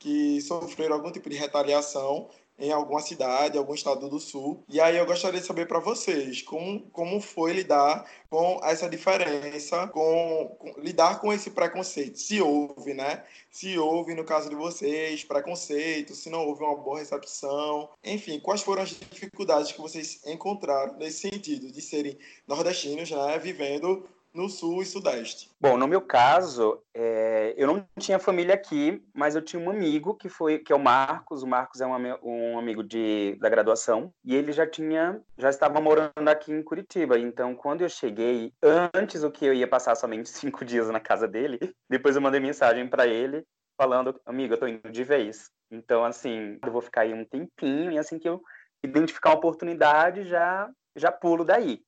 que 0.00 0.40
sofreram 0.40 0.96
algum 0.96 1.12
tipo 1.12 1.28
de 1.28 1.36
retaliação 1.36 2.28
em 2.60 2.72
alguma 2.72 3.00
cidade, 3.00 3.56
algum 3.56 3.74
estado 3.74 4.08
do 4.08 4.20
sul. 4.20 4.62
E 4.68 4.80
aí 4.80 4.96
eu 4.96 5.06
gostaria 5.06 5.40
de 5.40 5.46
saber 5.46 5.66
para 5.66 5.78
vocês 5.78 6.42
como, 6.42 6.80
como 6.90 7.20
foi 7.20 7.54
lidar 7.54 8.04
com 8.28 8.60
essa 8.62 8.88
diferença, 8.88 9.88
com, 9.88 10.56
com, 10.58 10.80
lidar 10.80 11.20
com 11.20 11.32
esse 11.32 11.50
preconceito. 11.50 12.18
Se 12.18 12.40
houve, 12.40 12.92
né? 12.92 13.24
Se 13.50 13.78
houve, 13.78 14.14
no 14.14 14.24
caso 14.24 14.50
de 14.50 14.54
vocês, 14.54 15.24
preconceito, 15.24 16.14
se 16.14 16.28
não 16.28 16.46
houve 16.46 16.62
uma 16.62 16.76
boa 16.76 16.98
recepção. 16.98 17.88
Enfim, 18.04 18.38
quais 18.38 18.62
foram 18.62 18.82
as 18.82 18.90
dificuldades 18.90 19.72
que 19.72 19.80
vocês 19.80 20.20
encontraram 20.26 20.98
nesse 20.98 21.30
sentido 21.30 21.72
de 21.72 21.80
serem 21.80 22.18
nordestinos, 22.46 23.10
né? 23.10 23.38
Vivendo 23.38 24.06
no 24.32 24.48
sul 24.48 24.82
e 24.82 24.86
sudeste? 24.86 25.50
Bom, 25.60 25.76
no 25.76 25.88
meu 25.88 26.00
caso, 26.00 26.82
é, 26.94 27.54
eu 27.56 27.66
não 27.66 27.84
tinha 27.98 28.18
família 28.18 28.54
aqui, 28.54 29.02
mas 29.14 29.34
eu 29.34 29.42
tinha 29.42 29.60
um 29.60 29.70
amigo 29.70 30.14
que 30.14 30.28
foi 30.28 30.58
que 30.58 30.72
é 30.72 30.76
o 30.76 30.80
Marcos. 30.80 31.42
O 31.42 31.46
Marcos 31.46 31.80
é 31.80 31.86
um, 31.86 32.18
um 32.22 32.58
amigo 32.58 32.82
de, 32.82 33.36
da 33.40 33.48
graduação 33.48 34.12
e 34.24 34.34
ele 34.34 34.52
já 34.52 34.66
tinha 34.66 35.20
já 35.36 35.50
estava 35.50 35.80
morando 35.80 36.28
aqui 36.28 36.52
em 36.52 36.62
Curitiba. 36.62 37.18
Então, 37.18 37.54
quando 37.54 37.82
eu 37.82 37.88
cheguei, 37.88 38.52
antes 38.94 39.22
do 39.22 39.30
que 39.30 39.44
eu 39.44 39.54
ia 39.54 39.66
passar 39.66 39.94
somente 39.94 40.28
cinco 40.30 40.64
dias 40.64 40.88
na 40.88 41.00
casa 41.00 41.26
dele, 41.26 41.58
depois 41.88 42.16
eu 42.16 42.22
mandei 42.22 42.40
mensagem 42.40 42.88
para 42.88 43.06
ele 43.06 43.44
falando, 43.76 44.20
amigo, 44.26 44.54
eu 44.54 44.58
tô 44.58 44.66
indo 44.66 44.90
de 44.90 45.04
vez. 45.04 45.50
Então, 45.70 46.04
assim, 46.04 46.58
eu 46.64 46.72
vou 46.72 46.82
ficar 46.82 47.02
aí 47.02 47.14
um 47.14 47.24
tempinho 47.24 47.90
e 47.90 47.98
assim 47.98 48.18
que 48.18 48.28
eu 48.28 48.42
identificar 48.84 49.30
uma 49.30 49.36
oportunidade 49.36 50.24
já 50.24 50.68
já 50.96 51.12
pulo 51.12 51.44
daí 51.44 51.80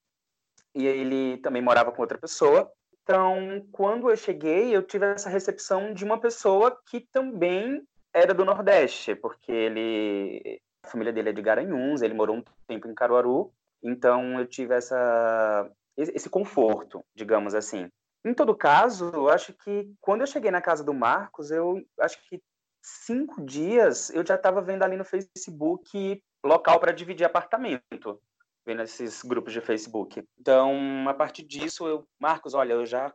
e 0.74 0.86
ele 0.86 1.38
também 1.38 1.62
morava 1.62 1.92
com 1.92 2.02
outra 2.02 2.18
pessoa. 2.18 2.70
Então, 3.02 3.66
quando 3.72 4.08
eu 4.08 4.16
cheguei, 4.16 4.74
eu 4.74 4.82
tive 4.82 5.06
essa 5.06 5.28
recepção 5.28 5.92
de 5.92 6.04
uma 6.04 6.20
pessoa 6.20 6.78
que 6.88 7.00
também 7.12 7.82
era 8.14 8.32
do 8.32 8.44
Nordeste, 8.44 9.14
porque 9.14 9.50
ele 9.50 10.60
a 10.84 10.88
família 10.88 11.12
dele 11.12 11.30
é 11.30 11.32
de 11.32 11.42
Garanhuns, 11.42 12.02
ele 12.02 12.14
morou 12.14 12.36
um 12.36 12.44
tempo 12.66 12.88
em 12.88 12.94
Caruaru, 12.94 13.52
então 13.82 14.38
eu 14.38 14.46
tive 14.46 14.74
essa 14.74 15.70
esse 15.96 16.28
conforto, 16.28 17.04
digamos 17.14 17.54
assim. 17.54 17.88
Em 18.24 18.32
todo 18.32 18.56
caso, 18.56 19.10
eu 19.14 19.28
acho 19.28 19.52
que 19.52 19.92
quando 20.00 20.22
eu 20.22 20.26
cheguei 20.26 20.50
na 20.50 20.60
casa 20.60 20.82
do 20.82 20.94
Marcos, 20.94 21.50
eu 21.50 21.84
acho 22.00 22.18
que 22.28 22.40
cinco 22.82 23.44
dias 23.44 24.10
eu 24.10 24.24
já 24.24 24.36
estava 24.36 24.62
vendo 24.62 24.82
ali 24.82 24.96
no 24.96 25.04
Facebook 25.04 26.22
local 26.44 26.80
para 26.80 26.92
dividir 26.92 27.24
apartamento 27.24 28.20
vendo 28.64 28.82
esses 28.82 29.22
grupos 29.22 29.52
de 29.52 29.60
Facebook. 29.60 30.22
Então, 30.38 31.08
a 31.08 31.14
partir 31.14 31.42
disso, 31.42 31.86
eu, 31.86 32.06
Marcos, 32.20 32.54
olha, 32.54 32.74
eu 32.74 32.86
já 32.86 33.12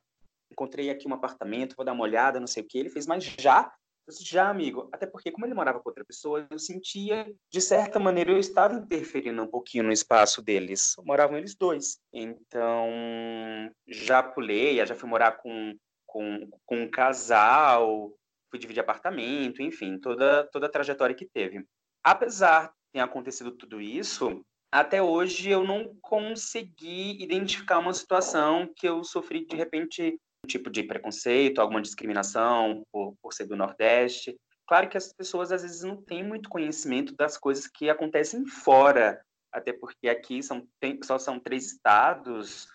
encontrei 0.52 0.90
aqui 0.90 1.08
um 1.08 1.14
apartamento, 1.14 1.76
vou 1.76 1.86
dar 1.86 1.94
uma 1.94 2.04
olhada, 2.04 2.40
não 2.40 2.48
sei 2.48 2.64
o 2.64 2.68
que. 2.68 2.78
Ele 2.78 2.90
fez, 2.90 3.06
mas 3.06 3.24
já? 3.24 3.72
Já, 4.22 4.50
amigo. 4.50 4.90
Até 4.94 5.06
porque, 5.06 5.32
como 5.32 5.46
ele 5.46 5.54
morava 5.54 5.82
com 5.82 5.90
outra 5.90 6.06
pessoa, 6.06 6.48
eu 6.50 6.58
sentia, 6.58 7.30
de 7.52 7.60
certa 7.62 8.00
maneira, 8.00 8.32
eu 8.32 8.38
estava 8.38 8.74
interferindo 8.74 9.42
um 9.42 9.48
pouquinho 9.48 9.84
no 9.84 9.92
espaço 9.92 10.42
deles. 10.42 10.96
Moravam 11.04 11.38
eles 11.38 11.56
dois. 11.56 12.00
Então, 12.14 12.90
já 13.86 14.24
pulei, 14.24 14.86
já 14.86 14.96
fui 14.96 15.10
morar 15.10 15.34
com, 15.34 15.76
com, 16.06 16.50
com 16.66 16.84
um 16.84 16.90
casal, 16.90 18.14
fui 18.50 18.60
dividir 18.60 18.80
apartamento, 18.80 19.62
enfim, 19.62 20.00
toda, 20.00 20.46
toda 20.52 20.68
a 20.68 20.72
trajetória 20.72 21.16
que 21.16 21.26
teve. 21.26 21.66
Apesar 22.02 22.68
de 22.68 22.74
ter 22.94 23.00
acontecido 23.00 23.52
tudo 23.52 23.82
isso, 23.82 24.42
até 24.72 25.02
hoje 25.02 25.50
eu 25.50 25.64
não 25.64 25.96
consegui 26.02 27.22
identificar 27.22 27.80
uma 27.80 27.94
situação 27.94 28.72
que 28.76 28.88
eu 28.88 29.04
sofri 29.04 29.46
de 29.46 29.56
repente 29.56 30.20
um 30.44 30.48
tipo 30.48 30.70
de 30.70 30.84
preconceito, 30.84 31.60
alguma 31.60 31.82
discriminação 31.82 32.84
por, 32.92 33.16
por 33.22 33.34
ser 33.34 33.46
do 33.46 33.56
Nordeste. 33.56 34.38
Claro 34.68 34.90
que 34.90 34.98
as 34.98 35.14
pessoas 35.14 35.52
às 35.52 35.62
vezes 35.62 35.84
não 35.84 36.02
têm 36.02 36.24
muito 36.24 36.50
conhecimento 36.50 37.16
das 37.16 37.38
coisas 37.38 37.68
que 37.68 37.90
acontecem 37.90 38.46
fora, 38.46 39.22
até 39.52 39.72
porque 39.72 40.10
aqui 40.10 40.44
são, 40.44 40.68
tem, 40.80 41.00
só 41.04 41.18
são 41.18 41.40
três 41.40 41.72
estados, 41.72 42.68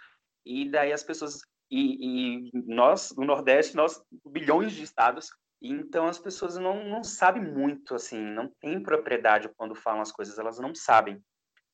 e 0.45 0.69
daí 0.69 0.93
as 0.93 1.05
pessoas. 1.05 1.41
E, 1.71 2.49
e 2.49 2.51
nós, 2.67 3.15
no 3.17 3.25
Nordeste, 3.25 3.77
nós, 3.77 4.03
bilhões 4.27 4.73
de 4.73 4.83
estados, 4.83 5.31
então 5.61 6.07
as 6.07 6.19
pessoas 6.19 6.57
não, 6.57 6.85
não 6.85 7.03
sabem 7.03 7.43
muito, 7.43 7.95
assim, 7.95 8.19
não 8.19 8.51
têm 8.61 8.83
propriedade 8.83 9.49
quando 9.57 9.75
falam 9.75 10.03
as 10.03 10.13
coisas, 10.13 10.39
elas 10.39 10.59
não 10.59 10.75
sabem. 10.75 11.23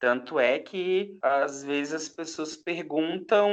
Tanto 0.00 0.38
é 0.38 0.58
que, 0.58 1.18
às 1.20 1.64
vezes, 1.64 1.94
as 1.94 2.08
pessoas 2.08 2.56
perguntam 2.56 3.50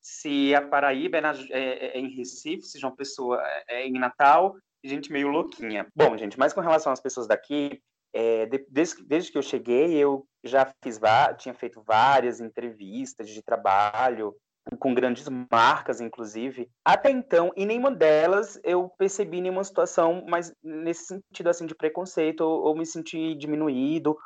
se 0.00 0.54
a 0.54 0.60
Paraíba 0.60 1.18
é, 1.18 1.20
na, 1.20 1.32
é, 1.50 1.96
é 1.96 1.98
em 1.98 2.14
Recife, 2.14 2.62
se 2.66 2.78
João 2.78 2.94
Pessoa 2.94 3.42
é, 3.68 3.80
é 3.80 3.86
em 3.86 3.98
Natal, 3.98 4.56
gente 4.84 5.10
meio 5.12 5.28
louquinha. 5.28 5.86
Bom, 5.94 6.16
gente, 6.16 6.38
mas 6.38 6.52
com 6.52 6.60
relação 6.60 6.92
às 6.92 7.00
pessoas 7.00 7.26
daqui, 7.26 7.80
é, 8.12 8.46
desde, 8.70 9.04
desde, 9.04 9.32
que 9.32 9.38
eu 9.38 9.42
cheguei, 9.42 9.94
eu 9.94 10.26
já 10.44 10.70
fiz, 10.82 11.00
tinha 11.38 11.54
feito 11.54 11.82
várias 11.82 12.40
entrevistas 12.40 13.28
de 13.28 13.42
trabalho, 13.42 14.34
com 14.80 14.92
grandes 14.92 15.28
marcas, 15.50 16.00
inclusive. 16.00 16.68
Até 16.84 17.10
então, 17.10 17.52
em 17.56 17.64
nenhuma 17.64 17.90
delas 17.90 18.58
eu 18.64 18.88
percebi 18.98 19.40
nenhuma 19.40 19.62
situação, 19.62 20.24
mas 20.28 20.52
nesse 20.62 21.06
sentido 21.06 21.48
assim 21.48 21.66
de 21.66 21.74
preconceito, 21.74 22.40
ou, 22.40 22.64
ou 22.64 22.76
me 22.76 22.84
senti 22.84 23.34
diminuído, 23.36 24.16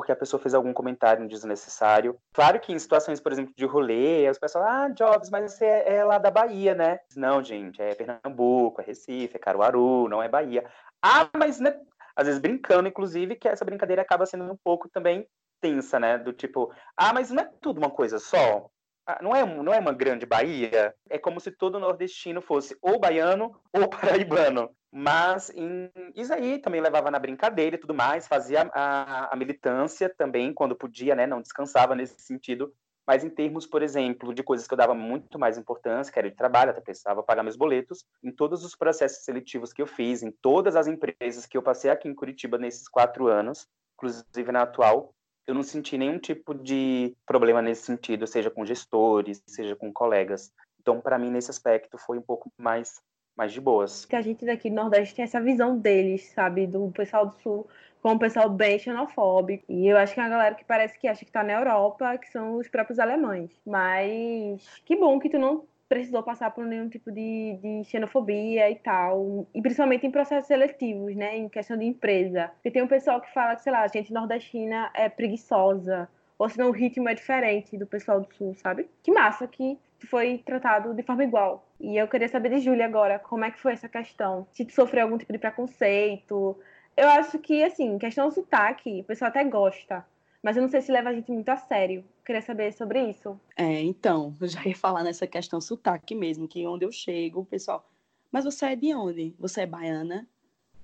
porque 0.00 0.12
a 0.12 0.16
pessoa 0.16 0.40
fez 0.40 0.54
algum 0.54 0.72
comentário 0.72 1.28
desnecessário. 1.28 2.18
Claro 2.32 2.58
que 2.58 2.72
em 2.72 2.78
situações, 2.78 3.20
por 3.20 3.32
exemplo, 3.32 3.52
de 3.54 3.66
rolê, 3.66 4.26
as 4.26 4.38
pessoas 4.38 4.64
ah, 4.64 4.88
Jobs, 4.88 5.28
mas 5.28 5.52
você 5.52 5.66
é, 5.66 5.96
é 5.96 6.04
lá 6.04 6.16
da 6.16 6.30
Bahia, 6.30 6.74
né? 6.74 7.00
Não, 7.14 7.44
gente, 7.44 7.82
é 7.82 7.94
Pernambuco, 7.94 8.80
é 8.80 8.84
Recife, 8.84 9.36
é 9.36 9.38
Caruaru, 9.38 10.08
não 10.08 10.22
é 10.22 10.28
Bahia. 10.28 10.64
Ah, 11.02 11.28
mas, 11.36 11.60
né? 11.60 11.78
Às 12.16 12.26
vezes 12.26 12.40
brincando, 12.40 12.88
inclusive, 12.88 13.36
que 13.36 13.46
essa 13.46 13.62
brincadeira 13.62 14.00
acaba 14.00 14.24
sendo 14.24 14.50
um 14.50 14.56
pouco 14.64 14.88
também 14.88 15.28
tensa, 15.60 16.00
né? 16.00 16.16
Do 16.16 16.32
tipo, 16.32 16.72
ah, 16.96 17.12
mas 17.12 17.30
não 17.30 17.42
é 17.42 17.50
tudo 17.60 17.76
uma 17.76 17.90
coisa 17.90 18.18
só. 18.18 18.70
Ah, 19.06 19.18
não 19.20 19.36
é, 19.36 19.44
não 19.44 19.74
é 19.74 19.78
uma 19.78 19.92
grande 19.92 20.24
Bahia. 20.24 20.94
É 21.10 21.18
como 21.18 21.40
se 21.40 21.50
todo 21.50 21.78
nordestino 21.78 22.40
fosse 22.40 22.74
ou 22.80 22.98
baiano 22.98 23.54
ou 23.70 23.86
paraibano. 23.90 24.74
Mas 24.92 25.50
em 25.50 25.90
aí 26.32 26.58
também 26.58 26.80
levava 26.80 27.10
na 27.10 27.18
brincadeira 27.18 27.76
e 27.76 27.78
tudo 27.78 27.94
mais, 27.94 28.26
fazia 28.26 28.68
a, 28.74 29.32
a, 29.32 29.36
militância 29.36 30.08
também 30.08 30.52
quando 30.52 30.74
podia, 30.74 31.14
né? 31.14 31.26
Não 31.26 31.40
descansava 31.40 31.94
nesse 31.94 32.20
sentido. 32.20 32.72
Mas 33.06 33.24
em 33.24 33.30
termos, 33.30 33.66
por 33.66 33.82
exemplo, 33.82 34.34
de 34.34 34.42
coisas 34.42 34.66
que 34.66 34.74
eu 34.74 34.78
dava 34.78 34.94
muito 34.94 35.38
mais 35.38 35.56
importância, 35.56 36.12
que 36.12 36.18
era 36.18 36.30
de 36.30 36.36
trabalho, 36.36 36.70
até 36.70 36.80
precisava 36.80 37.22
pagar 37.22 37.42
meus 37.42 37.56
boletos, 37.56 38.04
em 38.22 38.30
todos 38.30 38.64
os 38.64 38.76
processos 38.76 39.24
seletivos 39.24 39.72
que 39.72 39.82
eu 39.82 39.86
fiz, 39.86 40.22
em 40.22 40.30
todas 40.30 40.76
as 40.76 40.86
empresas 40.86 41.46
que 41.46 41.56
eu 41.56 41.62
passei 41.62 41.90
aqui 41.90 42.08
em 42.08 42.14
Curitiba 42.14 42.58
nesses 42.58 42.88
quatro 42.88 43.26
anos, 43.26 43.66
inclusive 43.94 44.52
na 44.52 44.62
atual, 44.62 45.14
eu 45.46 45.54
não 45.54 45.62
senti 45.62 45.98
nenhum 45.98 46.18
tipo 46.18 46.54
de 46.54 47.16
problema 47.26 47.60
nesse 47.60 47.82
sentido, 47.82 48.26
seja 48.26 48.50
com 48.50 48.64
gestores, 48.64 49.42
seja 49.46 49.74
com 49.74 49.92
colegas. 49.92 50.52
Então, 50.80 51.00
para 51.00 51.18
mim, 51.18 51.30
nesse 51.30 51.50
aspecto, 51.50 51.98
foi 51.98 52.16
um 52.18 52.22
pouco 52.22 52.52
mais 52.56 53.00
mais 53.40 53.54
de 53.54 53.60
boas. 53.60 54.04
Que 54.04 54.14
a 54.14 54.20
gente 54.20 54.44
daqui 54.44 54.68
do 54.68 54.76
Nordeste 54.76 55.14
tem 55.14 55.22
essa 55.22 55.40
visão 55.40 55.78
deles, 55.78 56.26
sabe, 56.34 56.66
do 56.66 56.90
pessoal 56.90 57.24
do 57.26 57.34
Sul 57.36 57.66
como 58.02 58.14
um 58.14 58.18
pessoal 58.18 58.48
bem 58.48 58.78
xenofóbico. 58.78 59.64
E 59.68 59.86
eu 59.86 59.96
acho 59.96 60.14
que 60.14 60.20
é 60.20 60.22
uma 60.22 60.28
galera 60.30 60.54
que 60.54 60.64
parece 60.64 60.98
que 60.98 61.08
acha 61.08 61.24
que 61.24 61.30
tá 61.30 61.42
na 61.42 61.52
Europa, 61.52 62.18
que 62.18 62.30
são 62.30 62.56
os 62.56 62.68
próprios 62.68 62.98
alemães. 62.98 63.50
Mas 63.66 64.82
que 64.84 64.96
bom 64.96 65.18
que 65.18 65.28
tu 65.28 65.38
não 65.38 65.64
precisou 65.88 66.22
passar 66.22 66.50
por 66.50 66.64
nenhum 66.64 66.88
tipo 66.88 67.10
de, 67.10 67.58
de 67.62 67.84
xenofobia 67.84 68.70
e 68.70 68.76
tal. 68.76 69.46
E 69.54 69.60
principalmente 69.60 70.06
em 70.06 70.10
processos 70.10 70.46
seletivos, 70.46 71.14
né? 71.16 71.36
Em 71.36 71.48
questão 71.48 71.76
de 71.76 71.84
empresa. 71.84 72.50
Porque 72.54 72.70
tem 72.70 72.82
um 72.82 72.88
pessoal 72.88 73.20
que 73.20 73.32
fala 73.32 73.56
que, 73.56 73.62
sei 73.62 73.72
lá, 73.72 73.82
a 73.82 73.88
gente 73.88 74.12
nordestina 74.12 74.90
é 74.94 75.08
preguiçosa. 75.08 76.08
Ou 76.38 76.48
senão 76.48 76.68
o 76.68 76.72
ritmo 76.72 77.08
é 77.08 77.14
diferente 77.14 77.76
do 77.76 77.86
pessoal 77.86 78.20
do 78.20 78.34
sul, 78.34 78.54
sabe? 78.54 78.88
Que 79.02 79.12
massa 79.12 79.46
que 79.46 79.78
foi 80.06 80.38
tratado 80.38 80.94
de 80.94 81.02
forma 81.02 81.24
igual. 81.24 81.66
E 81.78 81.96
eu 81.96 82.08
queria 82.08 82.28
saber 82.28 82.50
de 82.50 82.60
Júlia 82.60 82.86
agora, 82.86 83.18
como 83.18 83.44
é 83.44 83.50
que 83.50 83.60
foi 83.60 83.72
essa 83.72 83.88
questão? 83.88 84.46
Se 84.52 84.64
tu 84.64 84.72
sofreu 84.72 85.04
algum 85.04 85.18
tipo 85.18 85.32
de 85.32 85.38
preconceito? 85.38 86.56
Eu 86.96 87.08
acho 87.08 87.38
que, 87.38 87.62
assim, 87.62 87.98
questão 87.98 88.28
do 88.28 88.34
sotaque, 88.34 89.00
o 89.00 89.04
pessoal 89.04 89.28
até 89.28 89.42
gosta, 89.44 90.04
mas 90.42 90.56
eu 90.56 90.62
não 90.62 90.68
sei 90.68 90.82
se 90.82 90.92
leva 90.92 91.10
a 91.10 91.14
gente 91.14 91.30
muito 91.30 91.48
a 91.48 91.56
sério. 91.56 92.04
Queria 92.24 92.42
saber 92.42 92.72
sobre 92.72 93.02
isso. 93.08 93.38
É, 93.56 93.82
então, 93.82 94.34
eu 94.40 94.48
já 94.48 94.64
ia 94.64 94.76
falar 94.76 95.02
nessa 95.02 95.26
questão 95.26 95.60
sotaque 95.60 96.14
mesmo, 96.14 96.48
que 96.48 96.66
onde 96.66 96.84
eu 96.84 96.92
chego, 96.92 97.40
o 97.40 97.44
pessoal, 97.44 97.88
mas 98.30 98.44
você 98.44 98.66
é 98.66 98.76
de 98.76 98.94
onde? 98.94 99.34
Você 99.38 99.62
é 99.62 99.66
baiana? 99.66 100.26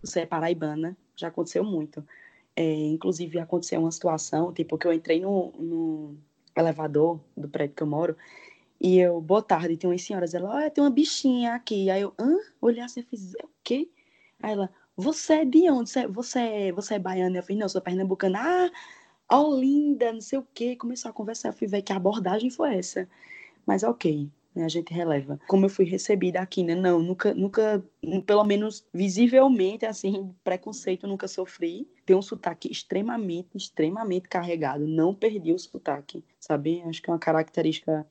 Você 0.03 0.21
é 0.21 0.27
paraibana? 0.27 0.97
Já 1.15 1.29
aconteceu 1.29 1.65
muito. 1.65 2.05
É, 2.55 2.63
inclusive, 2.63 3.39
aconteceu 3.39 3.81
uma 3.81 3.93
situação, 3.93 4.53
tipo, 4.53 4.79
que 4.79 4.87
eu 4.87 4.93
entrei 4.93 5.21
no, 5.21 5.53
no 5.59 6.17
elevador 6.57 7.21
do 7.37 7.49
prédio 7.49 7.77
que 7.77 7.83
eu 7.83 7.87
moro, 7.87 8.17
e 8.87 9.01
eu, 9.01 9.21
boa 9.21 9.43
tarde, 9.43 9.77
tem 9.77 9.91
umas 9.91 10.01
senhoras, 10.01 10.33
ela, 10.33 10.49
olha, 10.49 10.71
tem 10.71 10.85
uma 10.85 10.91
bichinha 10.91 11.55
aqui. 11.55 11.91
Aí 11.91 12.03
eu, 12.03 12.15
hã? 12.17 12.37
Olhei 12.61 12.81
assim, 12.81 13.01
eu 13.01 13.07
fiz, 13.07 13.35
o 13.35 13.51
quê? 13.65 13.91
Aí 14.41 14.53
ela, 14.53 14.71
você 14.97 15.33
é 15.41 15.45
de 15.45 15.69
onde? 15.69 15.91
Você, 15.91 15.99
é, 15.99 16.07
você, 16.07 16.39
é, 16.39 16.73
você 16.73 16.95
é 16.95 16.99
baiana? 17.01 17.39
Eu 17.39 17.43
falei, 17.43 17.59
não, 17.59 17.65
eu 17.65 17.69
sou 17.69 17.81
pernambucana. 17.81 18.39
Ah, 19.29 19.41
Olinda, 19.41 20.13
não 20.13 20.21
sei 20.21 20.39
o 20.39 20.47
quê. 20.55 20.77
Começou 20.77 21.11
a 21.11 21.13
conversar, 21.13 21.49
eu 21.49 21.53
fui 21.53 21.67
ver 21.67 21.83
que 21.83 21.93
a 21.93 21.97
abordagem 21.97 22.49
foi 22.49 22.77
essa. 22.77 23.09
Mas 23.67 23.83
ok, 23.83 24.31
né? 24.55 24.65
A 24.65 24.69
gente 24.69 24.95
releva. 24.95 25.41
Como 25.49 25.65
eu 25.65 25.69
fui 25.69 25.85
recebida 25.85 26.39
aqui, 26.39 26.63
né? 26.63 26.77
Não, 26.77 27.01
nunca, 27.03 27.35
nunca, 27.35 27.85
pelo 28.25 28.45
menos 28.45 28.87
visivelmente, 28.95 29.85
assim, 29.85 30.33
preconceito 30.45 31.09
nunca 31.09 31.27
sofri. 31.27 31.89
Tem 32.05 32.15
um 32.15 32.23
sotaque 32.23 32.71
extremamente, 32.71 33.49
extremamente 33.57 34.29
carregado. 34.29 34.87
Não 34.87 35.13
perdi 35.13 35.53
o 35.53 35.59
sotaque, 35.59 36.25
sabe? 36.39 36.83
Acho 36.83 37.03
que 37.03 37.11
é 37.11 37.13
uma 37.13 37.19
característica 37.19 38.07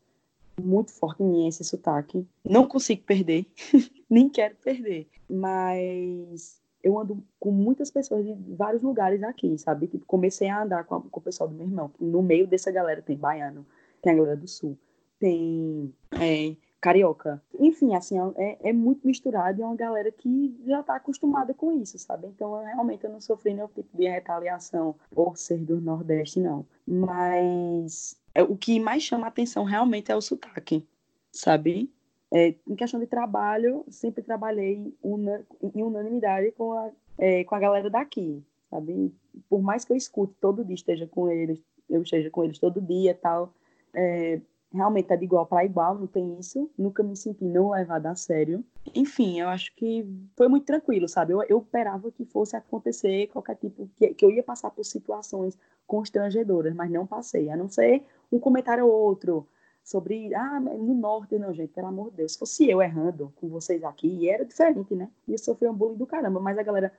muito 0.61 0.91
forte 0.91 1.23
em 1.23 1.27
mim 1.27 1.47
esse 1.47 1.63
sotaque. 1.63 2.27
Não 2.43 2.67
consigo 2.67 3.03
perder, 3.03 3.45
nem 4.09 4.29
quero 4.29 4.55
perder. 4.55 5.07
Mas 5.29 6.61
eu 6.83 6.99
ando 6.99 7.23
com 7.39 7.51
muitas 7.51 7.89
pessoas 7.89 8.23
de 8.23 8.33
vários 8.55 8.83
lugares 8.83 9.23
aqui, 9.23 9.57
sabe? 9.57 9.87
Tipo, 9.87 10.05
comecei 10.05 10.47
a 10.47 10.61
andar 10.61 10.83
com, 10.85 10.95
a, 10.95 11.01
com 11.01 11.19
o 11.19 11.23
pessoal 11.23 11.49
do 11.49 11.55
meu 11.55 11.65
irmão. 11.65 11.91
No 11.99 12.21
meio 12.21 12.47
dessa 12.47 12.71
galera 12.71 13.01
tem 13.01 13.17
baiano, 13.17 13.65
tem 14.01 14.13
a 14.13 14.15
galera 14.15 14.37
do 14.37 14.47
sul, 14.47 14.77
tem 15.19 15.93
é, 16.11 16.55
carioca. 16.79 17.41
Enfim, 17.59 17.95
assim, 17.95 18.17
é, 18.37 18.69
é, 18.69 18.71
muito 18.71 19.07
misturado 19.07 19.59
e 19.59 19.63
é 19.63 19.65
uma 19.65 19.75
galera 19.75 20.11
que 20.11 20.55
já 20.67 20.81
está 20.81 20.95
acostumada 20.97 21.55
com 21.55 21.71
isso, 21.71 21.97
sabe? 21.97 22.27
Então, 22.27 22.55
eu, 22.55 22.63
realmente, 22.63 23.03
eu 23.03 23.09
não 23.09 23.19
sofri 23.19 23.55
nenhum 23.55 23.67
tipo 23.69 23.97
de 23.97 24.07
retaliação 24.07 24.95
por 25.09 25.35
ser 25.35 25.57
do 25.57 25.81
Nordeste, 25.81 26.39
não. 26.39 26.67
Mas 26.85 28.15
o 28.43 28.57
que 28.57 28.79
mais 28.79 29.03
chama 29.03 29.27
atenção 29.27 29.63
realmente 29.63 30.11
é 30.11 30.15
o 30.15 30.21
sotaque, 30.21 30.85
sabe? 31.31 31.91
É, 32.33 32.55
em 32.67 32.75
questão 32.75 32.99
de 32.99 33.07
trabalho, 33.07 33.85
sempre 33.89 34.23
trabalhei 34.23 34.93
una, 35.01 35.45
em 35.61 35.81
unanimidade 35.81 36.51
com 36.51 36.73
a, 36.73 36.91
é, 37.17 37.43
com 37.43 37.55
a 37.55 37.59
galera 37.59 37.89
daqui, 37.89 38.43
sabe? 38.69 39.13
Por 39.49 39.61
mais 39.61 39.85
que 39.85 39.93
eu 39.93 39.97
escute 39.97 40.33
todo 40.41 40.65
dia, 40.65 40.75
esteja 40.75 41.07
com 41.07 41.29
eles, 41.29 41.61
eu 41.89 42.01
esteja 42.01 42.29
com 42.29 42.43
eles 42.43 42.59
todo 42.59 42.81
dia 42.81 43.11
e 43.11 43.15
tal, 43.15 43.53
é, 43.93 44.41
realmente 44.75 45.11
é 45.11 45.17
de 45.17 45.23
igual 45.23 45.45
para 45.45 45.65
igual, 45.65 45.95
não 45.97 46.07
tem 46.07 46.37
isso. 46.39 46.69
Nunca 46.77 47.01
me 47.01 47.15
senti 47.15 47.43
não 47.43 47.71
levada 47.71 48.11
a 48.11 48.15
sério. 48.15 48.63
Enfim, 48.93 49.39
eu 49.39 49.47
acho 49.47 49.73
que 49.75 50.05
foi 50.35 50.47
muito 50.47 50.65
tranquilo, 50.65 51.07
sabe? 51.07 51.33
Eu, 51.33 51.41
eu 51.49 51.59
esperava 51.59 52.11
que 52.11 52.25
fosse 52.25 52.55
acontecer 52.55 53.27
qualquer 53.27 53.55
tipo, 53.55 53.89
que, 53.95 54.13
que 54.13 54.25
eu 54.25 54.31
ia 54.31 54.43
passar 54.43 54.69
por 54.69 54.83
situações 54.83 55.57
constrangedoras, 55.87 56.75
mas 56.75 56.91
não 56.91 57.07
passei, 57.07 57.49
a 57.49 57.57
não 57.57 57.69
ser 57.69 58.03
um 58.31 58.39
comentário 58.39 58.85
ou 58.85 58.91
outro 58.91 59.47
sobre, 59.85 60.33
ah, 60.33 60.59
no 60.59 60.95
norte, 60.95 61.37
não, 61.37 61.53
gente, 61.53 61.71
pelo 61.71 61.87
amor 61.87 62.09
de 62.09 62.17
Deus, 62.17 62.33
se 62.33 62.39
fosse 62.39 62.67
eu 62.67 62.81
errando 62.81 63.31
com 63.35 63.47
vocês 63.47 63.83
aqui, 63.83 64.27
era 64.27 64.43
diferente, 64.43 64.95
né? 64.95 65.07
Ia 65.27 65.37
sofrer 65.37 65.69
um 65.69 65.75
bullying 65.75 65.97
do 65.97 66.07
caramba, 66.07 66.39
mas 66.39 66.57
a 66.57 66.63
galera 66.63 66.91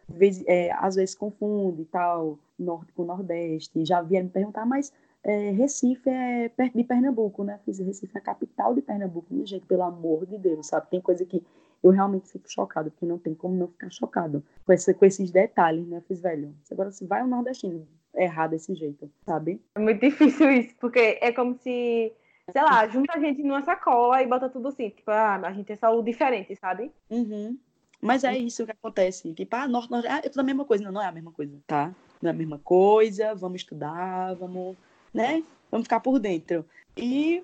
é, 0.46 0.70
às 0.72 0.94
vezes 0.94 1.12
confunde 1.12 1.82
e 1.82 1.84
tal, 1.86 2.38
norte 2.56 2.92
com 2.92 3.04
nordeste, 3.04 3.84
já 3.84 4.00
vieram 4.00 4.26
me 4.26 4.32
perguntar, 4.32 4.64
mas 4.64 4.92
é, 5.26 5.50
Recife 5.50 6.08
é 6.08 6.48
perto 6.48 6.78
de 6.78 6.84
Pernambuco, 6.84 7.42
né? 7.42 7.58
Recife 7.66 8.08
é 8.14 8.18
a 8.18 8.20
capital 8.20 8.72
de 8.76 8.80
Pernambuco, 8.80 9.26
minha 9.28 9.44
gente, 9.44 9.66
pelo 9.66 9.82
amor 9.82 10.24
de 10.24 10.38
Deus, 10.38 10.68
sabe? 10.68 10.88
Tem 10.88 11.00
coisa 11.00 11.24
que 11.24 11.44
eu 11.82 11.90
realmente 11.90 12.30
fico 12.30 12.48
chocado, 12.48 12.92
porque 12.92 13.04
não 13.04 13.18
tem 13.18 13.34
como 13.34 13.56
não 13.56 13.66
ficar 13.66 13.90
chocado 13.90 14.44
com, 14.64 14.72
esse, 14.72 14.94
com 14.94 15.04
esses 15.04 15.32
detalhes, 15.32 15.84
né? 15.88 16.00
Fiz, 16.06 16.20
velho, 16.20 16.54
agora 16.70 16.92
se 16.92 17.04
vai 17.04 17.24
o 17.24 17.26
nordestino 17.26 17.88
errar 18.14 18.46
desse 18.46 18.72
jeito, 18.76 19.10
sabe? 19.24 19.60
É 19.74 19.80
muito 19.80 20.00
difícil 20.00 20.48
isso, 20.48 20.76
porque 20.78 21.18
é 21.20 21.32
como 21.32 21.56
se, 21.56 22.12
sei 22.52 22.62
lá, 22.62 22.86
junta 22.86 23.14
a 23.16 23.20
gente 23.20 23.42
numa 23.42 23.64
sacola 23.64 24.22
e 24.22 24.28
bota 24.28 24.48
tudo 24.48 24.68
assim, 24.68 24.90
tipo, 24.90 25.10
ah, 25.10 25.40
a 25.42 25.52
gente 25.52 25.72
é 25.72 25.88
o 25.88 26.02
diferente, 26.02 26.54
sabe? 26.54 26.92
Uhum. 27.10 27.58
Mas 28.00 28.22
é 28.22 28.38
isso 28.38 28.64
que 28.64 28.70
acontece. 28.70 29.32
Tipo, 29.34 29.56
ah, 29.56 29.66
norte, 29.66 29.90
norte, 29.90 30.06
ah, 30.06 30.18
é 30.18 30.28
tudo 30.28 30.40
a 30.40 30.44
mesma 30.44 30.64
coisa. 30.64 30.84
Não, 30.84 30.92
não 30.92 31.02
é 31.02 31.06
a 31.06 31.12
mesma 31.12 31.32
coisa, 31.32 31.58
tá? 31.66 31.92
Não 32.22 32.30
é 32.30 32.32
a 32.32 32.36
mesma 32.36 32.58
coisa, 32.58 33.34
vamos 33.34 33.62
estudar, 33.62 34.34
vamos 34.34 34.76
né? 35.16 35.42
Vamos 35.70 35.86
ficar 35.86 36.00
por 36.00 36.18
dentro. 36.18 36.64
E 36.94 37.42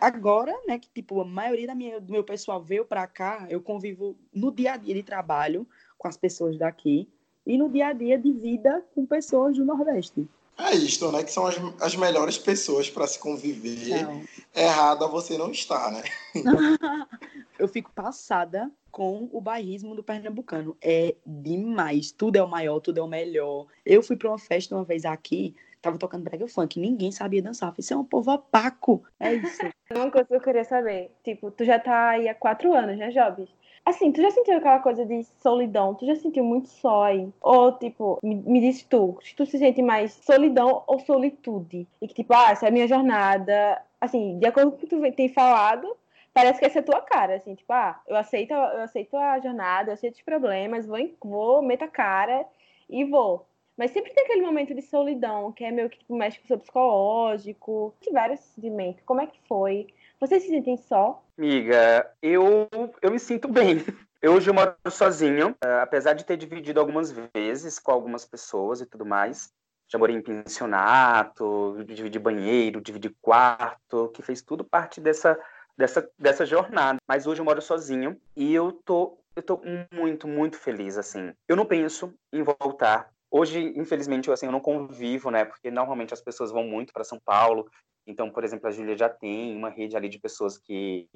agora, 0.00 0.54
né, 0.66 0.78
que 0.78 0.88
tipo, 0.88 1.20
a 1.20 1.24
maioria 1.24 1.66
da 1.66 1.74
minha, 1.74 2.00
do 2.00 2.12
meu 2.12 2.22
pessoal 2.22 2.62
veio 2.62 2.84
para 2.84 3.04
cá, 3.08 3.46
eu 3.50 3.60
convivo 3.60 4.16
no 4.32 4.52
dia 4.52 4.74
a 4.74 4.76
dia 4.76 4.94
de 4.94 5.02
trabalho 5.02 5.66
com 5.98 6.06
as 6.06 6.16
pessoas 6.16 6.56
daqui 6.56 7.08
e 7.44 7.58
no 7.58 7.68
dia 7.68 7.88
a 7.88 7.92
dia 7.92 8.16
de 8.16 8.32
vida 8.32 8.84
com 8.94 9.04
pessoas 9.04 9.56
do 9.56 9.64
Nordeste. 9.64 10.26
É 10.56 10.72
isto, 10.72 11.10
né? 11.10 11.24
Que 11.24 11.32
são 11.32 11.46
as, 11.48 11.56
as 11.80 11.96
melhores 11.96 12.38
pessoas 12.38 12.88
para 12.88 13.08
se 13.08 13.18
conviver. 13.18 14.04
Não. 14.04 14.22
Errada 14.54 15.08
você 15.08 15.36
não 15.36 15.50
está, 15.50 15.90
né? 15.90 16.04
eu 17.58 17.66
fico 17.66 17.90
passada 17.92 18.70
com 18.88 19.28
o 19.32 19.40
bairrismo 19.40 19.96
do 19.96 20.04
pernambucano. 20.04 20.76
É 20.80 21.16
demais. 21.26 22.12
Tudo 22.12 22.36
é 22.36 22.42
o 22.42 22.48
maior, 22.48 22.78
tudo 22.78 23.00
é 23.00 23.02
o 23.02 23.08
melhor. 23.08 23.66
Eu 23.84 24.00
fui 24.00 24.14
para 24.14 24.28
uma 24.28 24.38
festa 24.38 24.76
uma 24.76 24.84
vez 24.84 25.04
aqui 25.04 25.56
tava 25.84 25.98
tocando 25.98 26.24
brega 26.24 26.48
funk, 26.48 26.80
ninguém 26.80 27.12
sabia 27.12 27.42
dançar. 27.42 27.68
Eu 27.68 27.82
falei, 27.82 27.98
é 27.98 28.02
um 28.02 28.04
povo 28.04 28.32
opaco. 28.32 29.04
É 29.20 29.34
isso. 29.34 29.62
Uma 29.94 30.10
coisa 30.10 30.26
que 30.26 30.34
eu 30.34 30.40
queria 30.40 30.64
saber, 30.64 31.12
tipo, 31.22 31.50
tu 31.50 31.64
já 31.64 31.78
tá 31.78 32.10
aí 32.10 32.28
há 32.28 32.34
quatro 32.34 32.72
anos, 32.72 32.96
né, 32.96 33.10
Jobs? 33.10 33.48
Assim, 33.84 34.10
tu 34.10 34.22
já 34.22 34.30
sentiu 34.30 34.56
aquela 34.56 34.78
coisa 34.78 35.04
de 35.04 35.22
solidão? 35.42 35.94
Tu 35.94 36.06
já 36.06 36.16
sentiu 36.16 36.42
muito 36.42 36.68
só 36.68 37.04
aí? 37.04 37.28
Ou, 37.42 37.70
tipo, 37.72 38.18
me, 38.22 38.36
me 38.36 38.74
tu, 38.84 39.18
se 39.22 39.34
tu 39.36 39.44
se 39.44 39.58
sente 39.58 39.82
mais 39.82 40.12
solidão 40.14 40.82
ou 40.86 40.98
solitude? 41.00 41.86
E 42.00 42.08
que, 42.08 42.14
tipo, 42.14 42.32
ah, 42.32 42.52
essa 42.52 42.64
é 42.64 42.68
a 42.70 42.72
minha 42.72 42.88
jornada. 42.88 43.82
Assim, 44.00 44.38
de 44.38 44.46
acordo 44.46 44.70
com 44.70 44.76
o 44.78 44.80
que 44.80 44.86
tu 44.86 45.12
tem 45.12 45.28
falado, 45.28 45.94
parece 46.32 46.58
que 46.58 46.64
essa 46.64 46.78
é 46.78 46.82
a 46.82 46.84
tua 46.84 47.02
cara, 47.02 47.36
assim, 47.36 47.54
tipo, 47.54 47.72
ah, 47.72 48.00
eu 48.08 48.16
aceito, 48.16 48.52
eu 48.52 48.80
aceito 48.80 49.16
a 49.16 49.38
jornada, 49.38 49.90
eu 49.90 49.94
aceito 49.94 50.14
os 50.14 50.22
problemas, 50.22 50.86
vou, 50.86 50.98
vou 51.22 51.62
meto 51.62 51.84
a 51.84 51.88
cara 51.88 52.46
e 52.88 53.04
vou. 53.04 53.46
Mas 53.76 53.90
sempre 53.90 54.12
tem 54.12 54.24
aquele 54.24 54.42
momento 54.42 54.74
de 54.74 54.82
solidão, 54.82 55.52
que 55.52 55.64
é 55.64 55.70
meio 55.72 55.90
que 55.90 55.98
tipo, 55.98 56.16
mexe 56.16 56.38
com 56.38 56.44
o 56.44 56.48
seu 56.48 56.58
psicológico. 56.58 57.94
Tiveram 58.00 58.34
esse 58.34 58.54
sentimento? 58.54 59.02
Como 59.04 59.20
é 59.20 59.26
que 59.26 59.38
foi? 59.48 59.88
Vocês 60.20 60.42
se 60.42 60.48
sentem 60.48 60.76
só? 60.76 61.22
Amiga, 61.36 62.10
eu, 62.22 62.68
eu 63.02 63.10
me 63.10 63.18
sinto 63.18 63.48
bem. 63.48 63.78
Eu 64.22 64.32
hoje 64.32 64.50
moro 64.52 64.74
sozinho, 64.88 65.50
uh, 65.50 65.82
apesar 65.82 66.14
de 66.14 66.24
ter 66.24 66.36
dividido 66.36 66.80
algumas 66.80 67.10
vezes 67.10 67.78
com 67.78 67.92
algumas 67.92 68.24
pessoas 68.24 68.80
e 68.80 68.86
tudo 68.86 69.04
mais. 69.04 69.52
Já 69.86 69.98
morei 69.98 70.16
em 70.16 70.22
pensionato, 70.22 71.84
dividi 71.86 72.18
banheiro, 72.18 72.80
dividi 72.80 73.10
quarto, 73.20 74.10
que 74.14 74.22
fez 74.22 74.40
tudo 74.40 74.64
parte 74.64 75.00
dessa, 75.00 75.38
dessa, 75.76 76.08
dessa 76.18 76.46
jornada. 76.46 76.98
Mas 77.06 77.26
hoje 77.26 77.40
eu 77.40 77.44
moro 77.44 77.60
sozinho 77.60 78.18
e 78.34 78.54
eu 78.54 78.72
tô, 78.72 79.18
eu 79.36 79.42
tô 79.42 79.60
muito, 79.92 80.26
muito 80.26 80.56
feliz, 80.56 80.96
assim. 80.96 81.34
Eu 81.46 81.56
não 81.56 81.66
penso 81.66 82.14
em 82.32 82.42
voltar 82.42 83.12
Hoje, 83.36 83.72
infelizmente, 83.76 84.30
assim, 84.30 84.46
eu 84.46 84.52
não 84.52 84.60
convivo, 84.60 85.30
né? 85.30 85.44
Porque 85.44 85.70
normalmente 85.70 86.14
as 86.14 86.20
pessoas 86.20 86.52
vão 86.52 86.64
muito 86.64 86.92
para 86.92 87.02
São 87.02 87.18
Paulo. 87.18 87.68
Então, 88.06 88.30
por 88.30 88.44
exemplo, 88.44 88.68
a 88.68 88.70
Júlia 88.70 88.96
já 88.96 89.08
tem 89.08 89.56
uma 89.56 89.70
rede 89.70 89.96
ali 89.96 90.08
de 90.08 90.20
pessoas 90.20 90.56
que, 90.56 91.08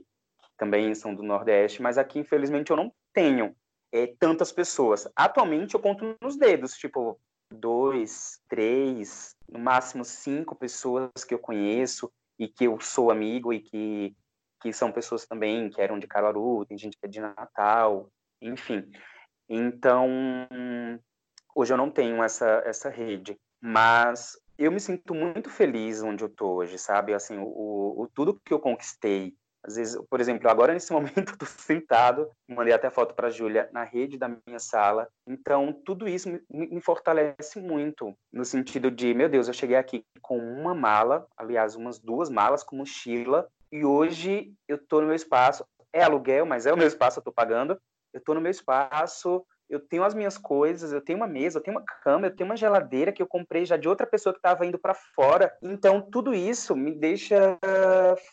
também 0.58 0.92
são 0.94 1.14
do 1.14 1.22
Nordeste, 1.22 1.80
mas 1.80 1.96
aqui, 1.96 2.18
infelizmente, 2.18 2.70
eu 2.70 2.76
não 2.76 2.92
tenho 3.14 3.54
é, 3.92 4.08
tantas 4.18 4.50
pessoas. 4.50 5.08
Atualmente, 5.14 5.74
eu 5.74 5.80
conto 5.80 6.16
nos 6.20 6.36
dedos, 6.36 6.74
tipo, 6.74 7.18
dois, 7.50 8.40
três, 8.48 9.36
no 9.48 9.60
máximo 9.60 10.04
cinco 10.04 10.56
pessoas 10.56 11.24
que 11.26 11.32
eu 11.32 11.38
conheço 11.38 12.10
e 12.38 12.48
que 12.48 12.64
eu 12.64 12.80
sou 12.80 13.10
amigo 13.10 13.52
e 13.52 13.60
que, 13.60 14.14
que 14.60 14.72
são 14.72 14.90
pessoas 14.90 15.24
também 15.24 15.70
que 15.70 15.80
eram 15.80 15.98
de 15.98 16.08
Caruaru, 16.08 16.66
tem 16.66 16.76
gente 16.76 16.98
que 16.98 17.06
é 17.06 17.08
de 17.08 17.20
Natal, 17.20 18.10
enfim. 18.42 18.90
Então, 19.48 20.08
Hoje 21.58 21.72
eu 21.72 21.76
não 21.76 21.90
tenho 21.90 22.22
essa, 22.22 22.62
essa 22.64 22.88
rede, 22.88 23.36
mas 23.60 24.38
eu 24.56 24.70
me 24.70 24.78
sinto 24.78 25.12
muito 25.12 25.50
feliz 25.50 26.00
onde 26.04 26.22
eu 26.22 26.28
tô 26.28 26.52
hoje, 26.52 26.78
sabe? 26.78 27.12
Assim, 27.12 27.36
o, 27.36 28.00
o 28.00 28.08
tudo 28.14 28.40
que 28.44 28.54
eu 28.54 28.60
conquistei. 28.60 29.34
Às 29.64 29.74
vezes, 29.74 30.00
por 30.08 30.20
exemplo, 30.20 30.48
agora 30.48 30.72
nesse 30.72 30.92
momento 30.94 31.32
eu 31.32 31.36
tô 31.36 31.46
sentado, 31.46 32.30
mandei 32.48 32.72
até 32.72 32.88
foto 32.90 33.12
para 33.12 33.28
Júlia 33.28 33.68
na 33.72 33.82
rede 33.82 34.16
da 34.16 34.28
minha 34.28 34.60
sala. 34.60 35.08
Então, 35.26 35.72
tudo 35.84 36.06
isso 36.06 36.30
me, 36.30 36.40
me, 36.48 36.80
fortalece 36.80 37.58
muito 37.58 38.16
no 38.32 38.44
sentido 38.44 38.88
de, 38.88 39.12
meu 39.12 39.28
Deus, 39.28 39.48
eu 39.48 39.52
cheguei 39.52 39.76
aqui 39.76 40.04
com 40.22 40.38
uma 40.38 40.76
mala, 40.76 41.26
aliás, 41.36 41.74
umas 41.74 41.98
duas 41.98 42.30
malas 42.30 42.62
com 42.62 42.76
mochila, 42.76 43.48
e 43.72 43.84
hoje 43.84 44.54
eu 44.68 44.78
tô 44.78 45.00
no 45.00 45.08
meu 45.08 45.16
espaço. 45.16 45.66
É 45.92 46.04
aluguel, 46.04 46.46
mas 46.46 46.66
é 46.66 46.72
o 46.72 46.76
meu 46.76 46.86
espaço, 46.86 47.18
eu 47.18 47.24
tô 47.24 47.32
pagando. 47.32 47.76
Eu 48.14 48.20
tô 48.20 48.32
no 48.32 48.40
meu 48.40 48.50
espaço, 48.50 49.44
eu 49.68 49.80
tenho 49.80 50.02
as 50.02 50.14
minhas 50.14 50.38
coisas, 50.38 50.92
eu 50.92 51.00
tenho 51.00 51.18
uma 51.18 51.26
mesa, 51.26 51.58
eu 51.58 51.62
tenho 51.62 51.76
uma 51.76 51.84
cama, 51.84 52.26
eu 52.26 52.34
tenho 52.34 52.48
uma 52.48 52.56
geladeira 52.56 53.12
que 53.12 53.20
eu 53.20 53.26
comprei 53.26 53.66
já 53.66 53.76
de 53.76 53.88
outra 53.88 54.06
pessoa 54.06 54.32
que 54.32 54.38
estava 54.38 54.64
indo 54.64 54.78
para 54.78 54.94
fora. 54.94 55.52
Então, 55.62 56.00
tudo 56.00 56.34
isso 56.34 56.74
me 56.74 56.92
deixa 56.92 57.58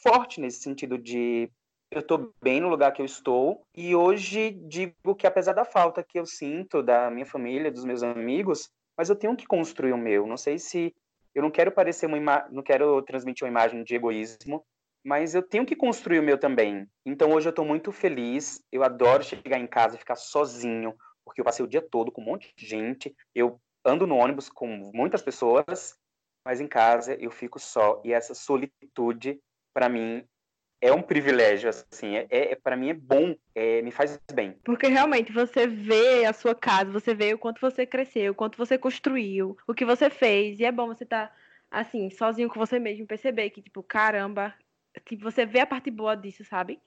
forte 0.01 0.39
nesse 0.39 0.61
sentido 0.61 0.97
de 0.97 1.51
eu 1.91 1.99
estou 1.99 2.33
bem 2.41 2.59
no 2.59 2.69
lugar 2.69 2.91
que 2.91 3.01
eu 3.01 3.05
estou. 3.05 3.61
E 3.75 3.95
hoje 3.95 4.51
digo 4.51 5.15
que, 5.15 5.27
apesar 5.27 5.53
da 5.53 5.65
falta 5.65 6.03
que 6.03 6.19
eu 6.19 6.25
sinto 6.25 6.81
da 6.81 7.09
minha 7.09 7.25
família, 7.25 7.71
dos 7.71 7.85
meus 7.85 8.03
amigos, 8.03 8.69
mas 8.97 9.09
eu 9.09 9.15
tenho 9.15 9.35
que 9.35 9.45
construir 9.45 9.93
o 9.93 9.97
meu. 9.97 10.25
Não 10.25 10.37
sei 10.37 10.57
se. 10.57 10.93
Eu 11.33 11.41
não 11.41 11.51
quero 11.51 11.71
parecer 11.71 12.05
uma 12.05 12.17
ima... 12.17 12.47
não 12.49 12.63
quero 12.63 13.01
transmitir 13.01 13.45
uma 13.45 13.51
imagem 13.51 13.83
de 13.83 13.93
egoísmo, 13.93 14.63
mas 15.03 15.35
eu 15.35 15.43
tenho 15.43 15.65
que 15.65 15.75
construir 15.75 16.19
o 16.19 16.23
meu 16.23 16.37
também. 16.37 16.87
Então 17.05 17.31
hoje 17.31 17.47
eu 17.47 17.51
estou 17.51 17.65
muito 17.65 17.91
feliz. 17.91 18.61
Eu 18.71 18.83
adoro 18.83 19.21
chegar 19.21 19.59
em 19.59 19.67
casa 19.67 19.95
e 19.95 19.99
ficar 19.99 20.15
sozinho, 20.15 20.95
porque 21.25 21.41
eu 21.41 21.45
passei 21.45 21.65
o 21.65 21.67
dia 21.67 21.81
todo 21.81 22.11
com 22.11 22.21
um 22.21 22.25
monte 22.25 22.53
de 22.55 22.65
gente. 22.65 23.15
Eu 23.33 23.59
ando 23.83 24.05
no 24.05 24.15
ônibus 24.15 24.47
com 24.47 24.67
muitas 24.93 25.21
pessoas, 25.21 25.97
mas 26.45 26.61
em 26.61 26.67
casa 26.67 27.15
eu 27.15 27.31
fico 27.31 27.59
só. 27.59 28.01
E 28.05 28.13
essa 28.13 28.33
solitude, 28.33 29.39
para 29.73 29.89
mim, 29.89 30.25
é 30.81 30.91
um 30.93 31.01
privilégio, 31.01 31.69
assim, 31.69 32.15
é, 32.15 32.27
é 32.29 32.55
para 32.55 32.77
mim 32.77 32.89
é 32.89 32.93
bom, 32.93 33.35
é, 33.55 33.81
me 33.81 33.91
faz 33.91 34.19
bem. 34.31 34.55
Porque 34.63 34.87
realmente 34.87 35.31
você 35.31 35.65
vê 35.65 36.25
a 36.25 36.33
sua 36.33 36.53
casa, 36.53 36.91
você 36.91 37.13
vê 37.15 37.33
o 37.33 37.39
quanto 37.39 37.59
você 37.59 37.85
cresceu, 37.85 38.31
o 38.31 38.35
quanto 38.35 38.57
você 38.57 38.77
construiu, 38.77 39.57
o 39.67 39.73
que 39.73 39.83
você 39.83 40.09
fez, 40.09 40.59
e 40.59 40.65
é 40.65 40.71
bom 40.71 40.87
você 40.87 41.03
estar, 41.03 41.29
tá, 41.29 41.35
assim, 41.71 42.09
sozinho 42.11 42.49
com 42.49 42.59
você 42.59 42.77
mesmo, 42.77 43.07
perceber 43.07 43.49
que, 43.49 43.61
tipo, 43.61 43.81
caramba, 43.81 44.53
que 45.03 45.15
você 45.15 45.45
vê 45.45 45.61
a 45.61 45.67
parte 45.67 45.89
boa 45.89 46.15
disso, 46.15 46.43
sabe? 46.43 46.79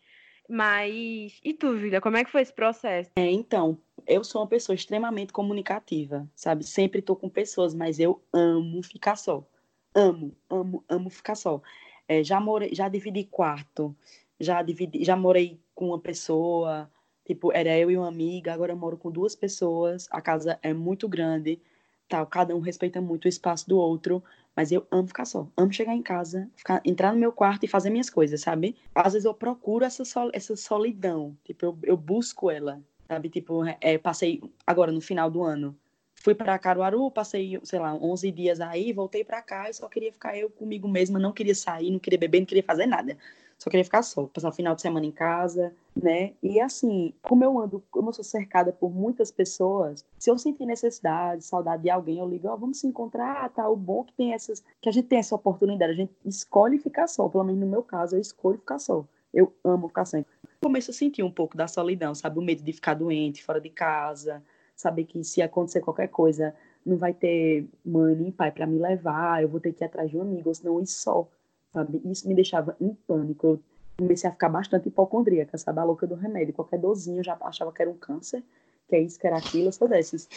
Mas, 0.49 1.39
e 1.45 1.53
tu, 1.53 1.77
Julia, 1.77 2.01
como 2.01 2.17
é 2.17 2.25
que 2.25 2.33
foi 2.33 2.41
esse 2.41 2.53
processo? 2.53 3.11
É, 3.17 3.31
então, 3.31 3.77
eu 4.07 4.25
sou 4.25 4.41
uma 4.41 4.47
pessoa 4.47 4.75
extremamente 4.75 5.31
comunicativa, 5.31 6.27
sabe? 6.35 6.65
Sempre 6.65 7.03
tô 7.03 7.15
com 7.15 7.29
pessoas, 7.29 7.75
mas 7.75 8.01
eu 8.01 8.23
amo 8.33 8.83
ficar 8.83 9.17
só. 9.17 9.47
Amo, 9.95 10.35
amo, 10.49 10.83
amo 10.89 11.11
ficar 11.11 11.35
só. 11.35 11.61
É, 12.09 12.25
já 12.25 12.41
morei, 12.41 12.75
já 12.75 12.89
dividi 12.89 13.25
quarto, 13.25 13.95
já 14.41 14.63
dividi, 14.63 15.05
já 15.05 15.15
morei 15.15 15.61
com 15.75 15.89
uma 15.89 15.99
pessoa, 15.99 16.91
tipo, 17.27 17.53
era 17.53 17.77
eu 17.77 17.91
e 17.91 17.97
uma 17.99 18.09
amiga, 18.09 18.55
agora 18.55 18.73
eu 18.73 18.77
moro 18.77 18.97
com 18.97 19.11
duas 19.11 19.37
pessoas, 19.37 20.09
a 20.11 20.23
casa 20.23 20.59
é 20.63 20.73
muito 20.73 21.07
grande, 21.07 21.61
tal, 22.09 22.27
cada 22.27 22.57
um 22.57 22.61
respeita 22.61 23.03
muito 23.03 23.27
o 23.27 23.29
espaço 23.29 23.69
do 23.69 23.77
outro, 23.77 24.25
mas 24.59 24.73
eu 24.73 24.85
amo 24.91 25.07
ficar 25.07 25.25
só, 25.25 25.47
amo 25.57 25.73
chegar 25.73 25.95
em 25.95 26.03
casa, 26.03 26.51
ficar, 26.57 26.83
entrar 26.85 27.13
no 27.13 27.19
meu 27.21 27.31
quarto 27.31 27.63
e 27.63 27.69
fazer 27.69 27.91
minhas 27.91 28.11
coisas, 28.11 28.41
sabe? 28.41 28.75
Às 28.93 29.13
vezes 29.13 29.25
eu 29.25 29.33
procuro 29.33 29.85
essa, 29.85 30.05
sol, 30.05 30.31
essa 30.33 30.57
solidão, 30.57 31.39
tipo, 31.45 31.65
eu, 31.65 31.79
eu 31.85 31.97
busco 31.97 32.51
ela, 32.51 32.83
sabe? 33.07 33.29
Tipo, 33.29 33.63
é, 33.81 33.97
passei 33.99 34.43
agora 34.67 34.91
no 34.91 35.01
final 35.01 35.31
do 35.31 35.45
ano, 35.45 35.79
fui 36.23 36.35
para 36.35 36.59
Caruaru, 36.59 37.11
passei, 37.11 37.59
sei 37.65 37.79
lá, 37.79 37.95
11 37.95 38.31
dias 38.31 38.61
aí, 38.61 38.93
voltei 38.93 39.25
para 39.25 39.43
cá 39.43 39.71
e 39.71 39.75
só 39.75 39.89
queria 39.89 40.13
ficar 40.13 40.37
eu 40.37 40.51
comigo 40.51 40.89
mesma, 40.89 41.19
não 41.19 41.33
queria 41.33 41.55
sair, 41.55 41.91
não 41.91 41.99
queria 41.99 42.19
beber, 42.19 42.41
não 42.41 42.47
queria 42.47 42.63
fazer 42.63 42.87
nada. 42.87 43.17
Só 43.59 43.69
queria 43.69 43.85
ficar 43.85 44.03
só, 44.03 44.25
passar 44.27 44.51
o 44.51 44.53
final 44.53 44.77
de 44.77 44.83
semana 44.83 45.05
em 45.05 45.11
casa, 45.11 45.75
né? 45.97 46.33
E 46.41 46.61
assim, 46.61 47.13
como 47.21 47.43
eu 47.43 47.59
ando, 47.59 47.83
como 47.91 48.11
eu 48.11 48.13
sou 48.13 48.23
cercada 48.23 48.73
por 48.73 48.89
muitas 48.89 49.33
pessoas, 49.33 50.05
se 50.17 50.31
eu 50.31 50.39
sentir 50.39 50.65
necessidade, 50.65 51.45
saudade 51.45 51.83
de 51.83 51.91
alguém, 51.91 52.21
eu 52.21 52.29
ligo, 52.29 52.47
ó, 52.47 52.55
oh, 52.55 52.57
vamos 52.57 52.79
se 52.79 52.87
encontrar, 52.87 53.49
tá? 53.51 53.69
O 53.69 53.75
bom 53.75 54.05
que 54.05 54.13
tem 54.13 54.33
essas, 54.33 54.63
que 54.81 54.89
a 54.89 54.93
gente 54.93 55.09
tem 55.09 55.19
essa 55.19 55.35
oportunidade, 55.35 55.91
a 55.91 55.97
gente 55.97 56.13
escolhe 56.25 56.79
ficar 56.79 57.09
só, 57.09 57.29
pelo 57.29 57.43
menos 57.43 57.61
no 57.61 57.67
meu 57.67 57.83
caso, 57.83 58.15
eu 58.15 58.21
escolho 58.21 58.59
ficar 58.59 58.79
só. 58.79 59.05
Eu 59.35 59.53
amo 59.65 59.89
ficar 59.89 60.05
só. 60.05 60.19
Começo 60.63 60.93
a 60.93 60.95
sentir 60.95 61.25
um 61.25 61.31
pouco 61.31 61.57
da 61.57 61.67
solidão, 61.67 62.15
sabe? 62.15 62.39
O 62.39 62.43
medo 62.43 62.63
de 62.63 62.73
ficar 62.73 62.95
doente, 62.95 63.43
fora 63.43 63.61
de 63.61 63.71
casa, 63.71 64.41
saber 64.79 65.05
que 65.05 65.23
se 65.25 65.43
acontecer 65.43 65.81
qualquer 65.81 66.07
coisa, 66.09 66.55
não 66.87 66.97
vai 66.97 67.13
ter 67.13 67.69
mãe 67.85 68.15
nem 68.15 68.31
pai 68.31 68.53
para 68.53 68.67
me 68.67 68.79
levar, 68.79 69.43
eu 69.43 69.49
vou 69.49 69.61
ter 69.61 69.73
que 69.73 69.83
ir 69.83 69.87
atrás 69.87 70.09
de 70.09 70.17
um 70.17 70.23
amigo, 70.23 70.49
ou 70.49 70.55
senão 70.55 70.81
ir 70.81 70.87
só, 70.87 71.29
sabe? 71.73 72.01
Isso 72.05 72.29
me 72.29 72.35
deixava 72.35 72.77
em 72.81 72.95
pânico. 72.95 73.47
Eu 73.49 73.63
comecei 73.99 74.31
a 74.31 74.33
ficar 74.33 74.49
bastante 74.49 74.87
hipocondríaca, 74.87 75.59
sabe? 75.59 75.81
A 75.81 75.85
louca 75.85 76.07
do 76.07 76.15
remédio. 76.15 76.55
Qualquer 76.55 76.79
dorzinho 76.79 77.19
eu 77.19 77.25
já 77.25 77.37
achava 77.41 77.73
que 77.73 77.83
era 77.83 77.91
um 77.91 77.99
câncer, 77.99 78.45
que 78.89 78.95
é 78.95 79.01
isso, 79.01 79.19
que 79.19 79.27
era 79.27 79.37
aquilo, 79.37 79.67
eu 79.67 79.73
sou 79.73 79.89
dessas. 79.89 80.29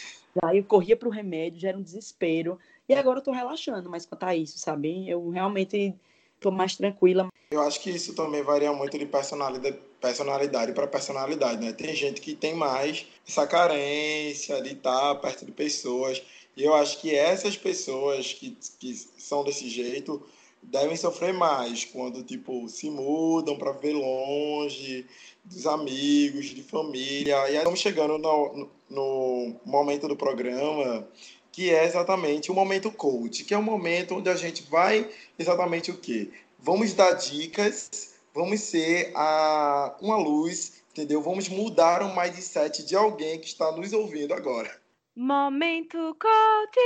Aí 0.44 0.58
eu 0.58 0.64
corria 0.64 0.98
pro 0.98 1.12
remédio, 1.12 1.60
já 1.60 1.70
era 1.70 1.78
um 1.78 1.84
desespero. 1.84 2.58
E 2.90 2.96
agora 2.96 3.20
eu 3.20 3.24
tô 3.24 3.32
relaxando 3.32 3.92
mais 3.92 4.08
quanto 4.08 4.24
a 4.24 4.36
isso, 4.36 4.58
sabe? 4.58 5.08
Eu 5.08 5.30
realmente 5.30 5.96
tô 6.40 6.50
mais 6.50 6.76
tranquila. 6.76 7.28
Eu 7.52 7.62
acho 7.62 7.80
que 7.80 7.92
isso 7.92 8.16
também 8.16 8.42
varia 8.42 8.74
muito 8.74 8.98
de 8.98 9.06
personalidade, 9.06 9.80
personalidade 10.02 10.74
para 10.74 10.88
personalidade, 10.88 11.64
né? 11.64 11.72
Tem 11.72 11.96
gente 11.96 12.20
que 12.20 12.36
tem 12.36 12.56
mais 12.56 13.06
essa 13.28 13.46
carência 13.46 14.62
de 14.62 14.74
estar 14.74 15.16
perto 15.16 15.46
de 15.46 15.52
pessoas. 15.52 16.22
E 16.58 16.64
eu 16.64 16.74
acho 16.74 17.00
que 17.00 17.16
essas 17.16 17.56
pessoas 17.56 18.34
que, 18.34 18.58
que 18.80 18.94
são 18.96 19.44
desse 19.44 19.70
jeito 19.70 20.22
devem 20.62 20.98
sofrer 20.98 21.34
mais 21.34 21.86
quando, 21.86 22.24
tipo, 22.24 22.68
se 22.68 22.90
mudam 22.90 23.58
para 23.58 23.72
ver 23.72 23.94
longe 23.94 25.06
dos 25.46 25.66
amigos, 25.66 26.48
de 26.48 26.64
família. 26.64 27.36
E 27.36 27.52
aí 27.52 27.58
estamos 27.58 27.80
chegando 27.80 28.18
no, 28.18 28.70
no 28.90 29.56
momento 29.66 30.08
do 30.08 30.16
programa 30.16 31.08
que 31.52 31.70
é 31.70 31.86
exatamente 31.86 32.50
o 32.50 32.54
momento 32.54 32.90
coach, 32.90 33.44
que 33.44 33.54
é 33.54 33.58
o 33.58 33.64
momento 33.64 34.16
onde 34.16 34.30
a 34.30 34.36
gente 34.36 34.64
vai 34.64 35.10
exatamente 35.38 35.92
o 35.92 35.98
quê? 35.98 36.30
Vamos 36.58 36.94
dar 36.94 37.12
dicas, 37.14 38.11
vamos 38.34 38.62
ser 38.62 39.12
a, 39.16 39.96
uma 40.02 40.18
luz, 40.18 40.84
entendeu? 40.92 41.22
Vamos 41.22 41.50
mudar 41.50 42.02
o 42.02 42.16
mindset 42.16 42.86
de 42.86 42.96
alguém 42.96 43.40
que 43.40 43.48
está 43.48 43.72
nos 43.72 43.94
ouvindo 43.94 44.34
agora. 44.34 44.80
Momento 45.16 46.16
coach! 46.20 46.80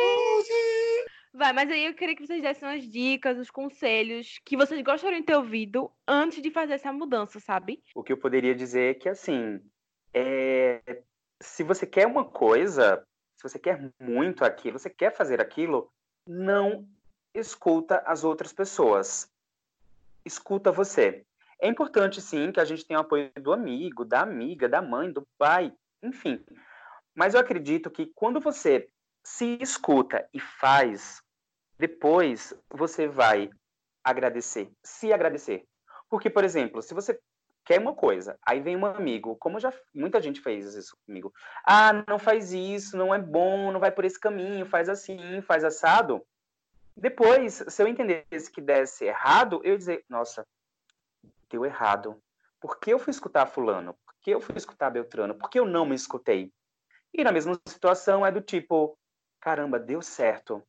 Vai, 1.33 1.51
mas 1.51 1.69
aí 1.69 1.85
eu 1.85 1.93
queria 1.93 2.15
que 2.15 2.25
vocês 2.25 2.41
dessem 2.41 2.67
umas 2.67 2.83
dicas, 2.89 3.37
os 3.37 3.51
conselhos 3.51 4.39
que 4.45 4.55
vocês 4.55 4.81
gostariam 4.81 5.19
de 5.19 5.25
ter 5.25 5.35
ouvido 5.35 5.91
antes 6.07 6.41
de 6.41 6.49
fazer 6.49 6.73
essa 6.73 6.93
mudança, 6.93 7.39
sabe? 7.41 7.83
O 7.93 8.01
que 8.01 8.13
eu 8.13 8.17
poderia 8.17 8.55
dizer 8.55 8.91
é 8.91 8.93
que, 8.93 9.09
assim, 9.09 9.59
é... 10.13 10.81
se 11.41 11.61
você 11.61 11.85
quer 11.85 12.07
uma 12.07 12.23
coisa, 12.23 13.05
se 13.35 13.43
você 13.43 13.59
quer 13.59 13.91
muito 13.99 14.45
aquilo, 14.45 14.79
você 14.79 14.89
quer 14.89 15.13
fazer 15.13 15.41
aquilo, 15.41 15.91
não 16.25 16.87
escuta 17.33 18.01
as 18.05 18.23
outras 18.23 18.53
pessoas. 18.53 19.29
Escuta 20.23 20.71
você. 20.71 21.25
É 21.59 21.67
importante, 21.67 22.21
sim, 22.21 22.51
que 22.51 22.59
a 22.59 22.65
gente 22.65 22.85
tenha 22.85 22.99
o 22.99 23.01
apoio 23.01 23.31
do 23.41 23.53
amigo, 23.53 24.03
da 24.03 24.21
amiga, 24.21 24.67
da 24.67 24.81
mãe, 24.81 25.11
do 25.11 25.25
pai, 25.37 25.73
enfim. 26.03 26.43
Mas 27.13 27.33
eu 27.33 27.39
acredito 27.39 27.89
que 27.89 28.11
quando 28.13 28.39
você 28.39 28.87
se 29.23 29.57
escuta 29.61 30.27
e 30.33 30.39
faz, 30.39 31.21
depois 31.79 32.53
você 32.69 33.07
vai 33.07 33.49
agradecer, 34.03 34.69
se 34.83 35.11
agradecer. 35.11 35.65
Porque, 36.09 36.29
por 36.29 36.43
exemplo, 36.43 36.81
se 36.81 36.93
você 36.93 37.19
quer 37.65 37.79
uma 37.79 37.95
coisa, 37.95 38.37
aí 38.45 38.61
vem 38.61 38.75
um 38.75 38.85
amigo, 38.85 39.35
como 39.37 39.59
já 39.59 39.73
muita 39.93 40.21
gente 40.21 40.39
fez 40.39 40.75
isso 40.75 40.95
comigo. 41.05 41.33
Ah, 41.65 42.03
não 42.07 42.19
faz 42.19 42.53
isso, 42.53 42.95
não 42.95 43.13
é 43.13 43.19
bom, 43.19 43.71
não 43.71 43.79
vai 43.79 43.91
por 43.91 44.05
esse 44.05 44.19
caminho, 44.19 44.65
faz 44.65 44.87
assim, 44.87 45.41
faz 45.41 45.63
assado. 45.63 46.23
Depois, 46.95 47.63
se 47.67 47.81
eu 47.81 47.87
entendesse 47.87 48.51
que 48.51 48.61
desse 48.61 49.05
errado, 49.05 49.59
eu 49.63 49.71
ia 49.71 49.77
dizer, 49.77 50.05
nossa, 50.07 50.45
deu 51.55 51.65
errado. 51.65 52.21
Por 52.59 52.79
que 52.79 52.91
eu 52.91 52.99
fui 52.99 53.11
escutar 53.11 53.45
fulano? 53.45 53.93
Por 54.05 54.15
que 54.21 54.31
eu 54.31 54.41
fui 54.41 54.55
escutar 54.57 54.89
Beltrano? 54.89 55.35
Por 55.35 55.49
que 55.49 55.59
eu 55.59 55.65
não 55.65 55.85
me 55.85 55.95
escutei? 55.95 56.51
E 57.13 57.23
na 57.23 57.31
mesma 57.31 57.59
situação 57.67 58.25
é 58.25 58.31
do 58.31 58.41
tipo, 58.41 58.97
caramba, 59.39 59.79
deu 59.79 60.01
certo. 60.01 60.61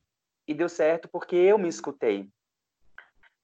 E 0.46 0.54
deu 0.54 0.68
certo 0.68 1.08
porque 1.08 1.34
eu 1.34 1.58
me 1.58 1.68
escutei. 1.68 2.30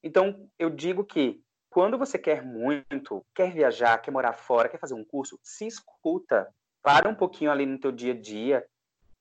Então, 0.03 0.49
eu 0.59 0.71
digo 0.71 1.05
que 1.05 1.43
quando 1.69 1.99
você 1.99 2.19
quer 2.19 2.45
muito, 2.45 3.25
quer 3.35 3.53
viajar, 3.53 3.99
quer 3.99 4.11
morar 4.11 4.35
fora, 4.35 4.69
quer 4.69 4.79
fazer 4.79 4.95
um 4.95 5.05
curso, 5.05 5.39
se 5.43 5.67
escuta. 5.67 6.49
Para 6.83 7.09
um 7.09 7.15
pouquinho 7.15 7.51
ali 7.51 7.65
no 7.65 7.79
teu 7.79 7.93
dia 7.93 8.13
a 8.13 8.21
dia 8.21 8.67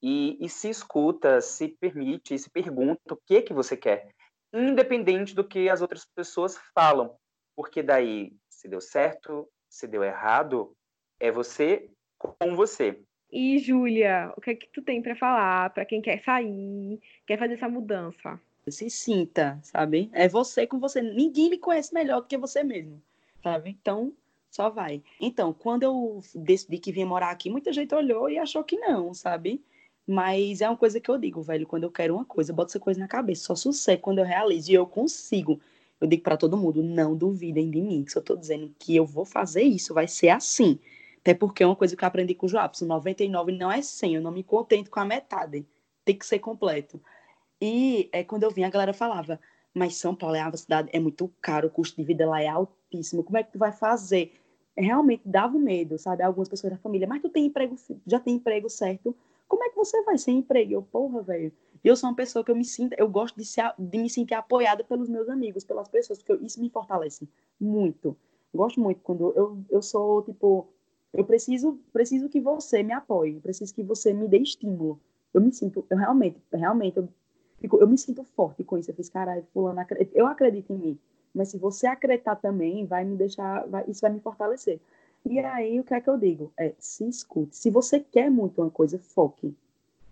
e, 0.02 0.38
e 0.44 0.50
se 0.50 0.70
escuta, 0.70 1.40
se 1.42 1.70
permite, 1.70 2.38
se 2.38 2.50
pergunta 2.50 3.14
o 3.14 3.20
que 3.26 3.44
que 3.44 3.54
você 3.54 3.78
quer, 3.78 4.10
independente 4.52 5.36
do 5.36 5.48
que 5.48 5.70
as 5.70 5.80
outras 5.80 6.06
pessoas 6.06 6.58
falam, 6.74 7.16
porque 7.62 7.84
daí, 7.84 8.34
se 8.50 8.68
deu 8.68 8.82
certo, 8.82 9.48
se 9.70 9.88
deu 9.88 10.04
errado, 10.04 10.76
é 11.20 11.32
você 11.32 11.88
com 12.18 12.56
você. 12.56 13.00
E 13.32 13.60
Júlia, 13.60 14.34
o 14.36 14.42
que 14.42 14.50
é 14.50 14.56
que 14.56 14.68
tu 14.70 14.82
tem 14.82 15.00
para 15.00 15.16
falar 15.16 15.70
para 15.70 15.86
quem 15.86 16.02
quer 16.02 16.24
sair, 16.24 17.00
quer 17.28 17.38
fazer 17.38 17.54
essa 17.54 17.70
mudança? 17.70 18.42
se 18.68 18.90
sinta, 18.90 19.60
sabe? 19.62 20.10
É 20.12 20.28
você 20.28 20.66
com 20.66 20.80
você. 20.80 21.04
Ninguém 21.04 21.50
lhe 21.50 21.58
conhece 21.60 21.94
melhor 21.94 22.22
do 22.22 22.28
que 22.28 22.36
você 22.36 22.64
mesmo, 22.64 23.00
sabe? 23.44 23.78
Então, 23.80 24.12
só 24.50 24.68
vai. 24.72 25.04
Então, 25.20 25.54
quando 25.54 25.84
eu 25.84 26.20
decidi 26.34 26.80
que 26.80 26.92
vinha 26.92 27.06
morar 27.06 27.30
aqui, 27.30 27.48
muita 27.48 27.72
gente 27.72 27.94
olhou 27.94 28.28
e 28.28 28.40
achou 28.40 28.64
que 28.64 28.76
não, 28.78 29.14
sabe? 29.14 29.64
Mas 30.08 30.62
é 30.62 30.68
uma 30.68 30.78
coisa 30.78 31.00
que 31.00 31.12
eu 31.12 31.18
digo, 31.20 31.44
velho, 31.44 31.68
quando 31.68 31.84
eu 31.84 31.92
quero 31.92 32.16
uma 32.16 32.26
coisa, 32.26 32.52
eu 32.52 32.56
boto 32.56 32.72
essa 32.72 32.80
coisa 32.80 33.00
na 33.00 33.08
cabeça, 33.08 33.44
só 33.44 33.56
sucesso 33.56 34.02
quando 34.02 34.18
eu 34.18 34.26
realizo 34.26 34.72
e 34.72 34.74
eu 34.74 34.88
consigo. 34.88 35.62
Eu 36.02 36.08
digo 36.08 36.24
para 36.24 36.36
todo 36.36 36.58
mundo, 36.58 36.82
não 36.82 37.16
duvidem 37.16 37.70
de 37.70 37.80
mim, 37.80 38.04
se 38.08 38.18
eu 38.18 38.24
tô 38.24 38.36
dizendo 38.36 38.74
que 38.80 38.96
eu 38.96 39.06
vou 39.06 39.24
fazer 39.24 39.62
isso, 39.62 39.94
vai 39.94 40.08
ser 40.08 40.30
assim. 40.30 40.80
Até 41.20 41.36
porque 41.36 41.62
é 41.62 41.68
uma 41.68 41.76
coisa 41.76 41.96
que 41.96 42.04
eu 42.04 42.08
aprendi 42.08 42.34
com 42.34 42.48
o 42.48 42.50
Joapson, 42.50 42.86
99 42.86 43.52
não 43.52 43.72
é 43.72 43.84
100, 43.84 44.16
eu 44.16 44.22
não 44.22 44.32
me 44.32 44.44
contento 44.44 44.90
com 44.90 45.00
a 45.00 45.06
metade, 45.06 45.64
tem 46.04 46.18
que 46.18 46.26
ser 46.26 46.40
completo. 46.40 47.00
E 47.62 48.10
é, 48.12 48.24
quando 48.24 48.42
eu 48.42 48.50
vim, 48.50 48.64
a 48.64 48.70
galera 48.72 48.94
falava, 48.94 49.40
mas 49.72 49.96
São 49.96 50.16
Paulo 50.16 50.36
é 50.36 50.42
uma 50.42 50.58
cidade, 50.58 50.90
é 50.92 51.00
muito 51.00 51.32
caro, 51.40 51.68
o 51.68 51.72
custo 51.72 51.96
de 51.96 52.04
vida 52.04 52.28
lá 52.28 52.42
é 52.42 52.48
altíssimo, 52.48 53.24
como 53.24 53.38
é 53.38 53.44
que 53.44 53.52
tu 53.52 53.60
vai 53.60 53.72
fazer? 53.72 54.34
Realmente 54.76 55.22
dava 55.24 55.60
medo, 55.60 56.00
sabe? 56.00 56.24
Algumas 56.24 56.50
pessoas 56.50 56.74
da 56.74 56.80
família, 56.80 57.08
mas 57.08 57.22
tu 57.22 57.30
tem 57.30 57.46
emprego, 57.46 57.76
já 58.08 58.20
tem 58.20 58.36
emprego 58.36 58.68
certo, 58.68 59.16
como 59.48 59.64
é 59.64 59.70
que 59.70 59.76
você 59.76 60.02
vai 60.04 60.18
sem 60.18 60.40
emprego? 60.40 60.74
Eu, 60.74 60.82
porra, 60.82 61.22
velho. 61.22 61.52
E 61.84 61.88
eu 61.88 61.96
sou 61.96 62.10
uma 62.10 62.16
pessoa 62.16 62.46
que 62.46 62.52
eu 62.52 62.56
me 62.56 62.66
sinto, 62.66 62.94
eu 62.98 63.10
gosto 63.10 63.36
de, 63.36 63.46
ser, 63.46 63.74
de 63.78 63.98
me 63.98 64.10
sentir 64.10 64.36
apoiada 64.36 64.84
pelos 64.84 65.10
meus 65.10 65.28
amigos, 65.28 65.64
pelas 65.64 65.88
pessoas, 65.88 66.20
porque 66.20 66.32
eu, 66.32 66.44
isso 66.44 66.62
me 66.62 66.70
fortalece 66.70 67.28
muito. 67.60 68.16
Gosto 68.54 68.80
muito 68.80 69.02
quando 69.02 69.34
eu, 69.36 69.64
eu 69.70 69.82
sou, 69.82 70.22
tipo, 70.22 70.68
eu 71.14 71.26
preciso, 71.26 71.80
preciso 71.92 72.30
que 72.30 72.40
você 72.40 72.84
me 72.84 72.94
apoie, 72.94 73.40
preciso 73.40 73.74
que 73.74 73.84
você 73.84 74.14
me 74.14 74.28
dê 74.28 74.38
estímulo. 74.38 75.00
Eu 75.34 75.42
me 75.42 75.52
sinto, 75.52 75.86
eu 75.90 75.98
realmente, 75.98 76.42
realmente, 76.54 76.98
eu 76.98 77.10
fico, 77.60 77.78
eu 77.78 77.88
me 77.88 77.98
sinto 77.98 78.24
forte 78.24 78.64
com 78.64 78.78
isso. 78.78 78.92
Eu 78.92 78.96
fiz, 78.96 79.10
caralho, 79.10 79.46
fulano, 79.54 79.86
eu 80.14 80.28
acredito 80.28 80.74
em 80.74 80.78
mim. 80.78 81.00
Mas 81.34 81.50
se 81.50 81.58
você 81.58 81.88
acreditar 81.88 82.36
também, 82.36 82.86
vai 82.86 83.06
me 83.06 83.16
deixar, 83.16 83.66
vai, 83.68 83.86
isso 83.88 84.02
vai 84.02 84.12
me 84.12 84.20
fortalecer. 84.20 84.80
E 85.26 85.40
aí, 85.40 85.80
o 85.80 85.84
que 85.84 85.94
é 85.94 86.02
que 86.02 86.10
eu 86.10 86.18
digo? 86.18 86.52
É, 86.58 86.74
se 86.80 87.08
escute. 87.08 87.56
Se 87.56 87.70
você 87.70 88.00
quer 88.00 88.30
muito 88.30 88.62
uma 88.62 88.72
coisa, 88.72 88.98
foque. 89.00 89.56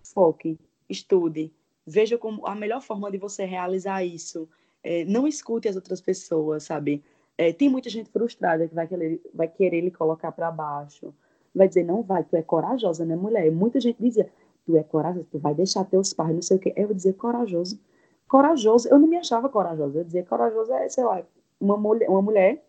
Foque, 0.03 0.57
estude. 0.87 1.51
Veja 1.85 2.17
como 2.17 2.45
a 2.45 2.55
melhor 2.55 2.81
forma 2.81 3.11
de 3.11 3.17
você 3.17 3.45
realizar 3.45 4.03
isso. 4.03 4.47
É, 4.83 5.05
não 5.05 5.27
escute 5.27 5.67
as 5.67 5.75
outras 5.75 5.99
pessoas, 6.01 6.63
sabe? 6.63 7.03
É, 7.37 7.53
tem 7.53 7.69
muita 7.69 7.89
gente 7.89 8.09
frustrada 8.09 8.67
que 8.67 8.75
vai 8.75 8.87
querer, 8.87 9.21
vai 9.33 9.47
querer 9.47 9.81
lhe 9.81 9.91
colocar 9.91 10.31
para 10.31 10.51
baixo. 10.51 11.13
Vai 11.53 11.67
dizer, 11.67 11.83
não 11.83 12.03
vai, 12.03 12.23
tu 12.23 12.35
é 12.35 12.41
corajosa, 12.41 13.05
né, 13.05 13.15
mulher? 13.15 13.51
Muita 13.51 13.79
gente 13.79 13.97
dizia, 13.99 14.29
tu 14.65 14.77
é 14.77 14.83
corajosa, 14.83 15.25
tu 15.31 15.39
vai 15.39 15.55
deixar 15.55 15.83
teus 15.85 16.13
pais, 16.13 16.33
não 16.33 16.41
sei 16.41 16.57
o 16.57 16.59
quê. 16.59 16.73
Eu 16.75 16.93
dizia, 16.93 17.13
corajoso. 17.13 17.79
Corajoso, 18.27 18.87
eu 18.89 18.99
não 18.99 19.07
me 19.07 19.17
achava 19.17 19.49
corajosa. 19.49 19.99
Eu 19.99 20.03
dizia, 20.03 20.23
corajoso 20.23 20.71
é, 20.73 20.87
sei 20.89 21.03
lá, 21.03 21.23
uma 21.59 21.77
mulher, 21.77 22.09
uma 22.09 22.21
mulher 22.21 22.63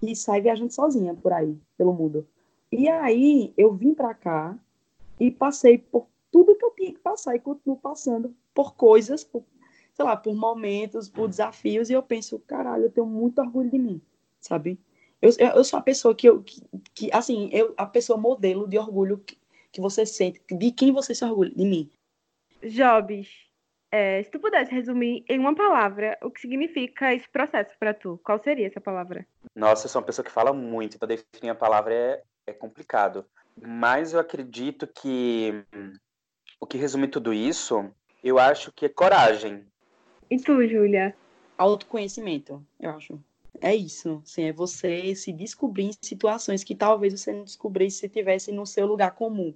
que 0.00 0.14
sai 0.14 0.40
viajando 0.40 0.72
sozinha 0.72 1.14
por 1.14 1.32
aí, 1.32 1.56
pelo 1.76 1.92
mundo. 1.92 2.26
E 2.70 2.88
aí 2.88 3.52
eu 3.56 3.72
vim 3.74 3.94
para 3.94 4.14
cá 4.14 4.56
e 5.18 5.30
passei 5.30 5.78
por 5.78 6.06
tudo 6.30 6.56
que 6.56 6.64
eu 6.64 6.70
tinha 6.70 6.92
que 6.92 7.00
passar 7.00 7.34
e 7.34 7.40
continuo 7.40 7.76
passando 7.76 8.34
por 8.54 8.74
coisas, 8.74 9.24
por, 9.24 9.44
sei 9.92 10.04
lá, 10.04 10.16
por 10.16 10.34
momentos, 10.34 11.08
por 11.08 11.28
desafios, 11.28 11.90
e 11.90 11.92
eu 11.92 12.02
penso, 12.02 12.38
caralho, 12.40 12.84
eu 12.84 12.90
tenho 12.90 13.06
muito 13.06 13.40
orgulho 13.40 13.70
de 13.70 13.78
mim, 13.78 14.00
sabe? 14.40 14.78
Eu, 15.20 15.30
eu 15.38 15.64
sou 15.64 15.78
a 15.78 15.82
pessoa 15.82 16.14
que, 16.14 16.28
eu, 16.28 16.42
que, 16.42 16.62
que, 16.94 17.10
assim, 17.12 17.50
eu, 17.52 17.74
a 17.76 17.86
pessoa 17.86 18.18
modelo 18.18 18.68
de 18.68 18.78
orgulho 18.78 19.18
que, 19.18 19.36
que 19.72 19.80
você 19.80 20.06
sente, 20.06 20.40
de 20.50 20.70
quem 20.70 20.92
você 20.92 21.14
se 21.14 21.24
orgulha, 21.24 21.50
de 21.50 21.64
mim. 21.64 21.90
Jobs, 22.62 23.28
é, 23.90 24.22
se 24.22 24.30
tu 24.30 24.38
pudesse 24.38 24.72
resumir 24.72 25.24
em 25.28 25.38
uma 25.38 25.54
palavra 25.54 26.18
o 26.22 26.30
que 26.30 26.40
significa 26.40 27.14
esse 27.14 27.28
processo 27.28 27.76
para 27.78 27.94
tu, 27.94 28.20
qual 28.22 28.38
seria 28.38 28.66
essa 28.66 28.80
palavra? 28.80 29.26
Nossa, 29.54 29.86
eu 29.86 29.90
sou 29.90 30.00
uma 30.00 30.06
pessoa 30.06 30.24
que 30.24 30.30
fala 30.30 30.52
muito, 30.52 30.96
então 30.96 31.08
definir 31.08 31.50
a 31.50 31.54
palavra 31.54 31.94
é, 31.94 32.22
é 32.46 32.52
complicado. 32.52 33.24
Mas 33.60 34.12
eu 34.12 34.20
acredito 34.20 34.86
que 34.86 35.64
o 36.60 36.66
que 36.66 36.78
resume 36.78 37.08
tudo 37.08 37.32
isso, 37.32 37.90
eu 38.22 38.38
acho 38.38 38.72
que 38.72 38.86
é 38.86 38.88
coragem. 38.88 39.64
E 40.30 40.36
tu, 40.38 40.66
Júlia? 40.66 41.14
Autoconhecimento, 41.56 42.64
eu 42.80 42.90
acho. 42.90 43.20
É 43.60 43.74
isso, 43.74 44.22
assim, 44.24 44.44
é 44.44 44.52
você 44.52 45.14
se 45.14 45.32
descobrir 45.32 45.84
em 45.84 45.92
situações 46.00 46.62
que 46.62 46.74
talvez 46.74 47.18
você 47.18 47.32
não 47.32 47.44
descobrisse 47.44 47.98
se 47.98 48.08
tivesse 48.08 48.52
no 48.52 48.64
seu 48.66 48.86
lugar 48.86 49.12
comum. 49.12 49.52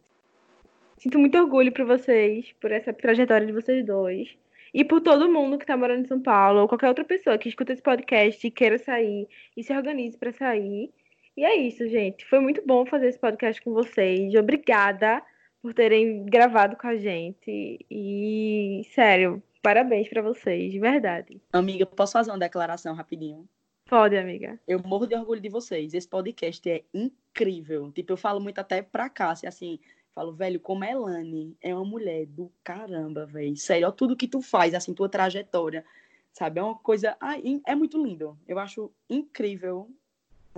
Sinto 0.99 1.19
muito 1.19 1.39
orgulho 1.39 1.73
por 1.73 1.85
vocês, 1.85 2.53
por 2.61 2.71
essa 2.71 2.93
trajetória 2.93 3.47
de 3.47 3.53
vocês 3.53 3.85
dois. 3.85 4.37
E 4.75 4.85
por 4.85 5.01
todo 5.01 5.31
mundo 5.31 5.59
que 5.59 5.65
está 5.65 5.77
morando 5.77 6.05
em 6.05 6.09
São 6.09 6.21
Paulo, 6.21 6.61
ou 6.61 6.69
qualquer 6.69 6.89
outra 6.89 7.05
pessoa 7.05 7.37
que 7.37 7.49
escuta 7.49 7.73
esse 7.73 7.83
podcast 7.83 8.47
e 8.47 8.51
queira 8.51 8.79
sair 8.79 9.29
e 9.57 9.63
se 9.63 9.73
organize 9.73 10.17
para 10.17 10.33
sair. 10.33 10.91
E 11.37 11.45
é 11.45 11.55
isso, 11.57 11.87
gente. 11.89 12.25
Foi 12.27 12.41
muito 12.41 12.63
bom 12.67 12.87
fazer 12.87 13.09
esse 13.09 13.19
podcast 13.19 13.61
com 13.61 13.73
vocês. 13.73 14.35
Obrigada 14.35 15.23
por 15.63 15.73
terem 15.73 16.25
gravado 16.25 16.77
com 16.77 16.89
a 16.89 16.97
gente. 16.97 17.79
E, 17.91 18.83
sério, 18.95 19.43
parabéns 19.63 20.09
para 20.09 20.21
vocês, 20.21 20.73
de 20.73 20.81
verdade. 20.81 21.41
Amiga, 21.53 21.87
posso 21.87 22.13
fazer 22.13 22.33
uma 22.33 22.39
declaração 22.39 22.95
rapidinho? 22.95 23.49
Pode, 23.87 24.17
amiga. 24.17 24.59
Eu 24.67 24.81
morro 24.81 25.07
de 25.07 25.15
orgulho 25.15 25.41
de 25.41 25.49
vocês. 25.49 25.95
Esse 25.95 26.09
podcast 26.09 26.69
é 26.69 26.83
incrível. 26.93 27.93
Tipo, 27.93 28.15
eu 28.15 28.17
falo 28.17 28.41
muito 28.41 28.59
até 28.59 28.83
pra 28.83 29.09
Cássia, 29.09 29.49
assim, 29.49 29.79
Falo, 30.15 30.33
velho, 30.33 30.61
como 30.61 30.85
a 30.85 30.91
Elane 30.91 31.57
é 31.61 31.75
uma 31.75 31.85
mulher 31.85 32.27
do 32.27 32.53
caramba, 32.63 33.25
velho. 33.25 33.57
Sério, 33.57 33.87
olha 33.87 33.97
tudo 33.97 34.17
que 34.17 34.29
tu 34.29 34.43
faz, 34.43 34.75
assim, 34.75 34.93
tua 34.93 35.09
trajetória, 35.09 35.85
sabe? 36.33 36.61
É 36.61 36.63
uma 36.63 36.77
coisa. 36.77 37.17
Ai, 37.19 37.63
é 37.65 37.75
muito 37.75 38.03
lindo. 38.03 38.39
Eu 38.47 38.59
acho 38.59 38.93
incrível. 39.09 39.91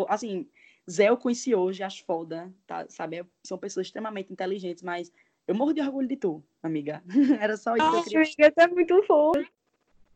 Assim, 0.08 0.48
Zé 0.90 1.08
eu 1.08 1.16
conheci 1.16 1.54
hoje, 1.54 1.82
acho 1.82 2.04
foda, 2.04 2.52
tá? 2.66 2.86
Sabe? 2.88 3.24
São 3.42 3.56
pessoas 3.56 3.86
extremamente 3.86 4.32
inteligentes, 4.32 4.82
mas 4.82 5.10
eu 5.46 5.54
morro 5.54 5.72
de 5.72 5.80
orgulho 5.80 6.08
de 6.08 6.16
tu, 6.16 6.42
amiga. 6.62 7.02
Era 7.40 7.56
só 7.56 7.74
isso 7.76 7.90
que 7.90 7.96
eu 7.96 8.04
queria. 8.04 8.20
Amiga, 8.20 8.52
tá 8.52 8.68
muito 8.68 9.02
fofo. 9.04 9.44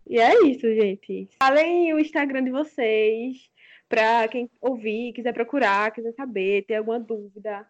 E 0.06 0.18
é 0.18 0.42
isso, 0.44 0.62
gente. 0.62 1.28
Falem 1.38 1.92
o 1.92 1.98
Instagram 1.98 2.44
de 2.44 2.50
vocês, 2.50 3.50
pra 3.88 4.26
quem 4.28 4.50
ouvir, 4.60 5.12
quiser 5.12 5.34
procurar, 5.34 5.90
quiser 5.92 6.12
saber, 6.12 6.64
ter 6.64 6.76
alguma 6.76 6.98
dúvida. 6.98 7.66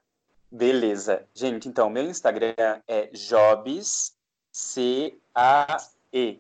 Beleza. 0.51 1.27
Gente, 1.35 1.69
então, 1.69 1.91
meu 1.91 2.05
Instagram 2.05 2.55
é 2.87 3.09
Jobs, 3.09 4.17
C-A-E. 4.53 6.39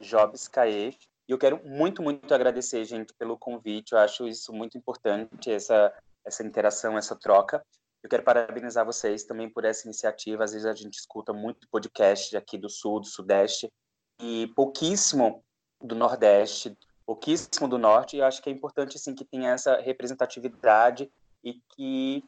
Jobs, 0.00 0.48
K-E. 0.48 0.94
E 1.28 1.32
eu 1.32 1.38
quero 1.38 1.60
muito, 1.64 2.02
muito 2.02 2.32
agradecer, 2.34 2.84
gente, 2.84 3.14
pelo 3.14 3.38
convite. 3.38 3.92
Eu 3.92 3.98
acho 3.98 4.26
isso 4.26 4.52
muito 4.52 4.76
importante, 4.76 5.50
essa, 5.50 5.92
essa 6.24 6.42
interação, 6.42 6.98
essa 6.98 7.16
troca. 7.16 7.64
Eu 8.02 8.10
quero 8.10 8.22
parabenizar 8.22 8.84
vocês 8.84 9.24
também 9.24 9.48
por 9.48 9.64
essa 9.64 9.86
iniciativa. 9.86 10.44
Às 10.44 10.52
vezes 10.52 10.66
a 10.66 10.74
gente 10.74 10.98
escuta 10.98 11.32
muito 11.32 11.66
podcast 11.70 12.36
aqui 12.36 12.58
do 12.58 12.68
Sul, 12.68 13.00
do 13.00 13.06
Sudeste, 13.06 13.72
e 14.20 14.46
pouquíssimo 14.54 15.42
do 15.82 15.94
Nordeste, 15.94 16.76
pouquíssimo 17.06 17.66
do 17.66 17.78
Norte. 17.78 18.16
E 18.16 18.18
eu 18.18 18.26
acho 18.26 18.42
que 18.42 18.50
é 18.50 18.52
importante, 18.52 18.96
assim, 18.96 19.14
que 19.14 19.24
tenha 19.24 19.52
essa 19.52 19.80
representatividade 19.80 21.10
e 21.42 21.54
que 21.74 22.22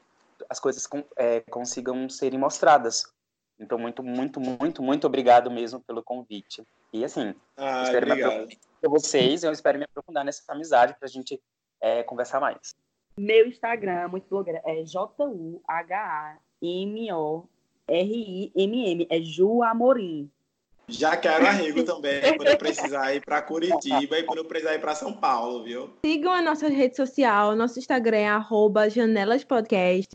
as 0.49 0.59
coisas 0.59 0.89
é, 1.17 1.41
consigam 1.41 2.09
serem 2.09 2.39
mostradas. 2.39 3.05
Então, 3.59 3.79
muito, 3.79 4.03
muito, 4.03 4.41
muito, 4.41 4.83
muito 4.83 5.07
obrigado 5.07 5.51
mesmo 5.51 5.81
pelo 5.81 6.03
convite. 6.03 6.63
E 6.93 7.05
assim, 7.05 7.35
ah, 7.57 7.83
espero 7.83 8.07
obrigado. 8.07 8.49
Vocês, 8.89 9.43
eu 9.43 9.53
espero 9.53 9.79
me 9.79 9.85
aprofundar 9.85 10.25
nessa 10.25 10.43
amizade 10.53 10.95
para 10.99 11.07
a 11.07 11.11
gente 11.11 11.41
é, 11.81 12.03
conversar 12.03 12.41
mais. 12.41 12.75
Meu 13.19 13.47
Instagram, 13.47 14.09
muito 14.09 14.29
blogueira, 14.29 14.61
é 14.65 14.85
J-U-H-A-M-O-R-I-M-M. 14.85 15.87
É 19.11 19.21
Ju 19.23 19.63
Amorim. 19.63 20.31
Já 20.89 21.17
quero 21.17 21.47
arrego 21.47 21.83
também, 21.83 22.21
quando 22.37 22.49
eu 22.49 22.59
precisar 22.59 23.13
ir 23.13 23.25
para 23.25 23.43
Curitiba 23.43 24.19
e 24.19 24.23
quando 24.23 24.39
eu 24.39 24.45
precisar 24.45 24.75
ir 24.75 24.81
para 24.81 24.95
São 24.95 25.13
Paulo, 25.13 25.65
viu? 25.65 25.91
Sigam 26.05 26.33
a 26.33 26.41
nossa 26.41 26.69
rede 26.69 26.95
social, 26.95 27.57
nosso 27.57 27.79
Instagram 27.79 28.19
é 28.19 28.29
arroba 28.29 28.89
janelaspodcast. 28.89 30.15